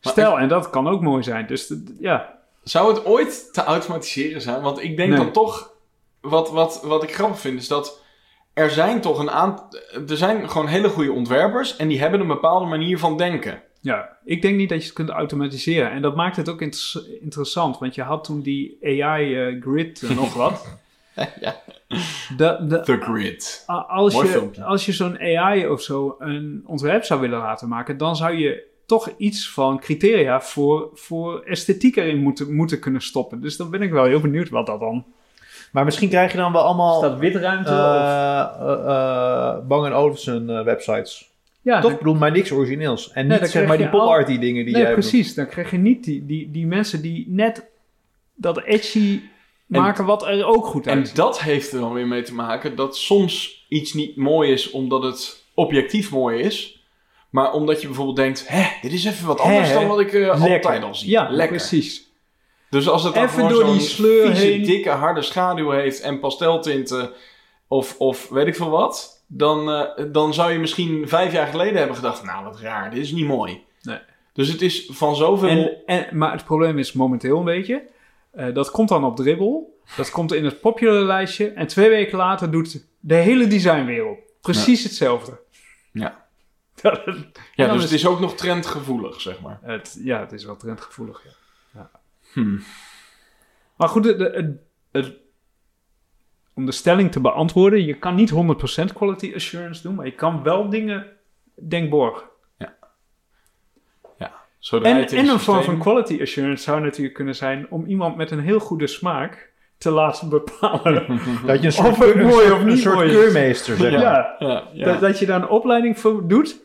stijl. 0.00 0.38
En 0.38 0.48
dat 0.48 0.70
kan 0.70 0.88
ook 0.88 1.00
mooi 1.00 1.22
zijn. 1.22 1.46
Dus 1.46 1.74
ja, 1.98 2.38
Zou 2.62 2.94
het 2.94 3.04
ooit 3.04 3.48
te 3.52 3.62
automatiseren 3.64 4.40
zijn? 4.40 4.62
Want 4.62 4.82
ik 4.82 4.96
denk 4.96 5.08
Nee. 5.10 5.18
dan 5.18 5.32
toch, 5.32 5.72
wat, 6.20 6.50
wat, 6.50 6.82
wat 6.82 7.02
ik 7.02 7.14
grappig 7.14 7.40
vind, 7.40 7.60
is 7.60 7.68
dat 7.68 8.03
er 8.54 8.70
zijn 8.70 9.00
toch 9.00 9.18
een 9.18 9.30
aantal, 9.30 9.66
er 10.08 10.16
zijn 10.16 10.50
gewoon 10.50 10.66
hele 10.66 10.88
goede 10.88 11.12
ontwerpers 11.12 11.76
en 11.76 11.88
die 11.88 12.00
hebben 12.00 12.20
een 12.20 12.26
bepaalde 12.26 12.66
manier 12.66 12.98
van 12.98 13.16
denken. 13.16 13.62
ja, 13.80 14.16
ik 14.24 14.42
denk 14.42 14.56
niet 14.56 14.68
dat 14.68 14.78
je 14.78 14.84
het 14.84 14.94
kunt 14.94 15.08
automatiseren. 15.08 15.90
En 15.90 16.02
dat 16.02 16.16
maakt 16.16 16.36
het 16.36 16.48
ook 16.48 16.60
inter- 16.62 17.04
interessant. 17.20 17.78
Want 17.78 17.94
je 17.94 18.02
had 18.02 18.24
toen 18.24 18.40
die 18.40 18.78
AI-grid 18.82 20.02
nog 20.14 20.34
wat. 20.34 20.78
ja. 21.40 21.56
De, 22.36 22.64
de, 22.68 22.80
The 22.80 22.96
Grid. 23.00 23.62
Als 23.88 24.14
Mooi 24.14 24.26
je, 24.26 24.32
filmpje. 24.32 24.64
als 24.64 24.86
je 24.86 24.92
zo'n 24.92 25.18
AI 25.18 25.66
of 25.66 25.82
zo 25.82 26.16
een 26.18 26.62
ontwerp 26.66 27.04
zou 27.04 27.20
willen 27.20 27.38
laten 27.38 27.68
maken, 27.68 27.96
dan 27.98 28.16
zou 28.16 28.34
je 28.36 28.72
toch 28.86 29.08
iets 29.16 29.50
van 29.50 29.78
criteria 29.80 30.40
voor, 30.40 30.90
voor 30.94 31.40
esthetiek 31.40 31.96
erin 31.96 32.18
moeten, 32.18 32.54
moeten 32.54 32.78
kunnen 32.80 33.00
stoppen. 33.02 33.40
Dus 33.40 33.56
dan 33.56 33.70
ben 33.70 33.82
ik 33.82 33.90
wel 33.90 34.04
heel 34.04 34.20
benieuwd 34.20 34.48
wat 34.48 34.66
dat 34.66 34.80
dan. 34.80 35.04
Maar 35.74 35.84
misschien 35.84 36.08
krijg 36.08 36.30
je 36.32 36.38
dan 36.38 36.52
wel 36.52 36.62
allemaal 36.62 37.00
dat 37.00 37.18
witruimte? 37.18 37.70
eh, 37.70 38.46
of? 38.60 38.68
eh, 38.68 38.88
eh, 38.88 39.66
Bang 39.66 39.94
Olufsen 39.94 40.50
eh, 40.58 40.64
websites. 40.64 41.30
Ja, 41.62 41.72
Toch? 41.74 41.82
dan- 41.82 41.92
Ik 41.92 41.98
bedoel, 41.98 42.14
maar 42.14 42.30
niks 42.30 42.50
origineels. 42.52 43.10
En 43.12 43.22
Nee, 43.26 43.30
niet 43.30 43.40
dan 43.40 43.48
zeg 43.48 43.66
maar 43.66 43.76
die 43.76 43.86
al- 43.88 43.98
pop-arty 43.98 44.38
dingen 44.38 44.64
die 44.64 44.74
nee, 44.74 44.82
jij 44.82 44.92
precies. 44.92 45.34
Dan 45.34 45.46
krijg 45.46 45.70
je 45.70 45.76
niet 45.76 46.04
die, 46.04 46.26
die, 46.26 46.50
die 46.50 46.66
mensen 46.66 47.02
die 47.02 47.24
net 47.28 47.66
dat 48.34 48.62
edgy 48.62 49.20
maken 49.66 50.04
wat 50.04 50.26
er 50.26 50.44
ook 50.46 50.66
goed 50.66 50.86
En 50.86 50.96
uitziet. 50.98 51.16
dat 51.16 51.40
heeft 51.40 51.72
er 51.72 51.80
dan 51.80 51.92
weer 51.92 52.06
mee 52.06 52.22
te 52.22 52.34
maken 52.34 52.76
dat 52.76 52.96
soms 52.96 53.64
iets 53.68 53.92
niet 53.92 54.16
mooi 54.16 54.52
is 54.52 54.70
omdat 54.70 55.02
het 55.02 55.44
objectief 55.54 56.10
mooi 56.10 56.40
is. 56.40 56.82
Maar 57.30 57.52
omdat 57.52 57.80
je 57.80 57.86
bijvoorbeeld 57.86 58.16
denkt, 58.16 58.48
hè, 58.48 58.64
dit 58.82 58.92
is 58.92 59.04
even 59.04 59.26
wat 59.26 59.40
anders 59.40 59.68
Hè, 59.68 59.74
dan 59.74 59.86
wat 59.86 60.00
ik 60.00 60.12
eh, 60.12 60.20
Lekker. 60.38 60.52
altijd 60.52 60.82
al 60.82 60.94
zie. 60.94 61.10
Ja, 61.10 61.28
Lekker. 61.30 61.56
precies. 61.56 62.03
Dus 62.74 62.88
als 62.88 63.02
het 63.04 63.14
Even 63.14 63.48
door 63.48 63.64
die 63.64 63.80
sleur 63.80 64.26
vieze, 64.26 64.46
heen. 64.46 64.62
dikke, 64.64 64.90
harde 64.90 65.22
schaduw 65.22 65.70
heeft 65.70 66.00
en 66.00 66.18
pasteltinten 66.20 67.10
of, 67.68 67.98
of 67.98 68.28
weet 68.28 68.46
ik 68.46 68.56
veel 68.56 68.70
wat, 68.70 69.24
dan, 69.26 69.70
eh, 69.72 70.04
dan 70.12 70.34
zou 70.34 70.52
je 70.52 70.58
misschien 70.58 71.08
vijf 71.08 71.32
jaar 71.32 71.46
geleden 71.46 71.76
hebben 71.76 71.96
gedacht, 71.96 72.22
nou 72.24 72.44
wat 72.44 72.60
raar, 72.60 72.90
dit 72.90 72.98
is 73.00 73.12
niet 73.12 73.26
mooi. 73.26 73.64
Nee. 73.82 73.98
Dus 74.32 74.48
het 74.48 74.62
is 74.62 74.88
van 74.92 75.16
zoveel... 75.16 75.48
En, 75.48 75.76
en, 75.86 76.18
maar 76.18 76.32
het 76.32 76.44
probleem 76.44 76.78
is 76.78 76.92
momenteel 76.92 77.38
een 77.38 77.44
beetje, 77.44 77.82
eh, 78.32 78.54
dat 78.54 78.70
komt 78.70 78.88
dan 78.88 79.04
op 79.04 79.16
Dribbble, 79.16 79.62
dat 79.96 80.10
komt 80.10 80.32
in 80.32 80.44
het 80.44 80.60
popular 80.60 81.02
lijstje 81.02 81.48
en 81.50 81.66
twee 81.66 81.88
weken 81.88 82.18
later 82.18 82.50
doet 82.50 82.86
de 83.00 83.14
hele 83.14 83.46
designwereld 83.46 84.18
precies 84.40 84.82
hetzelfde. 84.82 85.38
Ja. 85.92 86.24
Dat- 86.82 87.00
ja, 87.54 87.66
dus 87.66 87.76
is- 87.76 87.82
het 87.82 87.92
is 87.92 88.06
ook 88.06 88.20
nog 88.20 88.34
trendgevoelig, 88.34 89.20
zeg 89.20 89.40
maar. 89.40 89.58
het, 89.62 89.98
ja, 90.04 90.20
het 90.20 90.32
is 90.32 90.44
wel 90.44 90.56
trendgevoelig. 90.56 91.22
Ja. 91.24 91.30
Hmm. 92.34 92.60
Maar 93.76 93.88
goed, 93.88 94.04
het- 94.04 94.46
het- 94.92 95.12
om 96.54 96.66
de 96.66 96.72
stelling 96.72 97.12
te 97.12 97.20
beantwoorden, 97.20 97.84
je 97.84 97.94
kan 97.98 98.14
niet 98.14 98.30
100% 98.30 98.92
quality 98.92 99.32
assurance 99.34 99.82
doen, 99.82 99.94
maar 99.94 100.06
je 100.06 100.14
kan 100.14 100.42
wel 100.42 100.68
dingen 100.70 101.06
denkborgen. 101.68 102.32
Zodra 104.58 104.88
En, 104.90 104.96
het 104.96 105.12
in 105.12 105.18
en 105.18 105.24
het 105.24 105.32
een 105.32 105.40
vorm 105.40 105.62
van 105.62 105.78
quality 105.78 106.18
assurance 106.22 106.62
zou 106.62 106.80
natuurlijk 106.80 107.14
kunnen 107.14 107.34
zijn 107.36 107.66
om 107.70 107.86
iemand 107.86 108.16
met 108.16 108.30
een 108.30 108.40
heel 108.40 108.60
goede 108.60 108.86
smaak 108.86 109.52
te 109.78 109.90
laten 109.90 110.28
bepalen. 110.28 111.06
Dat 111.46 111.60
je 111.60 111.66
een 111.66 111.72
soort, 111.72 111.88
Of 111.88 111.98
het 111.98 112.14
mooi 112.16 112.30
soort- 112.32 112.52
of 112.52 112.62
niet 112.64 112.68
een 112.72 112.78
soort 112.78 112.94
mooi 112.94 113.10
keurmeester, 113.10 113.76
zeg 113.76 113.92
maar. 113.92 114.00
ja, 114.00 114.36
Ja, 114.38 114.68
ja. 114.72 114.84
Dat, 114.84 115.00
dat 115.00 115.18
je 115.18 115.26
daar 115.26 115.42
een 115.42 115.48
opleiding 115.48 115.98
voor 115.98 116.28
doet. 116.28 116.60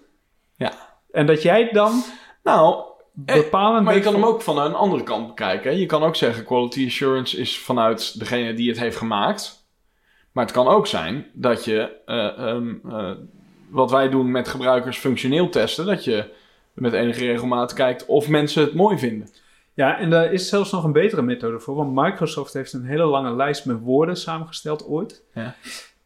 Ja. 0.55 0.71
En 1.11 1.25
dat 1.25 1.41
jij 1.41 1.69
dan 1.71 2.03
Nou, 2.43 2.83
bepalen 3.25 3.83
maar 3.83 3.95
je 3.95 4.01
kan 4.01 4.13
hem 4.13 4.25
ook 4.25 4.41
van 4.41 4.59
een 4.59 4.73
andere 4.73 5.03
kant 5.03 5.27
bekijken. 5.27 5.77
Je 5.77 5.85
kan 5.85 6.03
ook 6.03 6.15
zeggen, 6.15 6.45
quality 6.45 6.85
assurance 6.85 7.37
is 7.37 7.59
vanuit 7.59 8.19
degene 8.19 8.53
die 8.53 8.69
het 8.69 8.79
heeft 8.79 8.97
gemaakt. 8.97 9.67
Maar 10.31 10.45
het 10.45 10.53
kan 10.53 10.67
ook 10.67 10.87
zijn 10.87 11.25
dat 11.33 11.65
je, 11.65 11.91
eh, 12.05 12.37
ehm, 12.37 12.73
eh, 12.89 13.11
wat 13.69 13.91
wij 13.91 14.09
doen 14.09 14.31
met 14.31 14.47
gebruikers 14.47 14.97
functioneel 14.97 15.49
testen, 15.49 15.85
dat 15.85 16.03
je 16.03 16.25
met 16.73 16.93
enige 16.93 17.25
regelmaat 17.25 17.73
kijkt 17.73 18.05
of 18.05 18.27
mensen 18.27 18.63
het 18.63 18.73
mooi 18.73 18.97
vinden. 18.97 19.29
Ja, 19.73 19.97
en 19.97 20.09
daar 20.09 20.33
is 20.33 20.49
zelfs 20.49 20.71
nog 20.71 20.83
een 20.83 20.91
betere 20.91 21.21
methode 21.21 21.59
voor. 21.59 21.75
Want 21.75 21.95
Microsoft 21.95 22.53
heeft 22.53 22.73
een 22.73 22.85
hele 22.85 23.05
lange 23.05 23.35
lijst 23.35 23.65
met 23.65 23.79
woorden 23.81 24.17
samengesteld 24.17 24.87
ooit. 24.87 25.23
Ja. 25.33 25.55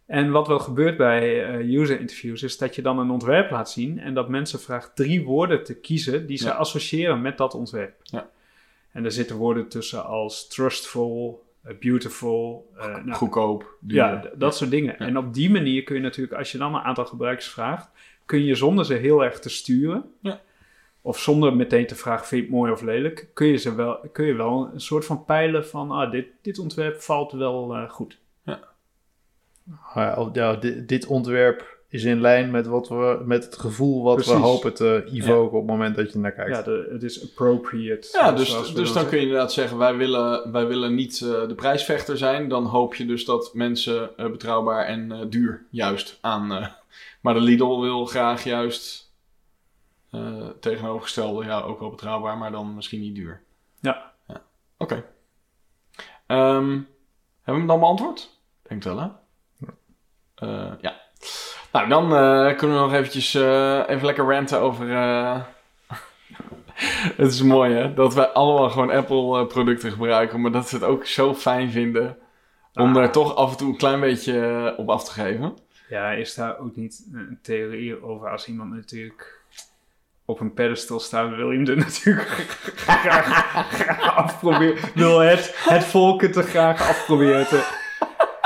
En 0.06 0.32
wat 0.32 0.48
wel 0.48 0.60
gebeurt 0.60 0.98
bij 0.98 1.46
eh, 1.46 1.80
user 1.80 2.00
interviews 2.00 2.44
is 2.44 2.58
dat 2.58 2.76
je 2.76 2.82
dan 2.82 3.00
een 3.00 3.10
ontwerp 3.10 3.50
laat 3.52 3.70
zien 3.70 4.00
en 4.00 4.14
dat 4.14 4.30
mensen 4.30 4.60
vraagt 4.60 4.96
drie 4.96 5.24
woorden 5.24 5.64
te 5.64 5.80
kiezen 5.80 6.26
die 6.28 6.38
ze 6.38 6.46
Ja. 6.48 6.52
associëren 6.54 7.22
met 7.22 7.38
dat 7.38 7.54
ontwerp. 7.54 7.96
Ja. 8.04 8.30
En 8.92 9.02
daar 9.04 9.12
zitten 9.12 9.36
woorden 9.36 9.68
tussen 9.68 10.06
als 10.06 10.48
trustful, 10.48 11.44
eh, 11.64 11.78
beautiful, 11.80 12.70
eh, 12.78 12.86
nou, 12.88 13.12
Goedkoop, 13.12 13.76
duur. 13.80 13.96
ja, 13.98 14.24
dat 14.36 14.56
soort 14.56 14.70
dingen. 14.72 14.96
Ja. 15.00 15.06
En 15.06 15.18
op 15.18 15.34
die 15.34 15.50
manier 15.52 15.84
kun 15.84 15.96
je 15.96 16.02
natuurlijk, 16.02 16.38
als 16.38 16.52
je 16.52 16.58
dan 16.58 16.76
een 16.76 16.82
aantal 16.82 17.06
gebruikers 17.06 17.48
vraagt, 17.50 17.90
kun 18.26 18.44
je 18.44 18.56
zonder 18.56 18.86
ze 18.86 18.94
heel 18.94 19.24
erg 19.24 19.40
te 19.40 19.50
sturen, 19.50 20.12
Ja. 20.22 20.42
of 21.02 21.20
zonder 21.20 21.56
meteen 21.56 21.88
te 21.88 21.96
vragen, 21.96 22.26
vind 22.28 22.42
je 22.42 22.48
het 22.48 22.56
mooi 22.58 22.72
of 22.72 22.82
lelijk, 22.82 23.28
kun 23.34 23.48
je, 23.48 23.58
ze 23.58 23.76
wel, 23.76 24.00
kun 24.12 24.26
je 24.26 24.34
wel 24.34 24.70
een 24.74 24.82
soort 24.82 25.06
van 25.06 25.26
peilen 25.26 25.68
van, 25.68 25.92
ah, 25.92 26.12
dit, 26.12 26.26
dit 26.42 26.60
ontwerp 26.60 27.02
valt 27.02 27.32
wel 27.32 27.88
goed. 27.90 28.18
Ja, 29.96 30.16
oh, 30.18 30.34
ja, 30.34 30.56
dit, 30.56 30.88
dit 30.88 31.06
ontwerp 31.06 31.72
is 31.88 32.04
in 32.04 32.22
lijn 32.22 32.52
met, 32.52 32.68
wat 32.68 32.90
we, 32.90 33.22
met 33.26 33.44
het 33.46 33.58
gevoel 33.58 34.04
wat 34.04 34.26
we 34.26 34.32
hopen 34.32 34.74
te 34.74 35.10
evoken 35.12 35.58
op 35.58 35.68
het 35.68 35.70
moment 35.72 35.96
dat 35.96 36.12
je 36.12 36.20
naar 36.20 36.32
kijkt. 36.32 36.56
Ja, 36.56 36.62
de, 36.62 36.88
het 36.92 37.04
is 37.04 37.24
appropriate. 37.24 38.08
Ja, 38.12 38.32
dus, 38.32 38.74
dus 38.74 38.94
dan 38.94 39.08
kun 39.08 39.18
je 39.18 39.24
inderdaad 39.24 39.54
zeggen, 39.54 39.78
wij 39.78 39.96
willen, 39.96 40.52
wij 40.52 40.68
willen 40.68 40.96
niet 40.96 41.22
eh, 41.22 41.48
de 41.48 41.54
prijsvechter 41.56 42.18
zijn. 42.18 42.48
Dan 42.48 42.66
hoop 42.66 42.96
je 42.96 43.06
dus 43.06 43.26
dat 43.26 43.54
mensen 43.54 44.18
eh, 44.18 44.32
betrouwbaar 44.32 44.86
en 44.86 45.12
eh, 45.12 45.20
duur 45.30 45.66
juist 45.70 46.18
aan... 46.22 46.52
eh, 46.54 46.68
maar 47.22 47.34
de 47.34 47.40
Lidl 47.42 47.80
wil 47.80 48.06
graag 48.06 48.44
juist 48.44 49.12
eh, 50.12 50.48
tegenovergestelde, 50.60 51.46
ja, 51.46 51.62
ook 51.62 51.80
wel 51.80 51.90
betrouwbaar, 51.90 52.38
maar 52.38 52.52
dan 52.52 52.76
misschien 52.76 53.02
niet 53.02 53.16
duur. 53.16 53.42
Ja. 53.80 54.12
ja. 54.28 54.42
Oké. 54.78 55.04
Ehm, 56.26 56.70
hebben 56.70 56.86
we 57.44 57.52
hem 57.52 57.68
dan 57.68 57.80
beantwoord? 57.80 58.30
Denk 58.62 58.84
het 58.84 58.94
wel, 58.94 59.04
hè? 59.04 59.08
Eh, 60.44 60.72
ja. 60.82 61.02
Nou, 61.72 61.88
dan 61.90 62.16
eh, 62.16 62.58
kunnen 62.58 62.78
we 62.78 62.84
nog 62.84 62.94
eventjes 62.94 63.34
eh, 63.34 63.82
even 63.88 64.06
lekker 64.06 64.26
ranten 64.26 64.60
over... 64.60 64.88
het 67.22 67.32
is 67.32 67.42
mooi, 67.42 67.74
hè? 67.74 67.94
Dat 67.94 68.14
wij 68.14 68.28
allemaal 68.28 68.70
gewoon 68.70 68.92
Apple-producten 68.92 69.92
gebruiken, 69.92 70.42
maar 70.42 70.52
dat 70.52 70.70
we 70.70 70.78
het 70.78 70.86
ook 70.86 71.06
zo 71.06 71.34
fijn 71.34 71.72
vinden 71.72 72.18
om 72.74 72.98
Ah. 72.98 73.04
er 73.04 73.12
toch 73.12 73.36
af 73.36 73.52
en 73.52 73.58
toe 73.58 73.70
een 73.70 73.78
klein 73.78 74.00
beetje 74.00 74.74
op 74.78 74.90
af 74.90 75.04
te 75.04 75.12
geven. 75.12 75.58
Ja, 75.90 76.12
is 76.12 76.36
daar 76.36 76.60
ook 76.60 76.76
niet 76.76 77.08
een 77.14 77.40
theorie 77.42 78.04
over 78.04 78.30
als 78.30 78.48
iemand 78.48 78.74
natuurlijk 78.74 79.42
op 80.26 80.40
een 80.40 80.54
pedestal 80.54 81.00
staat, 81.00 81.36
wil 81.36 81.52
je 81.52 81.58
hem 81.58 81.68
er 81.68 81.78
natuurlijk 81.88 82.30
graag, 82.76 83.68
graag 83.72 84.16
afproberen. 84.16 84.78
Wil 84.96 85.20
het, 85.20 85.56
het 85.70 85.84
volk 85.84 86.22
het 86.22 86.36
er 86.36 86.44
graag 86.44 86.90
afproberen 86.90 87.48
te, 87.48 87.83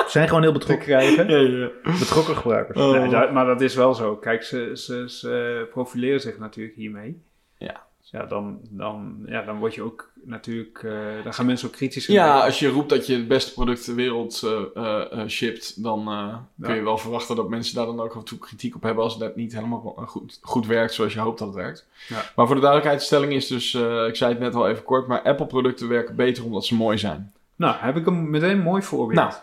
zijn 0.10 0.28
gewoon 0.28 0.41
heel 0.43 0.52
betrokken, 0.52 0.86
krijgen. 0.86 1.28
Ja, 1.30 1.38
ja. 1.84 1.91
betrokken 2.00 2.36
gebruikers. 2.36 2.78
Oh. 2.80 2.91
Nee, 2.91 3.10
dat- 3.10 3.32
maar 3.32 3.46
dat 3.46 3.62
is 3.62 3.76
wel 3.76 3.93
zo. 3.93 4.15
Kijk, 4.15 4.43
ze, 4.43 4.72
ze, 4.74 5.04
ze 5.10 5.67
profileren 5.72 6.22
zich 6.22 6.38
natuurlijk 6.38 6.76
hiermee. 6.76 7.22
Ja. 7.58 7.86
Ja, 8.12 8.26
dan, 8.26 8.60
dan, 8.70 9.15
ja, 9.26 9.41
dan 9.41 9.58
word 9.58 9.76
je 9.76 9.82
ook 9.82 10.10
natuurlijk... 10.24 10.82
eh, 10.84 10.91
dan 11.24 11.34
gaan 11.34 11.46
mensen 11.46 11.67
ook 11.67 11.74
kritisch 11.74 12.08
in 12.08 12.13
Ja, 12.13 12.46
als 12.46 12.60
je 12.60 12.70
roept 12.70 12.89
dat 12.89 13.08
je 13.08 13.13
het 13.13 13.28
beste 13.28 13.54
product 13.54 13.84
ter 13.84 13.96
wereld 13.96 14.43
eh, 14.76 15.12
eh, 15.12 15.28
shipt, 15.28 15.84
dan 15.84 16.08
eh, 16.08 16.36
kun 16.62 16.76
je 16.76 16.82
wel 16.84 16.98
verwachten 16.98 17.36
dat 17.36 17.50
mensen 17.50 17.76
daar 17.76 17.86
dan 17.86 18.00
ook 18.00 18.12
af 18.12 18.17
en 18.17 18.24
toe 18.24 18.38
kritiek 18.38 18.76
op 18.76 18.84
hebben 18.84 19.04
als 19.04 19.17
dat 19.17 19.36
niet 19.36 19.54
helemaal 19.54 20.04
goed, 20.08 20.39
goed 20.41 20.65
werkt 20.67 20.93
zoals 20.93 21.13
je 21.13 21.20
hoopt 21.20 21.39
dat 21.39 21.48
het 21.48 21.58
werkt. 21.58 21.88
Ja. 22.08 22.24
Maar 22.36 22.46
voor 22.46 22.56
de 22.56 22.62
duidelijkheid, 22.62 23.00
de 23.00 23.06
stelling 23.06 23.34
is 23.34 23.48
dus, 23.48 23.74
eh, 23.74 24.08
ik 24.08 24.15
zei 24.15 24.32
het 24.32 24.39
net 24.41 24.56
al 24.56 24.67
even 24.70 24.84
kort, 24.84 25.08
maar 25.08 25.22
Apple 25.22 25.46
producten 25.48 25.88
werken 25.88 26.15
beter 26.15 26.43
omdat 26.43 26.65
ze 26.65 26.76
mooi 26.76 26.98
zijn. 26.98 27.32
Nou, 27.56 27.76
heb 27.78 27.96
ik 27.96 28.06
een 28.06 28.30
meteen 28.30 28.50
een 28.52 28.62
mooi 28.62 28.82
voorbeeld. 28.82 29.20
Nou, 29.20 29.34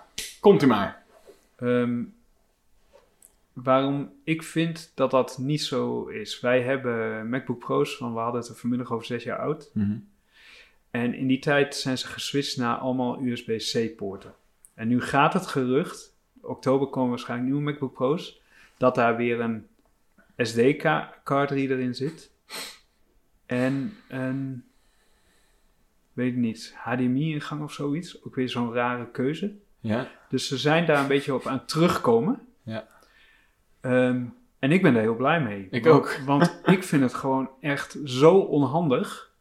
komt 0.45 0.63
u 0.63 0.67
maar. 0.67 1.03
Ehm, 1.57 2.03
waarom 3.53 4.13
ik 4.25 4.43
vind 4.43 4.93
dat 4.95 5.11
dat 5.11 5.39
niet 5.39 5.63
zo 5.63 6.07
is. 6.07 6.41
Wij 6.41 6.63
hebben 6.63 7.29
MacBook 7.29 7.59
Pro's 7.59 7.97
van, 7.97 8.15
we 8.15 8.21
hadden 8.21 8.41
het 8.41 8.51
er 8.51 8.57
vanmiddag 8.57 8.93
over 8.93 9.07
zes 9.07 9.23
jaar 9.23 9.39
oud. 9.39 9.71
En 10.91 11.15
in 11.15 11.27
die 11.27 11.39
tijd 11.39 11.75
zijn 11.75 11.99
ze 11.99 12.07
geswitcht 12.07 12.57
naar 12.57 12.77
allemaal 12.77 13.23
USB-C-poorten. 13.23 14.35
En 14.75 14.89
nu 14.89 15.01
gaat 15.01 15.33
het 15.33 15.47
gerucht, 15.47 16.17
oktober 16.41 16.87
komen 16.87 17.11
waarschijnlijk 17.11 17.51
nieuwe 17.51 17.71
MacBook 17.71 17.95
Pro's, 17.95 18.41
dat 18.77 18.95
daar 18.95 19.17
weer 19.17 19.41
een 19.41 19.67
SD-card 20.37 21.51
reader 21.51 21.79
in 21.79 21.95
zit. 21.95 22.31
En 23.47 23.97
een, 24.09 24.65
weet 26.13 26.33
ik 26.33 26.39
niet, 26.39 26.75
HDMI-ingang 26.77 27.63
of 27.63 27.73
zoiets. 27.73 28.25
Ook 28.25 28.35
weer 28.35 28.49
zo'n 28.49 28.73
rare 28.73 29.11
keuze. 29.11 29.63
Ja, 29.93 30.09
Dus 30.29 30.49
ze 30.49 30.59
zijn 30.59 30.87
daar 30.87 31.01
een 31.01 31.09
beetje 31.09 31.35
op 31.35 31.47
aan 31.47 31.65
terugkomen. 31.65 32.41
Ja. 32.63 32.87
Ehm, 33.81 34.23
en 34.59 34.73
ik 34.73 34.83
ben 34.83 34.93
daar 34.93 35.03
heel 35.03 35.17
blij 35.17 35.41
mee. 35.41 35.69
Ik 35.71 35.85
Want- 35.85 35.97
ook. 35.97 36.17
Want 36.27 36.61
ik 36.65 36.83
vind 36.85 37.03
het 37.03 37.15
gewoon 37.15 37.51
echt 37.61 37.99
zo 38.05 38.35
onhandig. 38.39 39.33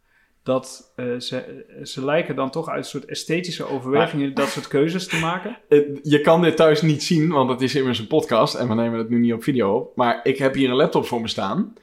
Dat 0.44 0.92
eh, 0.96 1.20
ze, 1.20 1.66
ze 1.84 2.06
lijken 2.06 2.36
dan 2.36 2.50
toch 2.52 2.68
uit 2.70 2.78
een 2.78 2.90
soort 2.90 3.06
esthetische 3.06 3.66
overwegingen 3.68 4.34
dat 4.34 4.48
soort 4.48 4.68
keuzes 4.68 5.08
te 5.08 5.20
maken. 5.20 5.58
Eh, 5.70 5.80
je 6.02 6.22
kan 6.22 6.42
dit 6.42 6.56
thuis 6.56 6.82
niet 6.82 7.04
zien, 7.04 7.30
want 7.30 7.50
het 7.50 7.62
is 7.62 7.76
immers 7.76 8.00
een 8.00 8.08
podcast 8.08 8.56
en 8.56 8.68
we 8.68 8.74
nemen 8.74 8.98
het 9.00 9.10
nu 9.10 9.20
niet 9.20 9.34
op 9.34 9.44
video 9.44 9.76
op. 9.76 9.96
Maar 9.96 10.20
ik 10.24 10.38
heb 10.38 10.54
hier 10.54 10.70
een 10.70 10.76
laptop 10.76 11.06
voor 11.06 11.22
me 11.22 11.28
staan. 11.28 11.74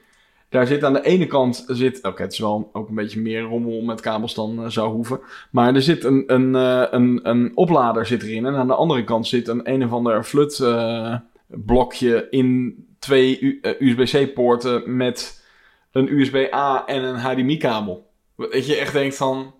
Daar 0.51 0.67
zit 0.67 0.83
aan 0.83 0.93
de 0.93 1.01
ene 1.05 1.27
kant, 1.27 1.63
zit, 1.67 2.03
oké, 2.03 2.21
het 2.21 2.31
is 2.33 2.39
wel 2.39 2.69
ook 2.73 2.89
een 2.89 2.95
beetje 2.95 3.19
meer 3.21 3.41
rommel 3.41 3.81
met 3.81 4.01
kabels 4.01 4.33
dan 4.33 4.63
eh, 4.63 4.69
zou 4.69 4.91
hoeven. 4.91 5.19
Maar 5.51 5.75
er 5.75 5.81
zit 5.81 6.03
een, 6.03 6.23
een, 6.27 6.55
eh, 6.55 6.83
een, 6.91 7.19
een 7.23 7.51
oplader 7.55 8.05
zit 8.05 8.23
erin 8.23 8.45
en 8.45 8.55
aan 8.55 8.67
de 8.67 8.75
andere 8.75 9.03
kant 9.03 9.27
zit 9.27 9.47
een 9.47 9.69
een 9.71 9.83
of 9.83 9.91
ander 9.91 10.23
flut 10.23 10.59
eh, 10.59 11.15
blokje 11.47 12.27
in 12.29 12.75
twee 12.99 13.39
U- 13.39 13.59
eh, 13.61 13.71
USB-C 13.79 14.33
poorten 14.33 14.95
met 14.97 15.45
een 15.91 16.11
USB-A 16.19 16.85
en 16.85 17.03
een 17.03 17.19
HDMI-kabel. 17.19 18.09
Dat 18.37 18.65
je 18.67 18.75
echt 18.75 18.93
denkt 18.93 19.15
van... 19.15 19.53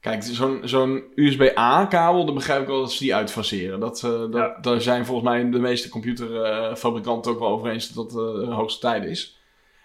Kijk, 0.00 0.22
zo'n 0.22 0.60
zo'n 0.64 1.02
USB-A-kabel, 1.14 2.24
dan 2.24 2.34
begrijp 2.34 2.60
ik 2.60 2.66
wel 2.66 2.80
dat 2.80 2.92
ze 2.92 3.02
die 3.02 3.14
uitfaseren. 3.14 3.80
Dat, 3.80 4.00
dat, 4.00 4.32
Ja. 4.32 4.58
Daar 4.60 4.80
zijn 4.80 5.06
volgens 5.06 5.28
mij 5.28 5.50
de 5.50 5.58
meeste 5.58 5.88
computerfabrikanten 5.88 7.32
ook 7.32 7.38
wel 7.38 7.48
over 7.48 7.70
eens 7.70 7.88
dat 7.88 8.10
dat 8.10 8.44
de 8.44 8.52
hoogste 8.52 8.80
tijd 8.80 9.04
is. 9.04 9.39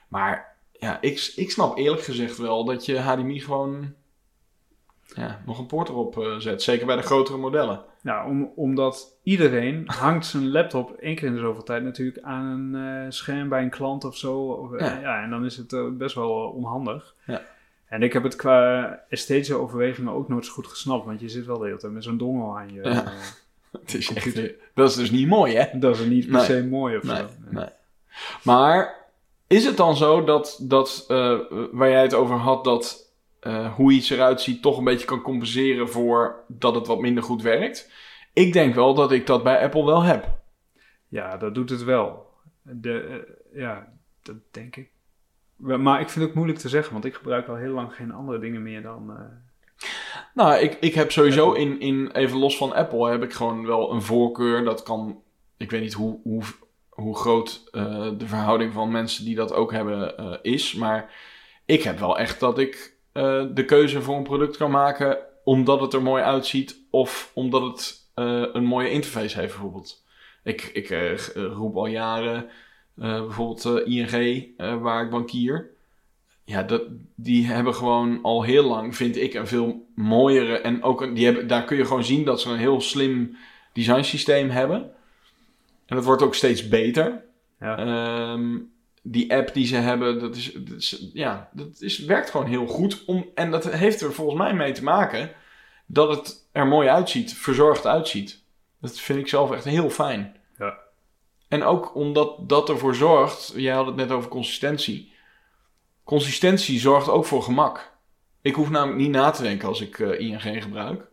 Maar 0.07 0.55
ja, 0.71 0.97
ik, 1.01 1.33
ik 1.35 1.51
snap 1.51 1.77
eerlijk 1.77 2.01
gezegd 2.03 2.37
wel 2.37 2.65
dat 2.65 2.85
je 2.85 2.99
HDMI 2.99 3.39
gewoon 3.39 3.93
ja, 5.15 5.41
nog 5.45 5.59
een 5.59 5.65
poort 5.65 5.89
erop 5.89 6.17
eh, 6.19 6.35
zet. 6.37 6.61
Zeker 6.63 6.85
bij 6.85 6.95
de 6.95 7.01
grotere 7.01 7.37
modellen. 7.37 7.81
Ja, 8.01 8.25
om, 8.27 8.51
omdat 8.55 9.17
iedereen 9.23 9.83
hangt 10.01 10.25
zijn 10.25 10.51
laptop 10.51 10.91
één 10.91 11.15
keer 11.15 11.27
in 11.27 11.33
de 11.33 11.39
zoveel 11.39 11.63
tijd 11.63 11.83
natuurlijk 11.83 12.19
aan 12.21 12.45
een 12.45 13.03
eh, 13.05 13.11
scherm 13.11 13.49
bij 13.49 13.61
een 13.61 13.69
klant 13.69 14.03
of 14.03 14.17
zo. 14.17 14.37
Of, 14.39 14.73
eh, 14.73 14.87
Ja. 14.87 14.99
ja. 14.99 15.23
en 15.23 15.29
dan 15.29 15.45
is 15.45 15.57
het 15.57 15.97
best 15.97 16.15
wel 16.15 16.31
onhandig. 16.31 17.15
Ja. 17.25 17.41
En 17.85 18.03
ik 18.03 18.13
heb 18.13 18.23
het 18.23 18.35
qua 18.35 18.99
esthetische 19.09 19.55
overwegingen 19.55 20.13
ook 20.13 20.27
nooit 20.29 20.45
zo 20.45 20.51
goed 20.53 20.67
gesnapt, 20.67 21.05
want 21.05 21.19
je 21.19 21.29
zit 21.29 21.45
wel 21.45 21.57
de 21.57 21.65
hele 21.65 21.77
tijd 21.77 21.93
met 21.93 22.03
zo'n 22.03 22.17
dongel 22.17 22.57
aan 22.57 22.73
je. 22.73 22.81
Ja. 22.83 23.03
Het 23.81 23.93
is 23.93 24.13
echt, 24.13 24.35
dat 24.73 24.89
is 24.89 24.95
dus 24.95 25.11
niet 25.11 25.27
mooi, 25.27 25.55
hè? 25.55 25.79
dat 25.79 25.99
is 25.99 26.05
niet 26.05 26.25
per 26.25 26.33
Nee. 26.35 26.45
se 26.45 26.67
mooi 26.67 26.97
of 26.97 27.03
Nee, 27.03 27.15
zo. 27.17 27.27
nee. 27.49 27.69
Maar 28.43 29.04
is 29.55 29.65
het 29.65 29.77
dan 29.77 29.95
zo 29.95 30.23
dat, 30.23 30.59
dat 30.61 31.05
eh, 31.07 31.39
waar 31.71 31.89
jij 31.89 32.01
het 32.01 32.13
over 32.13 32.35
had, 32.35 32.63
dat 32.63 33.13
eh, 33.39 33.73
hoe 33.73 33.91
iets 33.91 34.09
eruit 34.09 34.41
ziet 34.41 34.61
toch 34.61 34.77
een 34.77 34.83
beetje 34.83 35.05
kan 35.05 35.21
compenseren 35.21 35.89
voor 35.89 36.43
dat 36.47 36.75
het 36.75 36.87
wat 36.87 36.99
minder 36.99 37.23
goed 37.23 37.41
werkt? 37.41 37.91
Ik 38.33 38.53
denk 38.53 38.75
wel 38.75 38.93
dat 38.93 39.11
ik 39.11 39.25
dat 39.25 39.43
bij 39.43 39.59
Apple 39.63 39.85
wel 39.85 40.03
heb. 40.03 40.39
Ja, 41.07 41.37
dat 41.37 41.55
doet 41.55 41.69
het 41.69 41.83
wel. 41.83 42.29
De, 42.61 42.99
eh, 42.99 43.59
ja, 43.59 43.87
dat 44.21 44.35
denk 44.51 44.75
ik. 44.75 44.89
Maar 45.55 46.01
ik 46.01 46.09
vind 46.09 46.19
het 46.19 46.29
ook 46.29 46.35
moeilijk 46.35 46.59
te 46.59 46.69
zeggen, 46.69 46.93
want 46.93 47.05
ik 47.05 47.13
gebruik 47.13 47.47
al 47.47 47.55
heel 47.55 47.73
lang 47.73 47.93
geen 47.93 48.11
andere 48.11 48.39
dingen 48.39 48.63
meer 48.63 48.81
dan. 48.81 49.17
Nou, 50.33 50.55
ik, 50.55 50.77
ik 50.79 50.93
heb 50.93 51.11
sowieso 51.11 51.51
in, 51.51 51.79
in, 51.79 52.11
even 52.11 52.37
los 52.37 52.57
van 52.57 52.73
Apple, 52.73 53.09
heb 53.09 53.23
ik 53.23 53.33
gewoon 53.33 53.65
wel 53.65 53.91
een 53.91 54.01
voorkeur. 54.01 54.63
Dat 54.63 54.83
kan, 54.83 55.21
ik 55.57 55.71
weet 55.71 55.81
niet 55.81 55.93
hoe, 55.93 56.19
hoe, 56.23 56.43
hoe 56.95 57.15
groot 57.15 57.63
eh, 57.71 58.09
de 58.17 58.27
verhouding 58.27 58.73
van 58.73 58.91
mensen 58.91 59.25
die 59.25 59.35
dat 59.35 59.53
ook 59.53 59.71
hebben 59.71 60.17
eh, 60.17 60.33
is. 60.41 60.73
Maar 60.73 61.13
ik 61.65 61.83
heb 61.83 61.99
wel 61.99 62.19
echt 62.19 62.39
dat 62.39 62.59
ik 62.59 62.97
eh, 63.11 63.43
de 63.53 63.65
keuze 63.65 64.01
voor 64.01 64.17
een 64.17 64.23
product 64.23 64.57
kan 64.57 64.71
maken 64.71 65.17
omdat 65.43 65.81
het 65.81 65.93
er 65.93 66.01
mooi 66.01 66.23
uitziet 66.23 66.79
of 66.89 67.31
omdat 67.33 67.61
het 67.61 68.03
een 68.53 68.65
mooie 68.65 68.89
interface 68.89 69.39
heeft 69.39 69.53
bijvoorbeeld. 69.53 70.03
Ik, 70.43 70.63
ik 70.73 70.87
roep 71.33 71.75
al 71.75 71.85
jaren 71.85 72.49
bijvoorbeeld 72.95 73.65
ING, 73.85 74.47
waar 74.81 75.03
ik 75.03 75.09
bankier. 75.09 75.71
Ja, 76.43 76.63
dat, 76.63 76.81
die 77.15 77.45
hebben 77.47 77.75
gewoon 77.75 78.19
al 78.21 78.43
heel 78.43 78.63
lang, 78.63 78.95
vind 78.95 79.17
ik, 79.17 79.33
een 79.33 79.47
veel 79.47 79.87
mooiere. 79.95 80.57
En 80.57 80.83
ook 80.83 81.01
een, 81.01 81.13
die 81.13 81.25
hebben, 81.25 81.47
daar 81.47 81.63
kun 81.63 81.77
je 81.77 81.85
gewoon 81.85 82.03
zien 82.03 82.25
dat 82.25 82.41
ze 82.41 82.49
een 82.49 82.57
heel 82.57 82.81
slim 82.81 83.37
designsysteem 83.73 84.49
hebben. 84.49 84.94
En 85.85 85.95
dat 85.95 86.05
wordt 86.05 86.21
ook 86.21 86.35
steeds 86.35 86.67
beter. 86.67 87.23
ja. 87.59 87.77
Ehm, 87.77 88.57
die 89.07 89.33
app 89.35 89.53
die 89.53 89.65
ze 89.65 89.75
hebben, 89.75 90.19
dat 90.19 90.35
is, 90.35 90.53
dat 90.53 90.77
is- 90.77 91.09
ja, 91.13 91.49
dat 91.53 91.81
is, 91.81 91.99
werkt 91.99 92.29
gewoon 92.29 92.47
heel 92.47 92.67
goed. 92.67 93.05
Om, 93.05 93.25
en 93.35 93.51
dat 93.51 93.69
heeft 93.69 94.01
er 94.01 94.13
volgens 94.13 94.37
mij 94.37 94.53
mee 94.53 94.71
te 94.71 94.83
maken 94.83 95.31
dat 95.85 96.09
het 96.09 96.47
er 96.51 96.67
mooi 96.67 96.87
uitziet, 96.87 97.33
verzorgd 97.33 97.85
uitziet. 97.85 98.43
Dat 98.81 98.99
vind 98.99 99.19
ik 99.19 99.27
zelf 99.27 99.51
echt 99.51 99.63
heel 99.63 99.89
fijn. 99.89 100.35
Ja. 100.57 100.77
En 101.47 101.63
ook 101.63 101.95
omdat 101.95 102.49
dat 102.49 102.69
ervoor 102.69 102.95
zorgt, 102.95 103.53
jij 103.55 103.73
had 103.73 103.85
het 103.85 103.95
net 103.95 104.11
over 104.11 104.29
consistentie. 104.29 105.13
Consistentie 106.03 106.79
zorgt 106.79 107.09
ook 107.09 107.25
voor 107.25 107.43
gemak. 107.43 107.93
Ik 108.41 108.55
hoef 108.55 108.69
namelijk 108.69 108.99
niet 108.99 109.11
na 109.11 109.29
te 109.29 109.41
denken 109.41 109.67
als 109.67 109.81
ik 109.81 109.99
eh, 109.99 110.19
ING 110.19 110.63
gebruik. 110.63 111.07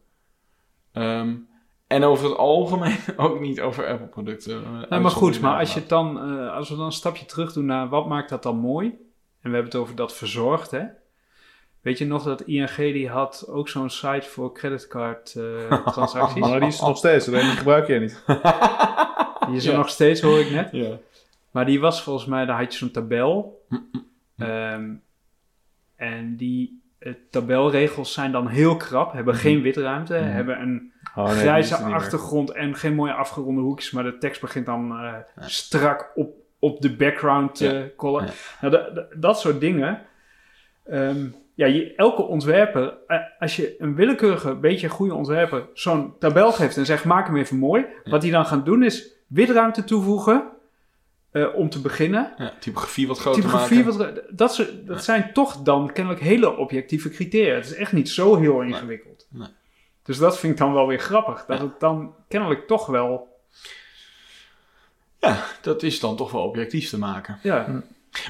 Ehm, 0.92 1.34
en 1.92 2.04
over 2.04 2.28
het 2.28 2.36
algemeen 2.38 2.96
ook 3.16 3.40
niet 3.40 3.60
over 3.60 3.86
Apple 3.86 4.06
producten. 4.06 4.62
Nee, 4.90 5.00
maar 5.00 5.10
goed, 5.10 5.40
maar 5.40 5.58
als, 5.58 5.74
je 5.74 5.80
het 5.80 5.88
dan, 5.88 6.18
eh, 6.38 6.52
als 6.54 6.68
we 6.68 6.76
dan 6.76 6.84
een 6.84 6.92
stapje 6.92 7.24
terug 7.24 7.52
doen 7.52 7.66
naar 7.66 7.88
wat 7.88 8.06
maakt 8.08 8.28
dat 8.28 8.42
dan 8.42 8.56
mooi? 8.56 8.86
En 9.40 9.50
we 9.50 9.56
hebben 9.56 9.72
het 9.72 9.74
over 9.80 9.94
dat 9.94 10.14
verzorgd, 10.14 10.70
hè? 10.70 10.84
Weet 11.80 11.98
je 11.98 12.06
nog 12.06 12.22
dat 12.22 12.40
ING 12.42 12.74
die 12.76 13.08
had 13.08 13.46
ook 13.48 13.68
zo'n 13.68 13.90
site 13.90 14.28
voor 14.28 14.52
creditcard 14.54 15.34
eh, 15.34 15.86
transacties? 15.92 16.40
Maar 16.40 16.58
die 16.60 16.68
is 16.68 16.80
er 16.80 16.86
nog 16.86 16.96
steeds, 16.96 17.28
alleen 17.28 17.40
die 17.46 17.56
gebruik 17.56 17.86
je 17.86 17.98
niet. 18.00 18.22
Die 19.46 19.56
is 19.56 19.64
er 19.66 19.72
Ja. 19.72 19.76
nog 19.78 19.88
steeds, 19.88 20.20
hoor 20.20 20.38
ik 20.38 20.50
net. 20.50 20.68
Ja. 20.72 20.96
Maar 21.50 21.66
die 21.66 21.80
was 21.80 22.02
volgens 22.02 22.26
mij, 22.26 22.44
daar 22.44 22.58
had 22.58 22.72
je 22.72 22.78
zo'n 22.78 22.90
tabel. 22.90 23.64
Ehm, 24.36 24.90
en 25.96 26.36
die 26.36 26.82
eh, 26.98 27.12
tabelregels 27.30 28.12
zijn 28.12 28.32
dan 28.32 28.46
heel 28.46 28.76
krap, 28.76 29.12
hebben 29.12 29.34
geen 29.34 29.62
witruimte, 29.62 30.14
hebben 30.14 30.60
een 30.60 30.92
Oh, 31.16 31.24
nee, 31.24 31.34
die 31.34 31.42
grijze 31.42 31.74
er 31.74 31.80
achtergrond 31.94 32.50
en 32.50 32.74
geen 32.76 32.94
mooie 32.94 33.12
afgeronde 33.12 33.60
hoekjes, 33.60 33.90
maar 33.90 34.04
de 34.04 34.18
tekst 34.18 34.40
begint 34.40 34.66
dan 34.66 34.90
eh, 34.92 35.14
strak 35.36 36.10
op, 36.14 36.34
op 36.58 36.80
de 36.80 36.96
background 36.96 37.54
te 37.54 37.64
Ja. 37.64 37.88
Ja. 38.60 38.68
Nou, 38.68 38.72
da- 38.72 38.90
da- 38.94 39.06
dat 39.16 39.40
soort 39.40 39.60
dingen. 39.60 40.00
Ehm, 40.84 41.26
ja, 41.54 41.66
je, 41.66 41.94
elke 41.94 42.22
ontwerper, 42.22 42.94
eh, 43.06 43.18
als 43.38 43.56
je 43.56 43.74
een 43.78 43.94
willekeurige, 43.94 44.54
beetje 44.54 44.88
goede 44.88 45.14
ontwerper 45.14 45.66
zo'n 45.74 46.14
tabel 46.18 46.52
geeft 46.52 46.76
en 46.76 46.86
zegt 46.86 47.04
maak 47.04 47.26
hem 47.26 47.36
even 47.36 47.56
mooi, 47.56 47.84
wat 48.04 48.22
hij 48.22 48.30
dan 48.30 48.46
gaat 48.46 48.64
doen 48.64 48.82
is 48.82 49.10
witruimte 49.26 49.84
toevoegen 49.84 50.44
eh, 51.30 51.54
om 51.54 51.68
te 51.70 51.80
beginnen. 51.80 52.32
Ja, 52.38 52.52
typografie 52.60 53.06
wat 53.06 53.18
groter 53.18 53.40
Typografie, 53.42 53.84
maken. 53.84 53.98
wat, 53.98 54.22
dat, 54.38 54.66
dat 54.84 55.04
zijn 55.04 55.32
toch 55.32 55.56
dan 55.62 55.92
kennelijk 55.92 56.22
hele 56.22 56.56
objectieve 56.56 57.08
criteria. 57.10 57.54
Het 57.54 57.64
is 57.64 57.74
echt 57.74 57.92
niet 57.92 58.08
zo 58.08 58.36
heel 58.36 58.60
ingewikkeld. 58.62 59.26
Nee. 59.30 59.48
Dus 60.02 60.18
dat 60.18 60.38
vind 60.38 60.52
ik 60.52 60.58
dan 60.58 60.72
wel 60.72 60.86
weer 60.86 60.98
grappig. 60.98 61.44
Dat 61.44 61.58
Ja. 61.58 61.64
het 61.64 61.80
dan 61.80 62.14
kennelijk 62.28 62.66
toch 62.66 62.86
wel... 62.86 63.40
Ja, 65.18 65.44
dat 65.62 65.82
is 65.82 66.00
dan 66.00 66.16
toch 66.16 66.30
wel 66.30 66.42
objectief 66.42 66.88
te 66.88 66.98
maken. 66.98 67.38
Ja, 67.42 67.82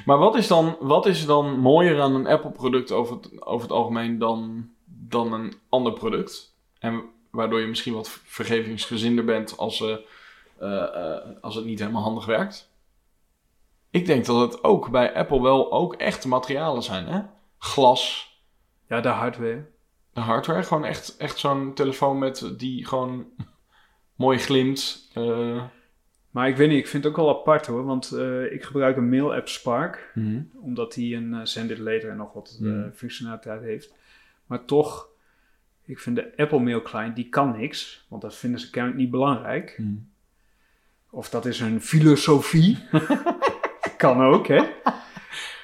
Maar 0.05 0.19
wat 0.19 0.37
is 0.37 0.47
dan, 0.47 0.77
wat 0.81 1.07
is 1.07 1.27
dan 1.27 1.59
mooier 1.59 2.01
aan 2.01 2.15
een 2.15 2.27
Apple-product 2.27 2.93
over 2.93 3.17
het, 3.17 3.43
over 3.43 3.63
het 3.63 3.77
algemeen 3.77 4.19
dan, 4.19 4.71
dan 4.85 5.33
een 5.33 5.55
ander 5.69 5.93
product? 5.93 6.55
En 6.79 7.03
waardoor 7.31 7.61
je 7.61 7.67
misschien 7.67 7.95
wat 7.95 8.09
vergevingsgezinder 8.25 9.25
bent 9.25 9.57
als, 9.57 9.81
eh, 9.81 9.97
eh, 10.59 10.83
eh, 10.83 11.27
als 11.41 11.55
het 11.55 11.65
niet 11.65 11.79
helemaal 11.79 12.03
handig 12.03 12.25
werkt? 12.27 12.71
Ik 13.91 14.07
denk 14.07 14.25
dat 14.25 14.41
het 14.53 14.65
ook 14.65 14.91
bij 14.91 15.15
Apple 15.15 15.43
wel 15.43 15.73
ook 15.73 15.95
echte 15.95 16.29
materialen 16.29 16.83
zijn, 16.83 17.07
hè? 17.07 17.21
Glas, 17.59 18.33
ja 18.89 19.01
de 19.01 19.09
hardware. 19.09 19.71
De 20.13 20.21
hardware, 20.21 20.63
gewoon 20.63 20.85
echt, 20.85 21.17
echt 21.17 21.39
zo'n 21.39 21.75
telefoon 21.75 22.19
met 22.19 22.53
die 22.57 22.87
gewoon 22.87 23.27
mooi 24.17 24.39
glimt. 24.39 25.11
eh. 25.15 25.63
Maar 26.31 26.49
ik 26.49 26.57
weet 26.57 26.69
niet, 26.69 26.79
ik 26.79 26.87
vind 26.89 27.05
het 27.05 27.13
ook 27.13 27.19
wel 27.19 27.39
apart 27.39 27.67
hoor. 27.67 27.85
Want 27.85 28.13
eh, 28.13 28.53
ik 28.53 28.63
gebruik 28.63 28.97
een 28.97 29.09
mail-app 29.09 29.49
Spark. 29.49 30.13
Omdat 30.61 30.93
die 30.93 31.17
een 31.17 31.33
uh, 31.33 31.41
send 31.43 31.71
it 31.71 31.79
later 31.79 32.11
en 32.11 32.17
nog 32.17 32.33
wat 32.33 32.59
uh, 32.61 32.85
functionaliteit 32.95 33.63
heeft. 33.63 33.95
Maar 34.47 34.65
toch, 34.65 35.09
ik 35.85 35.99
vind 35.99 36.17
de 36.17 36.33
Apple 36.37 36.61
Mail 36.61 36.83
Client, 36.83 37.17
die 37.17 37.29
kan 37.29 37.57
niks. 37.59 38.07
Want 38.09 38.23
dat 38.23 38.35
vinden 38.35 38.61
ze 38.61 38.71
kennelijk 38.71 39.01
niet 39.01 39.11
belangrijk. 39.11 39.75
Mm. 39.79 40.11
Of 41.11 41.31
dat 41.31 41.47
is 41.47 41.61
een 41.61 41.81
filosofie. 41.83 42.79
kan 43.97 44.23
ook, 44.23 44.47
hè? 44.47 44.63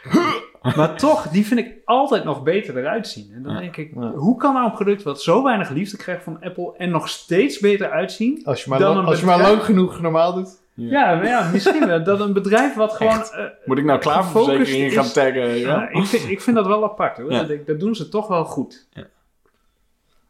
maar 0.63 0.97
toch, 0.97 1.29
die 1.29 1.47
vind 1.47 1.61
ik 1.61 1.75
altijd 1.85 2.25
nog 2.25 2.43
beter 2.43 2.77
eruit 2.79 3.09
zien. 3.09 3.31
En 3.35 3.43
dan 3.43 3.53
Ja. 3.53 3.59
denk 3.61 3.77
ik, 3.77 3.93
Ja. 3.95 4.11
hoe 4.11 4.37
kan 4.37 4.55
nou 4.55 4.67
een 4.67 4.73
product 4.73 5.03
wat 5.03 5.23
zo 5.23 5.43
weinig 5.43 5.71
liefde 5.71 5.97
krijgt 5.97 6.23
van 6.23 6.39
Apple 6.41 6.75
en 6.77 6.91
nog 6.91 7.09
steeds 7.09 7.59
beter 7.59 7.91
uitzien? 7.91 8.41
Als 8.45 8.65
je 8.65 8.71
maar, 8.71 8.79
Dan 8.79 8.95
lang, 8.95 9.07
als 9.09 9.21
je 9.21 9.27
maar 9.27 9.41
lang 9.41 9.63
genoeg 9.63 10.01
normaal 10.01 10.35
doet. 10.35 10.61
Ja, 10.75 11.15
maar 11.15 11.27
ja, 11.27 11.51
misschien 11.53 11.87
wel. 11.87 12.05
Dat 12.05 12.21
een 12.21 12.33
bedrijf 12.33 12.75
wat 12.75 12.93
gewoon... 12.93 13.23
Eh, 13.23 13.45
Moet 13.65 13.79
ik 13.79 13.85
nou 13.85 14.03
Gefocust 14.03 14.93
gaan 14.93 15.13
taggen? 15.13 15.49
Ja? 15.55 15.69
ja, 15.69 15.89
ik, 15.89 16.05
vind, 16.07 16.29
ik 16.29 16.41
vind 16.41 16.57
dat 16.57 16.67
wel 16.67 16.85
apart 16.85 17.17
hoor. 17.17 17.33
Ja. 17.33 17.43
Dat, 17.43 17.67
dat 17.67 17.81
doen 17.81 17.95
ze 17.95 18.09
toch 18.09 18.27
wel 18.27 18.45
goed. 18.45 18.87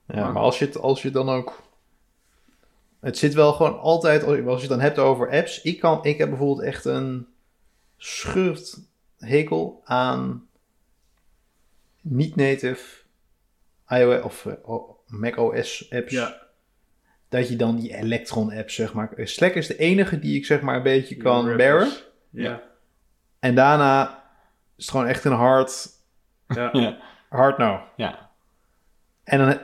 Ja, 0.07 0.31
maar 0.33 0.43
als 0.43 0.59
je, 0.59 0.65
het, 0.65 0.79
als 0.79 1.03
je 1.03 1.11
dan 1.11 1.29
ook... 1.29 1.63
Het 3.01 3.19
zit 3.19 3.35
wel 3.35 3.53
gewoon 3.53 3.79
altijd... 3.81 4.25
Als 4.25 4.37
je 4.37 4.45
het 4.51 4.69
dan 4.69 4.81
hebt 4.81 4.99
over 4.99 5.31
apps. 5.31 5.63
Ik, 5.63 5.81
kan, 5.81 5.99
ik 6.03 6.19
heb 6.19 6.29
bijvoorbeeld 6.29 6.63
echt 6.67 6.85
een 6.85 7.27
schurft 7.97 8.81
hekel 9.19 9.81
aan 9.85 10.49
niet-native 12.01 13.03
iOS 13.89 14.23
of 14.23 14.47
eh, 14.47 14.75
Mac 15.07 15.37
OS 15.37 15.91
apps. 15.91 16.13
Ja. 16.13 16.47
Dat 17.29 17.49
je 17.49 17.57
dan 17.57 17.77
die 17.77 17.95
Electron 17.95 18.53
apps, 18.53 18.75
zeg 18.75 18.95
maar... 18.95 19.13
Slack 19.17 19.55
is 19.55 19.67
de 19.67 19.77
enige 19.77 20.19
die 20.19 20.37
ik 20.37 20.47
zeg 20.47 20.61
maar 20.61 20.77
een 20.77 20.83
beetje 20.83 21.17
kan 21.17 21.57
bearen. 21.57 21.89
Ja. 22.31 22.63
En 23.39 23.55
daarna 23.55 24.23
is 24.77 24.85
het 24.85 24.91
gewoon 24.91 25.07
echt 25.07 25.25
een 25.25 25.33
hard, 25.33 25.89
Ja. 26.49 26.99
Hard 27.29 27.59
no. 27.59 27.81
Ja. 27.97 28.31
En 29.25 29.39
dan, 29.39 29.59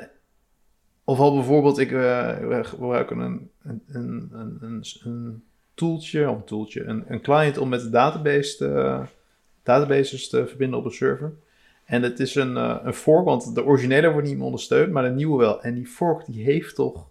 of 1.05 1.19
al 1.19 1.35
bijvoorbeeld, 1.35 1.79
ik 1.79 1.93
eh, 1.93 2.39
we 2.39 2.61
gebruiken 2.65 3.19
een, 3.19 3.51
een, 3.63 3.83
een, 3.87 4.29
een, 4.33 4.59
een, 4.61 4.79
of 4.81 5.05
een 5.05 6.45
tooltje, 6.45 6.85
een, 6.85 7.05
een 7.09 7.21
client 7.21 7.59
om 7.59 7.69
met 7.69 7.81
de 7.81 7.91
database 7.91 8.57
te, 8.57 9.03
databases 9.65 10.29
te 10.29 10.47
verbinden 10.47 10.79
op 10.79 10.85
een 10.85 10.91
server. 10.91 11.33
En 11.85 12.03
het 12.03 12.21
is 12.21 12.35
een, 12.35 12.57
eh, 12.57 12.77
een 12.83 12.95
fork, 12.95 13.25
want 13.25 13.55
de 13.55 13.65
originele 13.65 14.11
wordt 14.12 14.27
niet 14.27 14.37
meer 14.37 14.45
ondersteund, 14.47 14.93
maar 14.93 15.03
de 15.03 15.09
nieuwe 15.11 15.39
wel. 15.39 15.62
En 15.62 15.75
die 15.75 15.87
fork 15.87 16.23
die 16.27 16.45
heeft 16.45 16.75
toch 16.75 17.07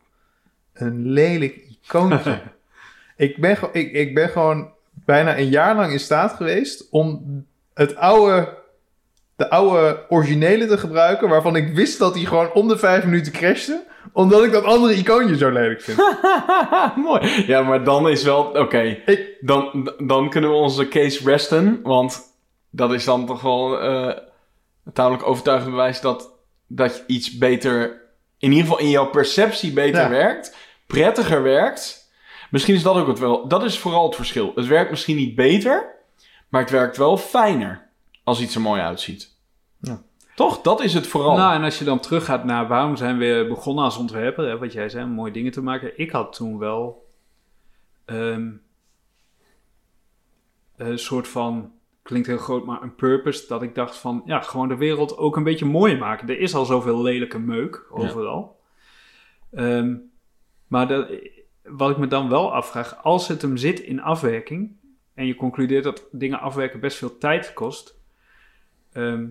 een 0.74 1.08
lelijk 1.08 1.62
icoontje. 1.84 2.41
ik, 3.18 3.38
ben, 3.38 3.58
ik, 3.72 3.91
ik 3.91 4.14
ben 4.14 4.30
gewoon 4.30 4.70
bijna 4.93 5.38
een 5.38 5.49
jaar 5.49 5.76
lang 5.76 5.91
in 5.91 5.99
staat 5.99 6.34
geweest 6.34 6.88
om 6.89 7.22
het 7.74 7.95
oude 7.95 8.62
de 9.36 9.49
oude 9.49 10.06
originele 10.10 10.66
te 10.66 10.78
gebruiken, 10.78 11.30
waarvan 11.30 11.56
ik 11.56 11.74
wist 11.76 11.99
dat 11.99 12.16
hij 12.16 12.24
gewoon 12.24 12.54
om 12.54 12.68
de 12.68 12.78
vijf 12.78 13.06
minuten 13.06 13.32
crashte, 13.32 13.84
omdat 14.12 14.43
ik 14.43 14.51
dat 14.51 14.64
andere 14.64 14.95
icoontje 14.95 15.38
zo 15.38 15.49
lelijk 15.51 15.82
vind. 15.82 15.97
Mooi. 17.08 17.43
Ja, 17.47 17.62
maar 17.62 17.84
dan 17.84 18.10
is 18.10 18.24
wel... 18.24 18.43
Oké, 18.43 18.82
Ik- 19.06 19.38
dan, 19.41 19.91
dan 19.97 20.30
kunnen 20.30 20.49
we 20.49 20.56
onze 20.56 20.88
case 20.88 21.24
resten. 21.30 21.80
Want 21.84 22.33
dat 22.76 22.93
is 22.93 23.05
dan 23.05 23.26
toch 23.26 23.41
wel 23.41 23.80
eh 23.80 24.17
tamelijk 24.93 25.28
overtuigend 25.28 25.69
bewijs 25.71 26.01
dat, 26.01 26.32
dat 26.67 26.95
je 26.95 27.03
iets 27.07 27.38
beter... 27.38 28.01
In 28.38 28.51
ieder 28.51 28.63
geval 28.67 28.80
in 28.80 28.89
jouw 28.89 29.09
perceptie 29.09 29.74
beter 29.74 30.01
Ja. 30.01 30.09
werkt. 30.09 30.57
Prettiger 30.88 31.43
werkt. 31.43 32.11
Misschien 32.51 32.76
is 32.76 32.84
dat 32.84 32.95
ook 32.95 33.07
het 33.07 33.19
wel... 33.19 33.47
Dat 33.47 33.63
is 33.63 33.80
vooral 33.80 34.05
het 34.05 34.15
verschil. 34.15 34.51
Het 34.55 34.67
werkt 34.67 34.89
misschien 34.89 35.15
niet 35.15 35.36
beter, 35.36 35.95
maar 36.49 36.61
het 36.61 36.69
werkt 36.69 36.97
wel 36.97 37.17
fijner 37.17 37.88
als 38.24 38.41
iets 38.41 38.55
er 38.55 38.61
mooi 38.61 38.82
uitziet. 38.82 39.36
Ja. 39.80 40.01
Toch? 40.36 40.61
Dat 40.61 40.82
is 40.82 40.93
het 40.93 41.07
vooral. 41.07 41.36
Nou, 41.36 41.53
en 41.55 41.63
als 41.63 41.80
je 41.80 41.86
dan 41.86 41.99
teruggaat 41.99 42.43
naar 42.43 42.67
waarom 42.67 42.95
zijn 42.95 43.17
we 43.17 43.45
begonnen 43.49 43.84
als 43.84 43.97
ontwerper, 43.97 44.47
hè, 44.47 44.57
wat 44.57 44.74
jij 44.74 44.89
zei, 44.89 45.03
om 45.03 45.11
mooie 45.11 45.32
dingen 45.32 45.51
te 45.51 45.61
maken. 45.61 45.99
Ik 45.99 46.11
had 46.11 46.34
toen 46.36 46.57
wel 46.57 47.09
ehm, 48.05 48.51
een 50.78 50.99
soort 50.99 51.28
van, 51.28 51.71
klinkt 52.04 52.28
heel 52.28 52.38
groot, 52.38 52.66
maar 52.66 52.82
een 52.82 52.95
purpose. 52.95 53.47
Dat 53.47 53.62
ik 53.62 53.76
dacht 53.76 53.97
van, 53.97 54.22
ja, 54.26 54.41
gewoon 54.41 54.68
de 54.68 54.78
wereld 54.78 55.18
ook 55.18 55.36
een 55.36 55.43
beetje 55.43 55.66
mooier 55.66 55.97
maken. 55.97 56.30
Er 56.30 56.39
is 56.39 56.56
al 56.56 56.66
zoveel 56.66 57.01
lelijke 57.01 57.39
meuk 57.39 57.86
overal. 57.89 58.60
Ehm, 59.51 59.95
maar 60.68 61.08
wat 61.64 61.89
ik 61.89 61.97
me 61.97 62.08
dan 62.08 62.30
wel 62.30 62.54
afvraag, 62.54 63.04
als 63.04 63.28
het 63.28 63.41
hem 63.41 63.58
zit 63.58 63.80
in 63.80 64.01
afwerking, 64.01 64.76
en 65.14 65.26
je 65.26 65.36
concludeert 65.36 65.84
dat 65.84 66.08
dingen 66.12 66.39
afwerken 66.39 66.80
best 66.80 66.97
veel 66.97 67.18
tijd 67.18 67.54
kost, 67.54 67.99
ehm, 68.91 69.28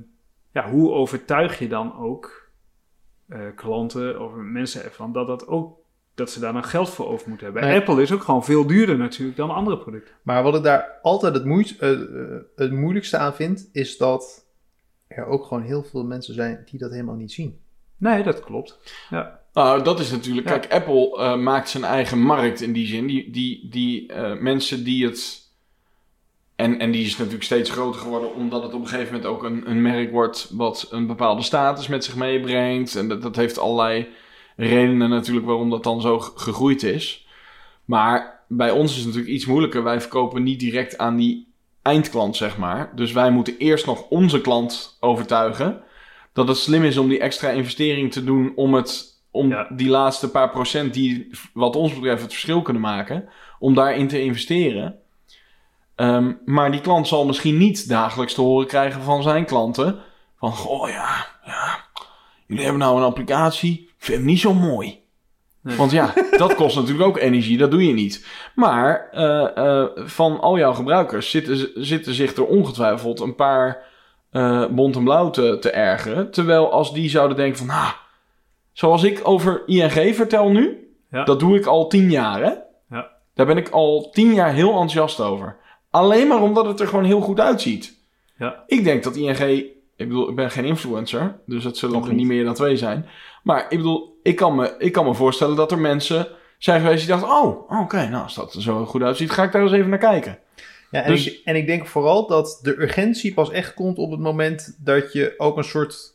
ja, 0.53 0.70
hoe 0.70 0.93
overtuig 0.93 1.59
je 1.59 1.68
dan 1.68 1.97
ook 1.97 2.41
eh, 3.29 3.41
klanten 3.55 4.20
of 4.20 4.33
mensen 4.35 4.85
ervan 4.85 5.12
dat 5.12 5.27
dat 5.27 5.47
ook 5.47 5.79
dat 6.15 6.31
ze 6.31 6.41
daar 6.41 6.53
dan 6.53 6.65
geld 6.65 6.91
voor 6.91 7.07
over 7.07 7.29
moeten 7.29 7.47
hebben? 7.47 7.65
Nee. 7.65 7.79
Apple 7.79 8.03
is 8.03 8.13
ook 8.13 8.23
gewoon 8.23 8.45
veel 8.45 8.67
duurder 8.67 8.99
natuurlijk 8.99 9.37
dan 9.37 9.51
andere 9.51 9.79
producten. 9.79 10.15
Maar 10.23 10.43
wat 10.43 10.55
ik 10.55 10.63
daar 10.63 10.99
altijd 11.03 11.35
het, 11.35 11.77
eh, 11.79 11.93
eh, 11.93 12.41
het 12.57 12.73
moeilijkste 12.73 13.17
aan 13.17 13.35
vind, 13.35 13.69
is 13.73 13.97
dat 13.97 14.47
er 15.07 15.27
ook 15.27 15.45
gewoon 15.45 15.63
heel 15.63 15.83
veel 15.83 16.05
mensen 16.05 16.35
zijn 16.35 16.63
die 16.71 16.79
dat 16.79 16.91
helemaal 16.91 17.15
niet 17.15 17.33
zien. 17.33 17.61
Nee, 17.97 18.23
dat 18.23 18.41
klopt. 18.41 18.79
Ja, 19.11 19.41
Nou, 19.53 19.83
dat 19.83 20.01
is 20.01 20.11
natuurlijk. 20.11 20.49
Ja. 20.49 20.59
Kijk, 20.59 20.73
Apple 20.73 21.19
eh, 21.19 21.37
maakt 21.37 21.69
zijn 21.69 21.85
eigen 21.85 22.19
markt 22.19 22.61
in 22.61 22.73
die 22.73 22.87
zin. 22.87 23.07
Die, 23.07 23.31
die, 23.31 23.69
die 23.71 24.13
eh, 24.13 24.39
mensen 24.39 24.85
die 24.85 25.05
het. 25.05 25.41
En, 26.57 26.79
en 26.79 26.91
die 26.91 27.05
is 27.05 27.17
natuurlijk 27.17 27.45
steeds 27.45 27.71
groter 27.71 28.01
geworden, 28.01 28.35
omdat 28.35 28.63
het 28.63 28.75
op 28.75 28.81
een 28.81 28.89
gegeven 28.89 29.15
moment 29.15 29.31
ook 29.31 29.43
een, 29.43 29.71
een 29.71 29.83
merk 29.83 30.11
wordt 30.11 30.51
wat 30.53 30.89
een 30.91 31.07
bepaalde 31.07 31.43
status 31.43 31.89
met 31.89 32.05
zich 32.05 32.17
meebrengt. 32.17 32.97
En 32.97 33.09
dat, 33.09 33.23
dat 33.23 33.37
heeft 33.37 33.59
allerlei 33.59 34.09
redenen 34.57 35.11
natuurlijk 35.11 35.47
waarom 35.47 35.71
dat 35.71 35.83
dan 35.83 36.01
zo 36.01 36.19
gegroeid 36.19 36.83
is. 36.83 37.27
Maar 37.85 38.45
bij 38.49 38.71
ons 38.71 38.91
is 38.91 38.97
het 38.97 39.07
natuurlijk 39.07 39.35
iets 39.35 39.47
moeilijker. 39.47 39.83
Wij 39.83 40.01
verkopen 40.01 40.43
niet 40.43 40.61
direct 40.61 40.99
aan 40.99 41.17
die 41.17 41.53
eindklant, 41.83 42.37
zeg 42.37 42.59
maar. 42.59 42.93
Dus 42.95 43.13
wij 43.13 43.31
moeten 43.31 43.57
eerst 43.59 43.87
nog 43.87 44.09
onze 44.09 44.41
klant 44.41 44.97
overtuigen 45.01 45.83
dat 46.33 46.49
het 46.49 46.57
slim 46.57 46.85
is 46.85 46.97
om 46.99 47.09
die 47.09 47.21
extra 47.21 47.49
investering 47.49 48.13
te 48.13 48.25
doen 48.25 48.53
om 48.57 48.75
het 48.75 49.11
om 49.31 49.49
Ja. 49.49 49.67
die 49.71 49.89
laatste 49.89 50.31
paar 50.31 50.51
procent 50.51 50.95
die 50.95 51.31
wat 51.55 51.77
ons 51.77 51.95
betreft 51.95 52.23
het 52.23 52.33
verschil 52.33 52.63
kunnen 52.63 52.83
maken, 52.83 53.29
om 53.59 53.75
daarin 53.75 54.09
te 54.09 54.23
investeren. 54.23 54.97
Ehm, 55.95 56.33
maar 56.45 56.71
die 56.71 56.81
klant 56.81 57.09
zal 57.09 57.27
misschien 57.27 57.57
niet 57.57 57.89
dagelijks 57.89 58.35
te 58.35 58.41
horen 58.41 58.67
krijgen 58.67 59.03
van 59.03 59.23
zijn 59.23 59.45
klanten 59.45 59.99
van 60.39 60.53
goh 60.53 60.89
ja, 60.89 61.27
ja, 61.45 61.85
jullie 62.47 62.63
hebben 62.63 62.81
nou 62.81 62.97
een 62.97 63.03
applicatie, 63.03 63.91
ik 64.03 64.09
vind 64.09 64.19
hem 64.19 64.27
niet 64.27 64.41
zo 64.41 64.55
mooi. 64.55 65.01
Nee. 65.61 65.77
Want 65.77 65.91
ja, 65.91 66.15
dat 66.39 66.55
kost 66.55 66.77
natuurlijk 66.77 67.09
ook 67.09 67.19
energie, 67.19 67.59
dat 67.59 67.71
doe 67.71 67.87
je 67.87 67.93
niet. 67.93 68.27
Maar 68.55 69.09
eh, 69.13 69.57
eh, 69.57 69.87
van 69.95 70.41
al 70.41 70.59
jouw 70.59 70.73
gebruikers 70.73 71.31
zitten, 71.31 71.71
zitten 71.75 72.15
zich 72.15 72.37
er 72.37 72.47
ongetwijfeld 72.47 73.21
een 73.21 73.35
paar 73.35 73.91
eh 74.31 74.67
bont 74.67 74.97
en 74.97 75.05
blauw 75.05 75.31
te, 75.31 75.57
te 75.61 75.71
ergeren. 75.71 76.31
Terwijl 76.31 76.73
als 76.73 76.93
die 76.93 77.09
zouden 77.11 77.37
denken 77.37 77.59
van, 77.59 77.71
ah, 77.71 77.91
zoals 78.73 79.03
ik 79.03 79.21
over 79.23 79.63
ING 79.67 80.15
vertel 80.15 80.51
nu, 80.51 80.95
Ja. 81.11 81.25
dat 81.25 81.41
doe 81.41 81.57
ik 81.57 81.67
al 81.67 81.89
tien 81.89 82.11
jaar 82.11 82.43
hè. 82.43 82.53
Ja. 82.97 83.11
Daar 83.35 83.47
ben 83.47 83.57
ik 83.57 83.69
al 83.69 84.11
tien 84.13 84.35
jaar 84.35 84.53
heel 84.53 84.71
enthousiast 84.71 85.21
over. 85.21 85.57
Alleen 85.91 86.29
maar 86.29 86.43
omdat 86.43 86.67
het 86.67 86.81
er 86.81 86.89
gewoon 86.89 87.05
heel 87.05 87.21
goed 87.21 87.41
uitziet. 87.41 87.99
Ja. 88.39 88.63
Ik 88.67 88.85
denk 88.85 89.03
dat 89.03 89.17
ING, 89.17 89.65
ik 89.97 90.09
bedoel, 90.09 90.28
ik 90.28 90.34
ben 90.36 90.51
geen 90.51 90.64
influencer, 90.64 91.40
dus 91.47 91.64
het 91.64 91.76
zullen 91.76 91.95
Nog 91.99 92.09
niet. 92.09 92.16
niet 92.16 92.26
meer 92.26 92.45
dan 92.45 92.55
twee 92.55 92.76
zijn. 92.76 93.07
Maar 93.43 93.62
ik 93.62 93.76
bedoel, 93.76 94.18
ik 94.22 94.36
kan 94.36 94.55
me, 94.55 94.74
ik 94.78 94.93
kan 94.93 95.05
me 95.05 95.14
voorstellen 95.14 95.57
dat 95.57 95.72
er 95.72 95.78
mensen 95.78 96.28
zijn 96.59 96.80
geweest 96.80 96.99
die 96.99 97.09
dachten, 97.09 97.28
oh, 97.28 97.80
oké, 97.80 98.09
nou 98.09 98.22
als 98.22 98.34
dat 98.34 98.55
er 98.55 98.62
zo 98.62 98.84
goed 98.86 99.03
uitziet, 99.03 99.30
ga 99.30 99.43
ik 99.43 99.53
daar 99.53 99.62
eens 99.62 99.72
even 99.72 99.90
naar 99.90 99.99
kijken. 99.99 100.38
Ja, 100.90 101.03
en, 101.03 101.11
Dus- 101.11 101.26
ik, 101.26 101.45
en 101.45 101.57
ik 101.57 101.66
denk 101.66 101.86
vooral 101.86 102.26
dat 102.26 102.59
de 102.62 102.80
urgentie 102.82 103.34
pas 103.34 103.51
echt 103.51 103.74
komt 103.74 103.99
op 103.99 104.11
het 104.11 104.20
moment 104.20 104.76
dat 104.78 105.12
je 105.12 105.34
ook 105.36 105.57
een 105.57 105.64
soort 105.64 106.14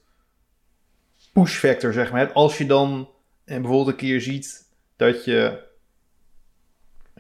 push 1.34 1.58
factor 1.58 1.94
zeg 1.94 2.12
maar 2.12 2.20
hebt. 2.20 2.34
Als 2.34 2.58
je 2.58 2.66
dan 2.66 3.10
en 3.46 3.62
bijvoorbeeld 3.62 3.88
een 3.90 3.96
keer 4.08 4.22
ziet 4.22 4.68
dat 4.96 5.26
je 5.26 5.64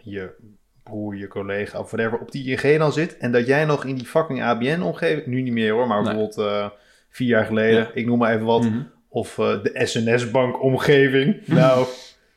je 0.01 0.55
broer, 0.87 1.15
je 1.15 1.27
collega 1.27 1.79
of 1.79 1.91
whatever 1.91 2.19
op 2.19 2.31
die 2.31 2.57
ING 2.61 2.77
dan 2.77 2.93
zit 2.93 3.17
en 3.17 3.31
dat 3.31 3.47
jij 3.47 3.65
nog 3.65 3.85
in 3.85 3.95
die 3.95 4.05
fucking 4.05 4.43
ABN-omgeving, 4.43 5.25
nu 5.25 5.41
niet 5.41 5.53
meer 5.53 5.71
hoor, 5.71 5.87
maar 5.87 6.01
Nee. 6.03 6.13
bijvoorbeeld 6.13 6.37
eh, 6.47 6.65
vier 7.09 7.27
jaar 7.27 7.45
geleden, 7.45 7.79
Ja. 7.79 7.89
ik 7.93 8.05
noem 8.05 8.17
maar 8.17 8.33
even 8.33 8.45
wat, 8.45 8.63
Mhm. 8.63 8.81
of 9.09 9.37
eh, 9.39 9.63
de 9.63 9.71
SNS-bank-omgeving. 9.83 11.41
Nou, 11.45 11.85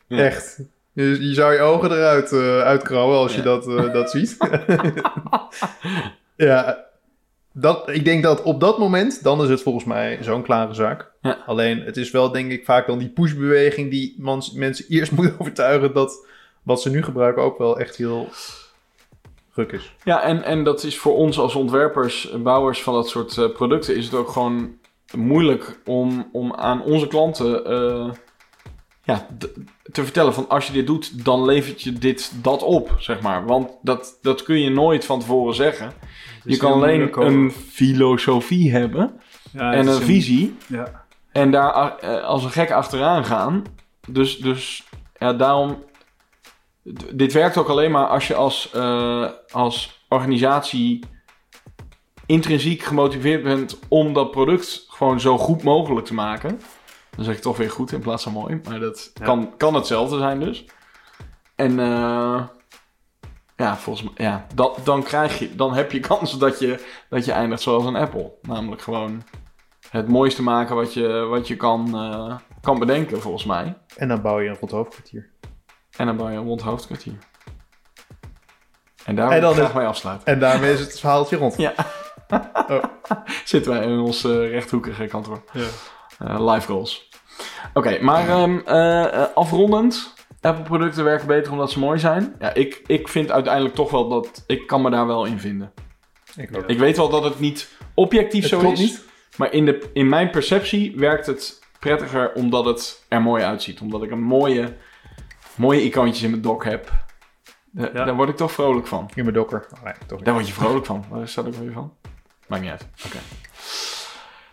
Ja. 0.06 0.18
echt. 0.18 0.60
Je, 0.92 1.28
je 1.28 1.34
zou 1.34 1.52
je 1.52 1.60
ogen 1.60 1.90
eruit 1.90 2.32
uitkrauwen 2.64 3.16
als 3.18 3.34
je 3.34 3.42
dat, 3.42 3.64
dat 3.92 4.10
ziet. 4.10 4.36
ja, 6.36 6.84
dat, 7.52 7.88
ik 7.90 8.04
denk 8.04 8.22
dat 8.22 8.42
op 8.42 8.60
dat 8.60 8.78
moment, 8.78 9.22
dan 9.22 9.42
is 9.42 9.48
het 9.48 9.62
volgens 9.62 9.84
mij 9.84 10.18
zo'n 10.20 10.42
klare 10.42 10.74
zaak. 10.74 11.10
Alleen, 11.46 11.80
het 11.82 11.96
is 11.96 12.10
wel 12.10 12.32
denk 12.32 12.50
ik 12.50 12.64
vaak 12.64 12.86
dan 12.86 12.98
die 12.98 13.08
pushbeweging 13.08 13.90
die 13.90 14.14
mensen 14.54 14.84
eerst 14.88 15.12
moeten 15.16 15.34
overtuigen 15.38 15.92
dat 15.94 16.26
wat 16.62 16.82
ze 16.82 16.90
nu 16.90 17.02
gebruiken 17.02 17.42
ook 17.42 17.58
wel 17.58 17.78
echt 17.78 17.96
heel 17.96 18.28
ruk 19.52 19.72
is. 19.72 19.94
Ja, 20.04 20.22
en, 20.22 20.42
en 20.42 20.64
dat 20.64 20.84
is 20.84 20.98
voor 20.98 21.16
ons 21.16 21.38
als 21.38 21.54
ontwerpers, 21.54 22.30
bouwers 22.42 22.82
van 22.82 22.94
dat 22.94 23.08
soort 23.08 23.38
eh, 23.38 23.52
producten, 23.52 23.96
is 23.96 24.04
het 24.04 24.14
ook 24.14 24.28
gewoon 24.28 24.78
moeilijk 25.16 25.80
om, 25.84 26.28
om 26.32 26.54
aan 26.54 26.82
onze 26.82 27.06
klanten 27.06 27.64
eh, 27.64 28.10
ja, 29.02 29.26
te 29.92 30.04
vertellen 30.04 30.34
van 30.34 30.48
als 30.48 30.66
je 30.66 30.72
dit 30.72 30.86
doet, 30.86 31.24
dan 31.24 31.44
levert 31.44 31.82
je 31.82 31.92
dit 31.92 32.32
dat 32.42 32.62
op, 32.62 32.94
zeg 32.98 33.20
maar. 33.20 33.46
Want 33.46 33.70
dat, 33.82 34.18
dat 34.22 34.42
kun 34.42 34.60
je 34.60 34.70
nooit 34.70 35.04
van 35.04 35.20
tevoren 35.20 35.54
zeggen. 35.54 35.92
Je 36.44 36.56
kan 36.56 36.72
alleen 36.72 37.22
een 37.22 37.50
filosofie 37.50 38.72
hebben 38.72 39.20
Ja, 39.52 39.72
en 39.72 39.86
een 39.86 40.02
visie 40.02 40.56
Ja, 40.66 41.04
en 41.32 41.50
daar 41.50 41.98
eh, 41.98 42.24
als 42.24 42.44
een 42.44 42.50
gek 42.50 42.70
achteraan 42.70 43.24
gaan. 43.24 43.62
Dus, 44.08 44.38
dus 44.38 44.88
ja, 45.18 45.32
daarom. 45.32 45.88
Dit 47.12 47.32
werkt 47.32 47.56
ook 47.56 47.68
alleen 47.68 47.90
maar 47.90 48.06
als 48.06 48.26
je 48.26 48.34
als, 48.34 48.70
eh, 48.70 49.26
als 49.50 50.04
organisatie 50.08 51.04
intrinsiek 52.26 52.82
gemotiveerd 52.82 53.42
bent 53.42 53.78
om 53.88 54.12
dat 54.12 54.30
product 54.30 54.86
gewoon 54.88 55.20
zo 55.20 55.38
goed 55.38 55.62
mogelijk 55.62 56.06
te 56.06 56.14
maken. 56.14 56.60
Dan 57.16 57.24
zeg 57.24 57.34
ik 57.36 57.40
toch 57.42 57.56
weer 57.56 57.70
goed 57.70 57.92
in 57.92 58.00
plaats 58.00 58.22
van 58.22 58.32
mooi. 58.32 58.60
Maar 58.68 58.80
dat 58.80 59.10
Ja. 59.14 59.24
kan, 59.24 59.56
kan 59.56 59.74
hetzelfde 59.74 60.18
zijn 60.18 60.40
dus. 60.40 60.64
En 61.54 61.80
eh, 61.80 62.42
ja, 63.56 63.76
volgens 63.76 64.10
mij, 64.10 64.26
ja, 64.26 64.46
dat, 64.54 64.78
dan, 64.84 65.02
krijg 65.02 65.38
je, 65.38 65.54
dan 65.54 65.74
heb 65.74 65.92
je 65.92 66.00
kans 66.10 66.38
dat 66.38 66.58
je, 66.58 66.86
dat 67.08 67.24
je 67.24 67.32
eindigt 67.32 67.62
zoals 67.62 67.84
een 67.84 67.96
Apple. 67.96 68.32
Namelijk 68.42 68.82
gewoon 68.82 69.22
het 69.90 70.08
mooiste 70.08 70.42
maken 70.42 70.76
wat 70.76 70.94
je, 70.94 71.08
wat 71.08 71.48
je 71.48 71.56
kan, 71.56 71.94
eh, 71.94 72.36
kan 72.60 72.78
bedenken, 72.78 73.20
volgens 73.20 73.44
mij. 73.44 73.76
En 73.96 74.08
dan 74.08 74.22
bouw 74.22 74.40
je 74.40 74.48
een 74.48 74.56
rond 74.60 74.70
hoofdkwartier. 74.70 75.29
En 76.00 76.16
dan 76.16 76.32
je 76.32 76.38
een 76.38 76.44
rond 76.44 76.60
hoofdkwartier. 76.60 77.14
En 79.04 79.16
daar 79.16 79.30
En 79.30 79.40
dan 79.40 79.54
graag 79.54 79.74
mee 79.74 79.86
afsluiten. 79.86 80.26
En 80.26 80.40
daarmee 80.40 80.72
is 80.72 80.80
het 80.80 81.00
verhaaltje 81.00 81.36
rond. 81.36 81.56
Ja. 81.56 81.74
Oh. 82.68 82.84
Zitten 83.44 83.72
wij 83.72 83.82
in 83.82 83.98
ons 83.98 84.24
eh, 84.24 84.50
rechthoekige 84.50 85.06
kantoor. 85.06 85.42
ja. 85.52 85.66
Eh, 86.18 86.52
live 86.52 86.66
goals. 86.66 87.08
Oké, 87.74 87.98
maar 88.00 88.28
ehm, 88.28 88.58
eh, 88.58 89.24
afrondend. 89.34 90.14
Apple-producten 90.40 91.04
werken 91.04 91.26
beter 91.26 91.52
omdat 91.52 91.70
ze 91.70 91.78
mooi 91.78 91.98
zijn. 91.98 92.34
Ja, 92.38 92.54
ik, 92.54 92.82
ik 92.86 93.08
vind 93.08 93.30
uiteindelijk 93.30 93.74
toch 93.74 93.90
wel 93.90 94.08
dat... 94.08 94.44
Ik 94.46 94.66
kan 94.66 94.82
me 94.82 94.90
daar 94.90 95.06
wel 95.06 95.24
in 95.24 95.40
vinden. 95.40 95.72
Ik 96.36 96.56
ook. 96.56 96.66
Ik 96.66 96.78
weet 96.78 96.96
wel 96.96 97.08
dat 97.08 97.24
het 97.24 97.40
niet 97.40 97.68
objectief 97.94 98.40
Het 98.40 98.50
zo 98.50 98.58
klopt 98.58 98.78
is. 98.78 98.90
niet. 98.90 99.04
Maar 99.36 99.52
in, 99.52 99.64
de, 99.64 99.90
in 99.92 100.08
mijn 100.08 100.30
perceptie 100.30 100.96
werkt 100.96 101.26
het 101.26 101.60
prettiger 101.78 102.32
omdat 102.32 102.64
het 102.64 103.04
er 103.08 103.22
mooi 103.22 103.44
uitziet. 103.44 103.80
Omdat 103.80 104.02
ik 104.02 104.10
een 104.10 104.22
mooie, 104.22 104.76
mooie 105.60 105.82
icoontjes 105.82 106.22
in 106.22 106.30
mijn 106.30 106.42
dock 106.42 106.64
heb. 106.64 106.92
Da- 107.70 107.90
Ja. 107.94 108.04
Daar 108.04 108.14
word 108.16 108.28
ik 108.28 108.36
toch 108.36 108.52
vrolijk 108.52 108.86
van. 108.86 109.10
In 109.14 109.22
mijn 109.22 109.34
dokker. 109.34 109.66
Oh, 109.74 109.82
nee, 109.84 109.92
toch 110.06 110.16
niet. 110.16 110.24
Daar 110.24 110.34
word 110.34 110.46
je 110.46 110.52
vrolijk 110.52 110.86
van. 110.86 111.04
Waar 111.08 111.28
staat 111.28 111.46
ook 111.46 111.54
weer 111.54 111.72
van? 111.72 111.92
Maakt 112.46 112.62
niet 112.62 112.70
uit. 112.70 112.86
Oké. 113.06 113.18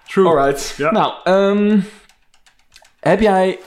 True. 0.07 0.27
Alright. 0.27 0.73
Ja. 0.77 0.91
Nou, 0.91 1.13
ehm, 1.23 1.79
heb 2.99 3.19
jij 3.19 3.59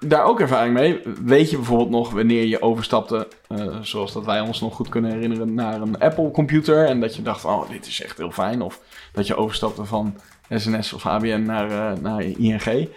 daar 0.00 0.24
ook 0.24 0.40
ervaring 0.40 0.74
mee? 0.74 1.00
Weet 1.24 1.50
je 1.50 1.56
bijvoorbeeld 1.56 1.90
nog 1.90 2.10
wanneer 2.10 2.44
je 2.44 2.62
overstapte, 2.62 3.28
eh, 3.48 3.76
zoals 3.80 4.12
dat 4.12 4.24
wij 4.24 4.40
ons 4.40 4.60
nog 4.60 4.74
goed 4.74 4.88
kunnen 4.88 5.10
herinneren, 5.12 5.54
naar 5.54 5.80
een 5.80 5.98
Apple 5.98 6.30
computer 6.30 6.84
en 6.86 7.00
dat 7.00 7.16
je 7.16 7.22
dacht, 7.22 7.44
oh, 7.44 7.70
dit 7.70 7.86
is 7.86 8.02
echt 8.02 8.18
heel 8.18 8.30
fijn. 8.30 8.62
Of 8.62 8.80
dat 9.12 9.26
je 9.26 9.36
overstapte 9.36 9.84
van 9.84 10.16
SNS 10.48 10.92
of 10.92 11.06
ABN 11.06 11.42
naar, 11.42 11.70
eh, 11.70 11.98
naar 12.00 12.22
ING. 12.22 12.88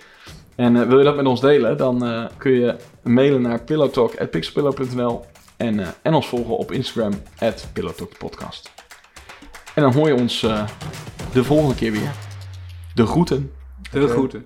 En 0.60 0.76
eh, 0.76 0.88
wil 0.88 0.98
je 0.98 1.04
dat 1.04 1.16
met 1.16 1.26
ons 1.26 1.42
delen, 1.42 1.78
dan 1.78 2.06
eh, 2.06 2.26
kun 2.38 2.52
je 2.52 2.76
mailen 3.04 3.42
naar 3.42 3.62
pillowtalk.pixelpillow.nl 3.62 5.26
en, 5.58 5.80
eh, 5.80 5.88
en 6.02 6.14
ons 6.14 6.28
volgen 6.28 6.58
op 6.58 6.72
Instagram, 6.72 7.14
at 7.38 7.68
pillowtalkpodcast. 7.74 8.72
En 9.76 9.82
dan 9.82 9.94
hoor 9.94 10.08
je 10.08 10.14
ons 10.14 10.40
de 11.34 11.44
volgende 11.44 11.76
keer 11.76 11.92
weer. 11.92 12.12
De 12.96 13.06
groeten. 13.06 13.52
Oké. 13.94 14.08
goed. 14.08 14.38